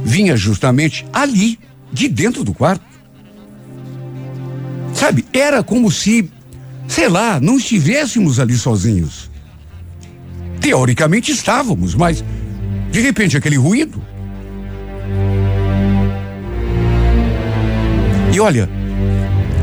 vinha 0.03 0.35
justamente 0.35 1.05
ali, 1.11 1.57
de 1.91 2.07
dentro 2.07 2.43
do 2.43 2.53
quarto. 2.53 2.85
Sabe, 4.93 5.25
era 5.33 5.63
como 5.63 5.91
se, 5.91 6.29
sei 6.87 7.09
lá, 7.09 7.39
não 7.39 7.57
estivéssemos 7.57 8.39
ali 8.39 8.55
sozinhos. 8.55 9.29
Teoricamente 10.63 11.31
estávamos, 11.31 11.93
mas 11.93 12.25
de 12.89 13.01
repente 13.01 13.37
aquele 13.37 13.57
ruído 13.57 14.01
E 18.33 18.39
olha, 18.39 18.67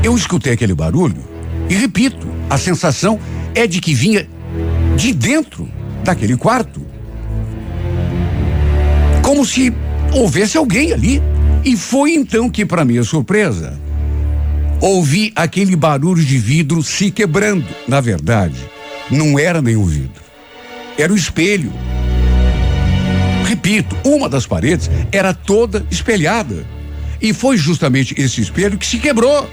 eu 0.01 0.15
escutei 0.15 0.53
aquele 0.53 0.73
barulho 0.73 1.21
e 1.69 1.73
repito, 1.73 2.25
a 2.49 2.57
sensação 2.57 3.19
é 3.53 3.67
de 3.67 3.81
que 3.81 3.93
vinha 3.93 4.25
de 4.95 5.11
dentro 5.11 5.67
daquele 6.05 6.37
quarto. 6.37 6.81
Como 9.21 9.45
se 9.45 9.73
houvesse 10.13 10.57
alguém 10.57 10.93
ali. 10.93 11.21
E 11.65 11.75
foi 11.75 12.13
então 12.13 12.49
que, 12.49 12.65
para 12.65 12.85
minha 12.85 13.03
surpresa, 13.03 13.77
ouvi 14.79 15.33
aquele 15.35 15.75
barulho 15.75 16.23
de 16.23 16.37
vidro 16.37 16.81
se 16.81 17.11
quebrando. 17.11 17.67
Na 17.87 17.99
verdade, 17.99 18.57
não 19.11 19.37
era 19.37 19.61
nenhum 19.61 19.83
vidro, 19.83 20.20
era 20.97 21.11
o 21.11 21.15
espelho. 21.15 21.71
Repito, 23.45 23.95
uma 24.03 24.29
das 24.29 24.45
paredes 24.45 24.89
era 25.11 25.33
toda 25.33 25.85
espelhada. 25.91 26.65
E 27.21 27.33
foi 27.33 27.57
justamente 27.57 28.15
esse 28.19 28.41
espelho 28.41 28.77
que 28.77 28.85
se 28.85 28.97
quebrou. 28.97 29.49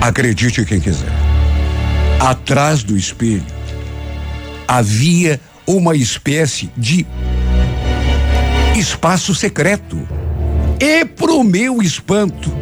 Acredite 0.00 0.64
quem 0.64 0.80
quiser. 0.80 1.12
Atrás 2.20 2.82
do 2.82 2.96
espelho 2.96 3.44
havia 4.68 5.40
uma 5.66 5.96
espécie 5.96 6.70
de 6.76 7.06
espaço 8.76 9.34
secreto. 9.34 10.06
E 10.78 11.04
pro 11.04 11.42
meu 11.42 11.80
espanto, 11.80 12.52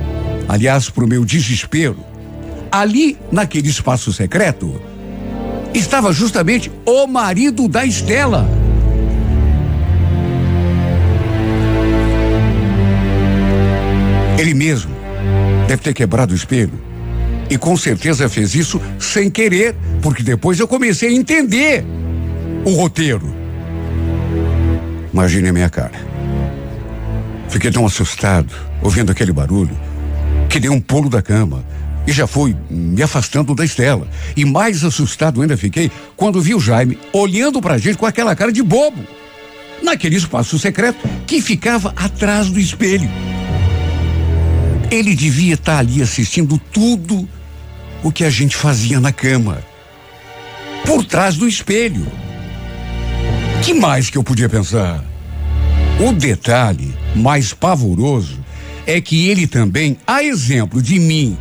aliás, 0.48 0.88
pro 0.88 1.06
meu 1.06 1.24
desespero, 1.24 2.04
ali 2.74 3.16
naquele 3.30 3.68
espaço 3.68 4.12
secreto 4.12 4.82
estava 5.72 6.12
justamente 6.12 6.72
o 6.84 7.06
marido 7.06 7.68
da 7.68 7.84
Estela. 7.84 8.48
Ele 14.36 14.54
mesmo 14.54 14.90
deve 15.68 15.82
ter 15.82 15.94
quebrado 15.94 16.32
o 16.32 16.36
espelho. 16.36 16.72
E 17.48 17.56
com 17.56 17.76
certeza 17.76 18.28
fez 18.28 18.56
isso 18.56 18.80
sem 18.98 19.30
querer, 19.30 19.76
porque 20.02 20.24
depois 20.24 20.58
eu 20.58 20.66
comecei 20.66 21.10
a 21.10 21.12
entender 21.12 21.84
o 22.64 22.70
roteiro. 22.70 23.32
Imagine 25.12 25.50
a 25.50 25.52
minha 25.52 25.70
cara. 25.70 25.92
Fiquei 27.48 27.70
tão 27.70 27.86
assustado, 27.86 28.52
ouvindo 28.82 29.12
aquele 29.12 29.30
barulho, 29.30 29.78
que 30.48 30.58
dei 30.58 30.70
um 30.70 30.80
pulo 30.80 31.08
da 31.08 31.22
cama 31.22 31.64
e 32.06 32.12
já 32.12 32.26
fui 32.26 32.56
me 32.70 33.02
afastando 33.02 33.54
da 33.54 33.64
Estela. 33.64 34.06
E 34.36 34.44
mais 34.44 34.84
assustado 34.84 35.40
ainda 35.40 35.56
fiquei 35.56 35.90
quando 36.16 36.40
vi 36.40 36.54
o 36.54 36.60
Jaime 36.60 36.98
olhando 37.12 37.60
pra 37.60 37.78
gente 37.78 37.96
com 37.96 38.06
aquela 38.06 38.36
cara 38.36 38.52
de 38.52 38.62
bobo. 38.62 39.02
Naquele 39.82 40.16
espaço 40.16 40.58
secreto 40.58 40.98
que 41.26 41.40
ficava 41.40 41.92
atrás 41.96 42.50
do 42.50 42.60
espelho. 42.60 43.10
Ele 44.90 45.14
devia 45.14 45.54
estar 45.54 45.78
ali 45.78 46.02
assistindo 46.02 46.58
tudo 46.72 47.28
o 48.02 48.12
que 48.12 48.24
a 48.24 48.30
gente 48.30 48.56
fazia 48.56 49.00
na 49.00 49.12
cama. 49.12 49.62
Por 50.84 51.04
trás 51.04 51.36
do 51.36 51.48
espelho. 51.48 52.06
Que 53.62 53.72
mais 53.72 54.10
que 54.10 54.18
eu 54.18 54.22
podia 54.22 54.48
pensar? 54.48 55.02
O 55.98 56.12
detalhe 56.12 56.94
mais 57.14 57.54
pavoroso 57.54 58.38
é 58.86 59.00
que 59.00 59.28
ele 59.28 59.46
também, 59.46 59.96
a 60.06 60.22
exemplo 60.22 60.82
de 60.82 60.98
mim 60.98 61.36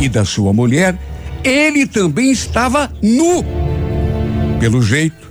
e 0.00 0.08
da 0.08 0.24
sua 0.24 0.52
mulher, 0.52 0.96
ele 1.42 1.86
também 1.86 2.30
estava 2.30 2.90
nu. 3.02 3.44
Pelo 4.60 4.82
jeito, 4.82 5.30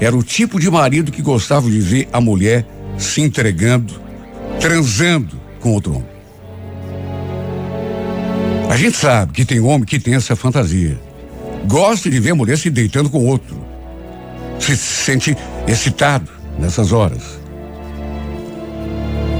era 0.00 0.16
o 0.16 0.22
tipo 0.22 0.60
de 0.60 0.70
marido 0.70 1.10
que 1.10 1.22
gostava 1.22 1.70
de 1.70 1.80
ver 1.80 2.08
a 2.12 2.20
mulher 2.20 2.66
se 2.96 3.20
entregando, 3.20 4.00
transando 4.60 5.40
com 5.60 5.72
outro 5.72 5.96
homem. 5.96 6.18
A 8.68 8.76
gente 8.76 8.96
sabe 8.96 9.32
que 9.32 9.44
tem 9.44 9.60
homem 9.60 9.84
que 9.84 9.98
tem 9.98 10.14
essa 10.14 10.36
fantasia. 10.36 10.98
Gosta 11.66 12.10
de 12.10 12.20
ver 12.20 12.32
a 12.32 12.34
mulher 12.34 12.58
se 12.58 12.68
deitando 12.68 13.08
com 13.08 13.24
outro. 13.24 13.56
Se 14.60 14.76
sente 14.76 15.36
excitado 15.66 16.30
nessas 16.58 16.92
horas. 16.92 17.40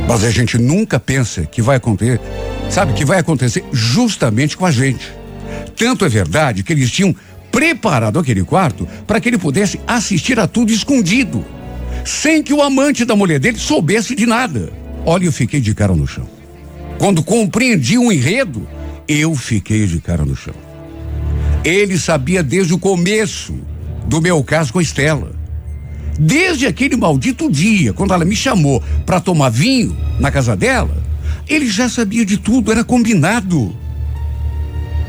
Mas 0.08 0.24
a 0.24 0.30
gente 0.30 0.56
nunca 0.56 0.98
pensa 0.98 1.44
que 1.44 1.60
vai 1.60 1.76
acontecer, 1.76 2.18
sabe, 2.70 2.94
que 2.94 3.04
vai 3.04 3.18
acontecer 3.18 3.62
justamente 3.70 4.56
com 4.56 4.64
a 4.64 4.70
gente. 4.70 5.12
Tanto 5.76 6.02
é 6.02 6.08
verdade 6.08 6.62
que 6.62 6.72
eles 6.72 6.90
tinham 6.90 7.14
preparado 7.52 8.18
aquele 8.18 8.42
quarto 8.42 8.88
para 9.06 9.20
que 9.20 9.28
ele 9.28 9.36
pudesse 9.36 9.78
assistir 9.86 10.40
a 10.40 10.46
tudo 10.46 10.72
escondido, 10.72 11.44
sem 12.06 12.42
que 12.42 12.54
o 12.54 12.62
amante 12.62 13.04
da 13.04 13.14
mulher 13.14 13.38
dele 13.38 13.58
soubesse 13.58 14.14
de 14.14 14.24
nada. 14.24 14.72
Olha, 15.04 15.26
eu 15.26 15.32
fiquei 15.32 15.60
de 15.60 15.74
cara 15.74 15.94
no 15.94 16.06
chão. 16.06 16.26
Quando 16.98 17.22
compreendi 17.22 17.98
o 17.98 18.10
enredo, 18.10 18.66
eu 19.06 19.34
fiquei 19.34 19.86
de 19.86 20.00
cara 20.00 20.24
no 20.24 20.34
chão. 20.34 20.54
Ele 21.62 21.98
sabia 21.98 22.42
desde 22.42 22.72
o 22.72 22.78
começo 22.78 23.54
do 24.06 24.22
meu 24.22 24.42
caso 24.42 24.72
com 24.72 24.78
a 24.78 24.82
Estela. 24.82 25.37
Desde 26.18 26.66
aquele 26.66 26.96
maldito 26.96 27.48
dia, 27.48 27.92
quando 27.92 28.12
ela 28.12 28.24
me 28.24 28.34
chamou 28.34 28.82
para 29.06 29.20
tomar 29.20 29.50
vinho 29.50 29.96
na 30.18 30.32
casa 30.32 30.56
dela, 30.56 31.00
ele 31.46 31.68
já 31.68 31.88
sabia 31.88 32.26
de 32.26 32.36
tudo, 32.36 32.72
era 32.72 32.82
combinado. 32.82 33.74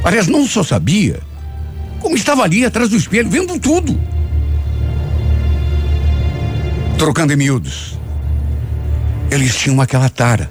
Aliás, 0.04 0.28
não 0.28 0.46
só 0.46 0.64
sabia, 0.64 1.20
como 2.00 2.16
estava 2.16 2.44
ali 2.44 2.64
atrás 2.64 2.90
do 2.90 2.96
espelho, 2.96 3.28
vendo 3.28 3.60
tudo. 3.60 4.00
Trocando 6.98 7.34
em 7.34 7.38
miúdos. 7.38 7.98
Eles 9.32 9.56
tinham 9.56 9.82
aquela 9.82 10.10
tara, 10.10 10.50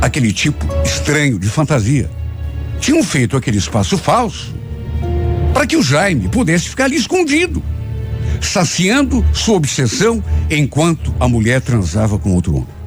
aquele 0.00 0.32
tipo 0.32 0.66
estranho 0.84 1.38
de 1.38 1.48
fantasia. 1.48 2.10
Tinham 2.80 3.02
feito 3.02 3.36
aquele 3.36 3.58
espaço 3.58 3.98
falso 3.98 4.54
para 5.52 5.66
que 5.66 5.76
o 5.76 5.82
Jaime 5.82 6.28
pudesse 6.28 6.70
ficar 6.70 6.84
ali 6.84 6.96
escondido 6.96 7.62
saciando 8.40 9.24
sua 9.32 9.56
obsessão 9.56 10.22
enquanto 10.50 11.14
a 11.20 11.28
mulher 11.28 11.60
transava 11.60 12.18
com 12.18 12.34
outro 12.34 12.56
homem. 12.56 12.80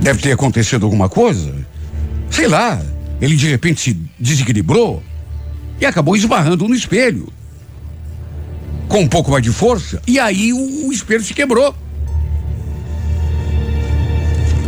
Deve 0.00 0.22
ter 0.22 0.32
acontecido 0.32 0.84
alguma 0.84 1.08
coisa. 1.08 1.54
Sei 2.30 2.46
lá, 2.46 2.80
ele 3.20 3.36
de 3.36 3.48
repente 3.48 3.80
se 3.80 3.92
desequilibrou 4.18 5.02
e 5.80 5.86
acabou 5.86 6.16
esbarrando 6.16 6.68
no 6.68 6.74
espelho. 6.74 7.28
Com 8.88 9.00
um 9.00 9.08
pouco 9.08 9.30
mais 9.30 9.42
de 9.42 9.50
força, 9.50 10.00
e 10.06 10.18
aí 10.18 10.52
o, 10.52 10.86
o 10.86 10.92
espelho 10.92 11.24
se 11.24 11.34
quebrou. 11.34 11.74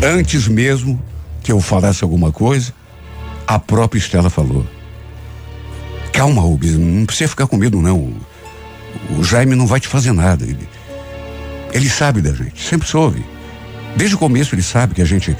Antes 0.02 0.48
mesmo 0.48 1.00
que 1.42 1.52
eu 1.52 1.60
falasse 1.60 2.02
alguma 2.02 2.32
coisa, 2.32 2.72
a 3.46 3.58
própria 3.58 3.98
Estela 3.98 4.28
falou. 4.28 4.66
Calma, 6.18 6.42
Rubens, 6.42 6.76
não 6.76 7.06
precisa 7.06 7.30
ficar 7.30 7.46
com 7.46 7.56
medo, 7.56 7.80
não. 7.80 8.12
O, 9.16 9.22
Jaime 9.22 9.54
não 9.54 9.68
vai 9.68 9.78
te 9.78 9.86
fazer 9.86 10.10
nada. 10.10 10.44
Ele, 10.44 10.68
ele 11.72 11.88
sabe 11.88 12.20
da 12.20 12.32
gente, 12.32 12.60
sempre 12.60 12.88
soube. 12.88 13.24
Desde 13.94 14.16
o 14.16 14.18
começo 14.18 14.52
ele 14.52 14.62
sabe 14.64 14.96
que 14.96 15.00
a 15.00 15.04
gente. 15.04 15.36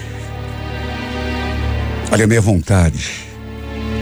Olha, 2.12 2.22
a 2.22 2.28
minha 2.28 2.40
vontade 2.40 3.10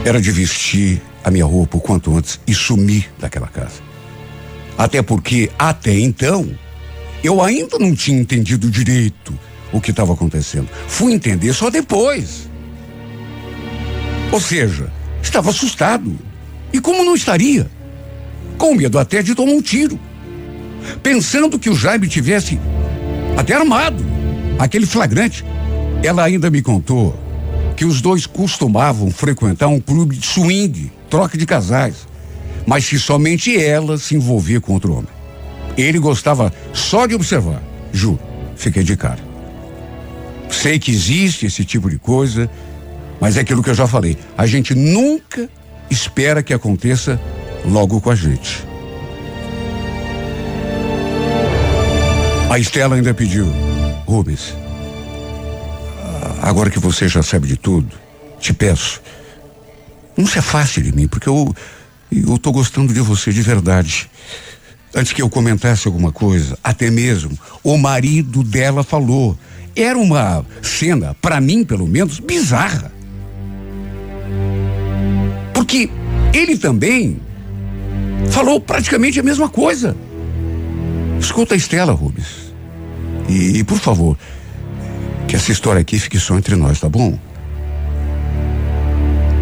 era 0.05 0.21
de 0.21 0.31
vestir 0.31 1.01
a 1.25 1.31
minha 1.31 1.47
roupa 1.47 1.79
o 1.79 1.81
quanto 1.81 2.15
antes 2.15 2.39
e 2.47 2.55
sumir 2.55 3.11
daquela 3.19 3.47
casa. 3.47 3.81
Até 4.77 5.01
porque, 5.01 5.51
até 5.59 5.99
então, 5.99 6.47
eu 7.25 7.41
ainda 7.41 7.79
não 7.79 7.95
tinha 7.95 8.21
entendido 8.21 8.71
direito 8.71 9.33
o 9.73 9.81
que 9.81 9.93
estava 9.93 10.13
acontecendo. 10.13 10.69
Fui 10.87 11.15
entender 11.15 11.55
só 11.55 11.71
depois. 11.71 12.51
Ou 14.31 14.43
seja, 14.43 14.93
estava 15.23 15.49
assustado. 15.49 16.36
E 16.73 16.81
como 16.81 17.05
não 17.05 17.15
estaria? 17.15 17.71
Com 18.59 18.75
medo 18.75 18.99
até 18.99 19.23
de 19.23 19.35
tomar 19.35 19.53
um 19.53 19.63
tiro. 19.63 19.99
Pensando 21.03 21.59
que 21.59 21.71
o 21.71 21.75
Jaime 21.75 22.09
tivesse 22.09 22.59
até 23.37 23.55
armado 23.55 24.05
aquele 24.59 24.87
flagrante. 24.87 25.45
Ela 26.03 26.25
ainda 26.25 26.51
me 26.51 26.63
contou 26.63 27.19
que 27.77 27.85
os 27.85 28.01
dois 28.01 28.27
costumavam 28.27 29.11
frequentar 29.11 29.69
um 29.69 29.81
clube 29.81 30.17
de 30.17 30.27
swing, 30.27 30.91
troca 31.11 31.37
de 31.37 31.45
casais, 31.45 32.07
mas 32.67 32.89
que 32.89 32.99
somente 32.99 33.57
ela 33.57 33.99
se 33.99 34.15
envolvia 34.15 34.61
com 34.61 34.73
outro 34.73 34.93
homem. 34.93 35.09
Ele 35.77 35.99
gostava 35.99 36.53
só 36.73 37.07
de 37.07 37.15
observar, 37.15 37.63
juro, 37.93 38.19
fiquei 38.57 38.83
de 38.83 38.97
cara. 38.97 39.21
Sei 40.51 40.79
que 40.79 40.91
existe 40.91 41.47
esse 41.47 41.65
tipo 41.65 41.91
de 41.91 41.99
coisa, 41.99 42.51
mas 43.21 43.37
é 43.37 43.41
aquilo 43.41 43.63
que 43.63 43.71
eu 43.71 43.75
já 43.75 43.87
falei. 43.87 44.17
A 44.39 44.47
gente 44.47 44.75
nunca 44.75 45.51
espera 45.91 46.43
que 46.43 46.55
aconteça 46.55 47.21
logo 47.65 48.01
com 48.01 48.11
a 48.11 48.15
gente. 48.15 48.65
A 52.51 52.59
Estela 52.59 52.97
ainda 52.97 53.13
pediu, 53.13 53.47
Rubens, 54.07 54.55
agora 56.41 56.71
que 56.71 56.79
você 56.79 57.09
já 57.09 57.23
sabe 57.23 57.49
de 57.49 57.57
tudo, 57.57 57.97
te 58.39 58.55
peço, 58.55 59.03
não 60.17 60.27
se 60.27 60.39
afaste 60.39 60.81
de 60.81 60.95
mim, 60.95 61.09
porque 61.09 61.29
eu 61.29 61.55
eu 62.11 62.39
tô 62.39 62.53
gostando 62.53 62.93
de 62.93 63.01
você 63.01 63.33
de 63.33 63.43
verdade. 63.43 64.09
Antes 64.95 65.13
que 65.13 65.21
eu 65.21 65.29
comentasse 65.29 65.87
alguma 65.87 66.13
coisa, 66.13 66.57
até 66.63 66.91
mesmo 66.91 67.37
o 67.63 67.77
marido 67.77 68.43
dela 68.43 68.83
falou. 68.83 69.37
Era 69.75 69.99
uma 69.99 70.45
cena, 70.63 71.15
para 71.21 71.41
mim 71.41 71.65
pelo 71.65 71.87
menos, 71.87 72.19
bizarra. 72.19 72.93
Porque 75.77 75.91
ele 76.33 76.57
também 76.57 77.21
falou 78.31 78.59
praticamente 78.59 79.21
a 79.21 79.23
mesma 79.23 79.49
coisa. 79.49 79.95
Escuta 81.21 81.55
a 81.55 81.57
Estela, 81.57 81.93
Rubens. 81.93 82.55
E, 83.29 83.59
e, 83.59 83.65
por 83.65 83.79
favor, 83.79 84.17
que 85.29 85.37
essa 85.37 85.53
história 85.53 85.81
aqui 85.81 85.99
fique 85.99 86.19
só 86.19 86.37
entre 86.39 86.57
nós, 86.57 86.81
tá 86.81 86.89
bom? 86.89 87.19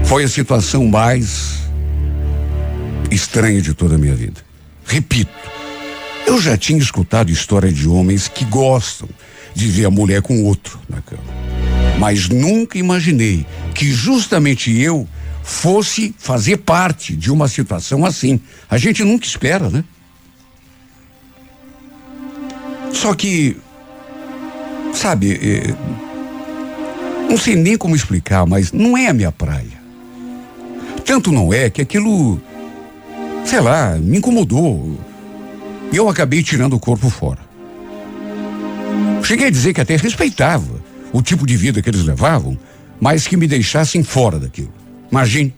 Foi 0.05 0.25
a 0.25 0.29
situação 0.29 0.87
mais 0.87 1.61
estranha 3.11 3.61
de 3.61 3.73
toda 3.75 3.95
a 3.95 3.99
minha 3.99 4.15
vida. 4.15 4.41
Repito, 4.85 5.31
Eu 6.27 6.41
já 6.41 6.57
tinha 6.57 6.79
escutado 6.79 7.31
história 7.31 7.71
de 7.71 7.87
homens 7.87 8.29
que 8.29 8.47
gostam 8.47 9.09
de 9.55 9.69
ver 9.69 9.85
a 9.85 9.91
mulher 9.91 10.23
com 10.23 10.43
outro 10.43 10.81
na 10.89 11.01
cama. 11.03 11.23
Mas 11.99 12.29
nunca 12.31 12.79
imaginei 12.79 13.47
que 13.75 13.93
justamente 13.93 14.73
eu 14.73 15.07
fosse 15.45 16.15
fazer 16.19 16.57
parte 16.57 17.15
de 17.15 17.31
uma 17.31 17.47
situação 17.47 18.05
assim. 18.07 18.41
A 18.69 18.79
gente 18.79 19.05
nunca 19.05 19.27
espera, 19.27 19.69
né? 19.69 19.85
Só 22.95 23.13
que, 23.13 23.55
sabe, 24.95 25.33
eh, 25.33 25.75
não 27.29 27.37
sei 27.37 27.57
nem 27.57 27.77
como 27.77 27.95
explicar, 27.95 28.47
mas 28.47 28.73
não 28.73 28.97
é 28.97 29.09
a 29.09 29.13
minha 29.13 29.31
praia. 29.31 29.85
Tanto 31.05 31.31
não 31.31 31.53
é 31.53 31.69
que 31.69 31.83
aquilo, 31.83 32.41
sei 33.45 33.61
lá, 33.61 33.99
me 33.99 34.17
incomodou. 34.17 34.99
E 35.93 35.97
eu 35.97 36.09
acabei 36.09 36.43
tirando 36.43 36.73
o 36.73 36.81
corpo 36.81 37.11
fora. 37.11 37.41
Cheguei 39.23 39.49
a 39.49 39.51
dizer 39.51 39.75
que 39.75 39.81
até 39.83 39.97
respeitava 39.97 40.83
o 41.13 41.21
tipo 41.21 41.47
de 41.47 41.55
vida 41.55 41.83
que 41.83 41.91
eles 41.91 42.05
levavam, 42.05 42.59
mas 42.99 43.27
que 43.27 43.37
me 43.37 43.47
deixassem 43.47 44.03
fora 44.03 44.39
daquilo. 44.39 44.84
Imagine. 45.15 45.55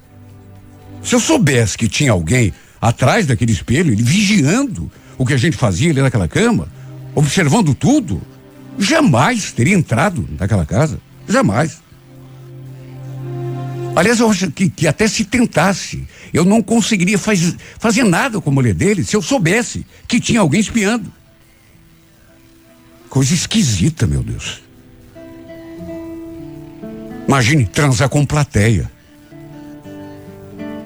Se 1.03 1.15
eu 1.15 1.21
soubesse 1.21 1.79
que 1.79 1.89
tinha 1.89 2.13
alguém 2.13 2.53
atrás 2.79 3.25
daquele 3.25 3.53
espelho, 3.53 3.91
ele 3.91 4.03
vigiando 4.03 4.93
o 5.17 5.25
que 5.25 5.33
a 5.33 5.39
gente 5.39 5.57
fazia 5.57 5.91
ali 5.91 6.03
naquela 6.03 6.29
cama, 6.29 6.69
observando 7.15 7.75
tudo, 7.75 8.21
jamais 8.79 9.53
teria 9.53 9.75
entrado 9.75 10.29
naquela 10.39 10.67
casa. 10.67 11.01
Jamais. 11.27 11.81
Aliás, 13.97 14.21
eu 14.21 14.31
acho 14.31 14.51
que, 14.51 14.69
que 14.69 14.87
até 14.87 15.09
se 15.09 15.25
tentasse, 15.25 16.07
eu 16.35 16.45
não 16.45 16.61
conseguiria 16.61 17.17
faz, 17.17 17.57
fazer 17.79 18.05
nada 18.05 18.39
com 18.43 18.51
a 18.51 18.53
mulher 18.53 18.75
dele 18.75 19.05
se 19.05 19.17
eu 19.17 19.23
soubesse 19.23 19.87
que 20.07 20.21
tinha 20.21 20.41
alguém 20.41 20.61
espiando. 20.61 21.11
Coisa 23.09 23.33
esquisita, 23.33 24.07
meu 24.07 24.23
Deus. 24.23 24.61
Imagine 27.27 27.65
transar 27.65 28.11
com 28.11 28.27
plateia. 28.27 28.95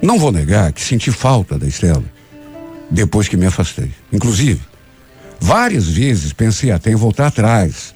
Não 0.03 0.19
vou 0.19 0.33
negar 0.33 0.73
que 0.73 0.83
senti 0.83 1.13
falta 1.13 1.59
da 1.59 1.67
Estela 1.67 2.05
depois 2.91 3.29
que 3.29 3.37
me 3.37 3.47
afastei. 3.47 3.91
Inclusive, 4.13 4.61
várias 5.39 5.87
vezes 5.87 6.33
pensei 6.33 6.71
até 6.71 6.91
em 6.91 6.97
voltar 6.97 7.29
atrás 7.29 7.95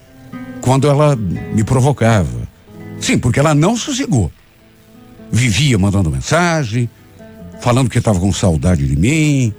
quando 0.61 0.89
ela 0.89 1.17
me 1.17 1.65
provocava. 1.65 2.49
Sim, 3.01 3.19
porque 3.19 3.41
ela 3.41 3.55
não 3.55 3.77
sossegou. 3.77 4.31
Vivia 5.31 5.77
mandando 5.79 6.11
mensagem, 6.11 6.89
falando 7.61 7.91
que 7.91 7.99
estava 7.99 8.21
com 8.21 8.33
saudade 8.33 8.87
de 8.87 8.97
mim. 8.97 9.53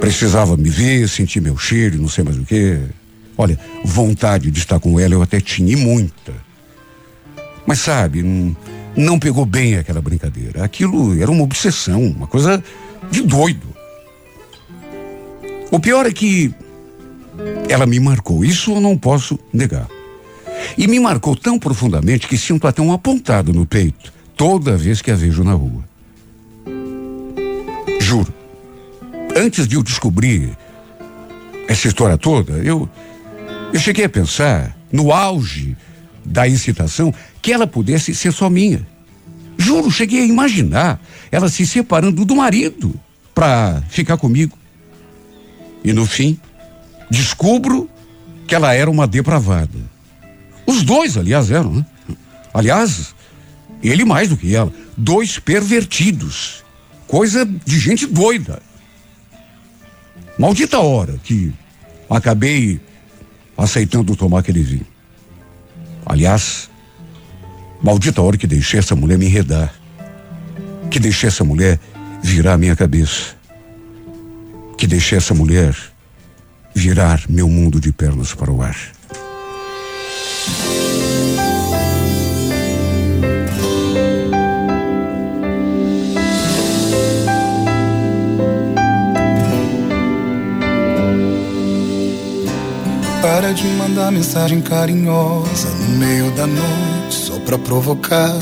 Precisava 0.00 0.56
me 0.56 0.70
ver, 0.70 1.08
sentir 1.08 1.40
meu 1.40 1.58
cheiro, 1.58 2.00
não 2.00 2.08
sei 2.08 2.24
mais 2.24 2.38
o 2.38 2.44
que. 2.44 2.78
Olha, 3.36 3.58
vontade 3.84 4.50
de 4.50 4.58
estar 4.58 4.78
com 4.78 4.98
ela 4.98 5.14
eu 5.14 5.22
até 5.22 5.40
tinha, 5.40 5.72
e 5.72 5.76
muita. 5.76 6.32
Mas 7.66 7.80
sabe, 7.80 8.22
não, 8.22 8.56
não 9.00 9.18
pegou 9.18 9.44
bem 9.44 9.76
aquela 9.76 10.00
brincadeira. 10.00 10.64
Aquilo 10.64 11.20
era 11.20 11.30
uma 11.30 11.42
obsessão, 11.42 12.02
uma 12.02 12.26
coisa 12.26 12.62
de 13.10 13.22
doido. 13.22 13.68
O 15.70 15.78
pior 15.78 16.06
é 16.06 16.12
que 16.12 16.54
ela 17.68 17.86
me 17.86 17.98
marcou, 17.98 18.44
isso 18.44 18.72
eu 18.72 18.80
não 18.80 18.96
posso 18.96 19.38
negar. 19.52 19.88
E 20.76 20.86
me 20.86 21.00
marcou 21.00 21.34
tão 21.34 21.58
profundamente 21.58 22.28
que 22.28 22.36
sinto 22.36 22.66
até 22.66 22.82
um 22.82 22.92
apontado 22.92 23.52
no 23.52 23.64
peito 23.64 24.12
toda 24.36 24.76
vez 24.76 25.00
que 25.00 25.10
a 25.10 25.16
vejo 25.16 25.44
na 25.44 25.52
rua. 25.52 25.84
Juro. 28.00 28.32
Antes 29.36 29.68
de 29.68 29.76
eu 29.76 29.82
descobrir 29.82 30.56
essa 31.68 31.86
história 31.86 32.18
toda, 32.18 32.54
eu, 32.54 32.88
eu 33.72 33.78
cheguei 33.78 34.04
a 34.04 34.08
pensar, 34.08 34.76
no 34.90 35.12
auge 35.12 35.76
da 36.24 36.48
excitação, 36.48 37.14
que 37.42 37.52
ela 37.52 37.66
pudesse 37.66 38.14
ser 38.14 38.32
só 38.32 38.50
minha. 38.50 38.86
Juro, 39.58 39.90
cheguei 39.90 40.22
a 40.22 40.26
imaginar 40.26 41.00
ela 41.30 41.48
se 41.48 41.66
separando 41.66 42.24
do 42.24 42.36
marido 42.36 42.94
para 43.34 43.82
ficar 43.88 44.16
comigo. 44.16 44.56
E 45.84 45.92
no 45.92 46.06
fim, 46.06 46.38
descubro 47.10 47.88
que 48.46 48.54
ela 48.54 48.74
era 48.74 48.90
uma 48.90 49.06
depravada. 49.06 49.78
Os 50.66 50.82
dois, 50.82 51.16
aliás, 51.16 51.50
eram, 51.50 51.72
né? 51.72 51.86
Aliás, 52.52 53.14
ele 53.82 54.04
mais 54.04 54.28
do 54.28 54.36
que 54.36 54.54
ela. 54.54 54.72
Dois 54.96 55.38
pervertidos. 55.38 56.64
Coisa 57.06 57.44
de 57.44 57.78
gente 57.78 58.06
doida. 58.06 58.62
Maldita 60.38 60.78
hora 60.78 61.18
que 61.22 61.52
acabei 62.08 62.80
aceitando 63.56 64.16
tomar 64.16 64.40
aquele 64.40 64.62
vinho. 64.62 64.86
Aliás, 66.06 66.69
maldita 67.82 68.22
hora 68.22 68.36
que 68.36 68.46
deixei 68.46 68.78
essa 68.78 68.94
mulher 68.94 69.18
me 69.18 69.26
enredar. 69.26 69.72
Que 70.90 70.98
deixei 70.98 71.28
essa 71.28 71.44
mulher 71.44 71.78
virar 72.22 72.58
minha 72.58 72.76
cabeça. 72.76 73.34
Que 74.76 74.86
deixei 74.86 75.18
essa 75.18 75.34
mulher 75.34 75.74
virar 76.74 77.22
meu 77.28 77.48
mundo 77.48 77.80
de 77.80 77.92
pernas 77.92 78.34
para 78.34 78.50
o 78.50 78.62
ar. 78.62 78.76
Para 93.22 93.52
de 93.52 93.64
mandar 93.64 94.10
mensagem 94.10 94.60
carinhosa 94.60 95.68
no 95.68 95.98
meio 95.98 96.30
da 96.32 96.46
noite 96.46 96.89
pra 97.50 97.58
provocar. 97.58 98.32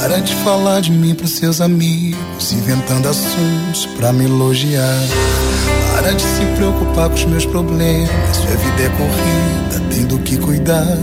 Para 0.00 0.20
de 0.20 0.34
falar 0.36 0.80
de 0.80 0.90
mim 0.90 1.14
pros 1.14 1.36
seus 1.36 1.60
amigos, 1.60 2.52
inventando 2.52 3.08
assuntos 3.08 3.86
pra 3.96 4.12
me 4.12 4.24
elogiar. 4.24 4.98
Para 5.94 6.12
de 6.12 6.22
se 6.22 6.44
preocupar 6.56 7.08
com 7.08 7.14
os 7.14 7.24
meus 7.24 7.46
problemas, 7.46 8.36
sua 8.36 8.56
vida 8.56 8.82
é 8.82 8.88
corrida, 8.88 9.94
tem 9.94 10.04
do 10.06 10.18
que 10.18 10.36
cuidar. 10.38 10.98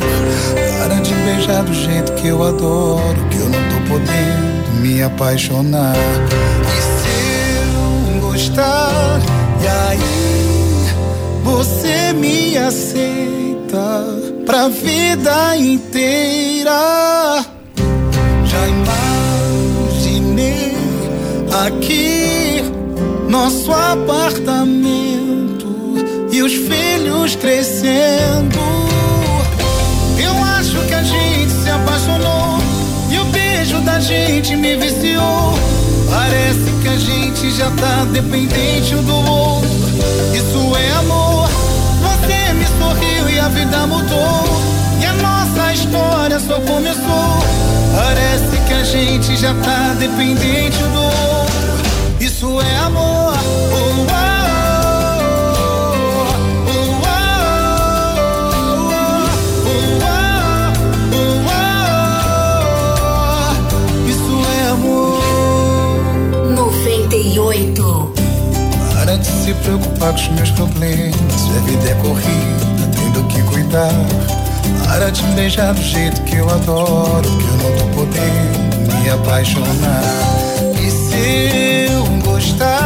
Para 0.80 0.96
de 0.96 1.14
beijar 1.14 1.64
do 1.64 1.74
jeito 1.74 2.12
que 2.14 2.28
eu 2.28 2.44
adoro, 2.44 3.26
que 3.30 3.38
eu 3.38 3.50
não 3.50 3.70
tô 3.70 3.94
podendo 3.94 4.82
me 4.82 5.02
apaixonar. 5.02 5.96
E 5.96 6.82
se 6.82 8.18
eu 8.18 8.22
gostar, 8.22 9.22
e 9.62 9.68
aí 9.68 10.00
você 11.44 12.14
me 12.14 12.58
aceita 12.58 14.23
pra 14.46 14.68
vida 14.68 15.58
inteira. 15.58 16.72
Já 18.46 18.68
imaginei 19.88 20.74
aqui 21.66 22.64
nosso 23.30 23.72
apartamento 23.72 25.66
e 26.32 26.42
os 26.42 26.54
filhos 26.54 27.36
crescendo. 27.36 28.60
Eu 30.18 30.44
acho 30.58 30.80
que 30.88 30.94
a 30.94 31.04
gente 31.04 31.52
se 31.52 31.70
apaixonou 31.70 32.60
e 33.10 33.20
o 33.20 33.26
beijo 33.26 33.80
da 33.82 34.00
gente 34.00 34.56
me 34.56 34.76
viciou. 34.76 35.54
Parece 36.10 36.72
que 36.82 36.88
a 36.88 36.98
gente 36.98 37.52
já 37.52 37.72
tá 37.72 38.06
dependente 38.12 38.96
do 38.96 39.16
outro. 39.16 39.70
Isso 40.34 40.76
é 40.78 40.92
amor. 40.92 41.33
A 43.44 43.50
vida 43.50 43.86
mudou. 43.88 44.44
E 45.02 45.06
a 45.06 45.14
nossa 45.14 45.74
história 45.74 46.40
só 46.40 46.60
começou. 46.62 47.44
Parece 47.96 48.58
que 48.68 48.74
a 48.74 48.84
gente 48.84 49.36
já 49.38 49.54
tá 49.56 49.94
dependente 50.00 50.78
um 50.84 50.92
do 50.92 51.04
outro. 51.04 51.24
Isso 52.20 52.62
é 52.62 52.76
amor. 52.78 53.34
Oh, 53.74 53.76
oh, 53.76 54.06
oh, 56.68 56.70
oh, 56.70 56.74
oh, 61.12 61.16
oh, 61.50 61.54
Isso 64.10 64.36
é 64.58 64.60
amor. 64.70 65.22
98. 66.56 68.14
Para 68.96 69.18
de 69.18 69.28
se 69.28 69.54
preocupar 69.56 70.14
com 70.14 70.20
os 70.20 70.28
meus 70.30 70.52
problemas. 70.52 71.16
Sua 71.36 71.60
vida 71.62 71.90
é 71.90 71.96
corrida, 71.96 72.66
que 73.28 73.42
cuidar. 73.44 73.92
Para 74.86 75.12
me 75.12 75.34
beijar 75.34 75.74
do 75.74 75.82
jeito 75.82 76.22
que 76.24 76.36
eu 76.36 76.50
adoro, 76.50 77.30
que 77.30 77.46
eu 77.46 77.58
não 77.58 77.78
tô 77.78 77.86
podendo 77.96 79.02
me 79.02 79.10
apaixonar. 79.10 80.04
E 80.80 80.92
se 80.92 81.92
eu 81.92 82.04
gostar, 82.22 82.83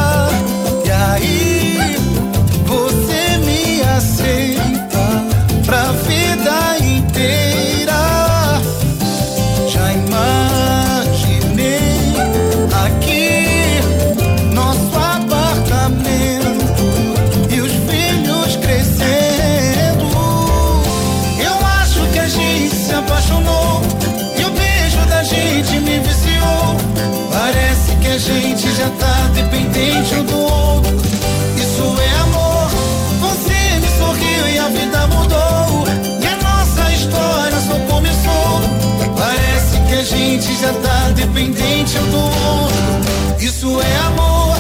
independente 41.37 41.95
eu 41.95 42.03
do 42.07 42.17
outro. 42.17 43.37
Isso 43.39 43.79
é 43.79 43.97
amor. 44.07 44.57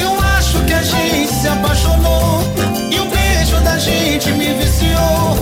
Eu 0.00 0.18
acho 0.36 0.58
que 0.64 0.72
a 0.72 0.82
gente 0.82 1.32
se 1.32 1.48
apaixonou. 1.48 2.40
E 2.90 2.98
o 2.98 3.04
beijo 3.06 3.60
da 3.62 3.78
gente 3.78 4.30
me 4.32 4.54
viciou. 4.54 5.36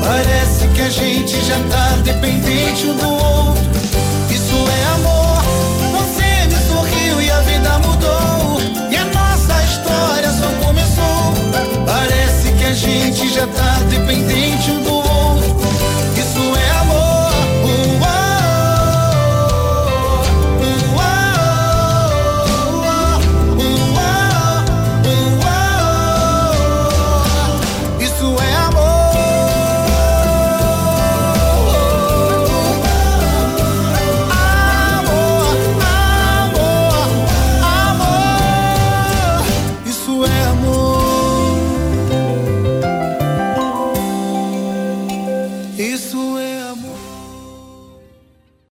Parece 0.00 0.68
que 0.68 0.80
a 0.80 0.90
gente 0.90 1.44
já 1.44 1.58
tá 1.68 1.96
dependente 2.04 2.86
um 2.86 2.96
do 2.96 3.08
outro. 3.08 3.64
Isso 4.30 4.54
é 4.54 4.84
amor. 4.94 5.42
Você 5.98 6.46
me 6.46 6.68
sorriu 6.68 7.20
e 7.20 7.30
a 7.30 7.40
vida 7.40 7.78
mudou. 7.80 8.60
E 8.90 8.96
a 8.96 9.04
nossa 9.06 9.62
história 9.64 10.30
só 10.30 10.48
começou. 10.64 11.34
Parece 11.84 12.52
que 12.52 12.64
a 12.64 12.72
gente 12.72 13.28
já 13.28 13.46
tá 13.46 13.80
dependente 13.90 14.70
um 14.70 14.74
do 14.74 14.80
outro. 14.82 14.87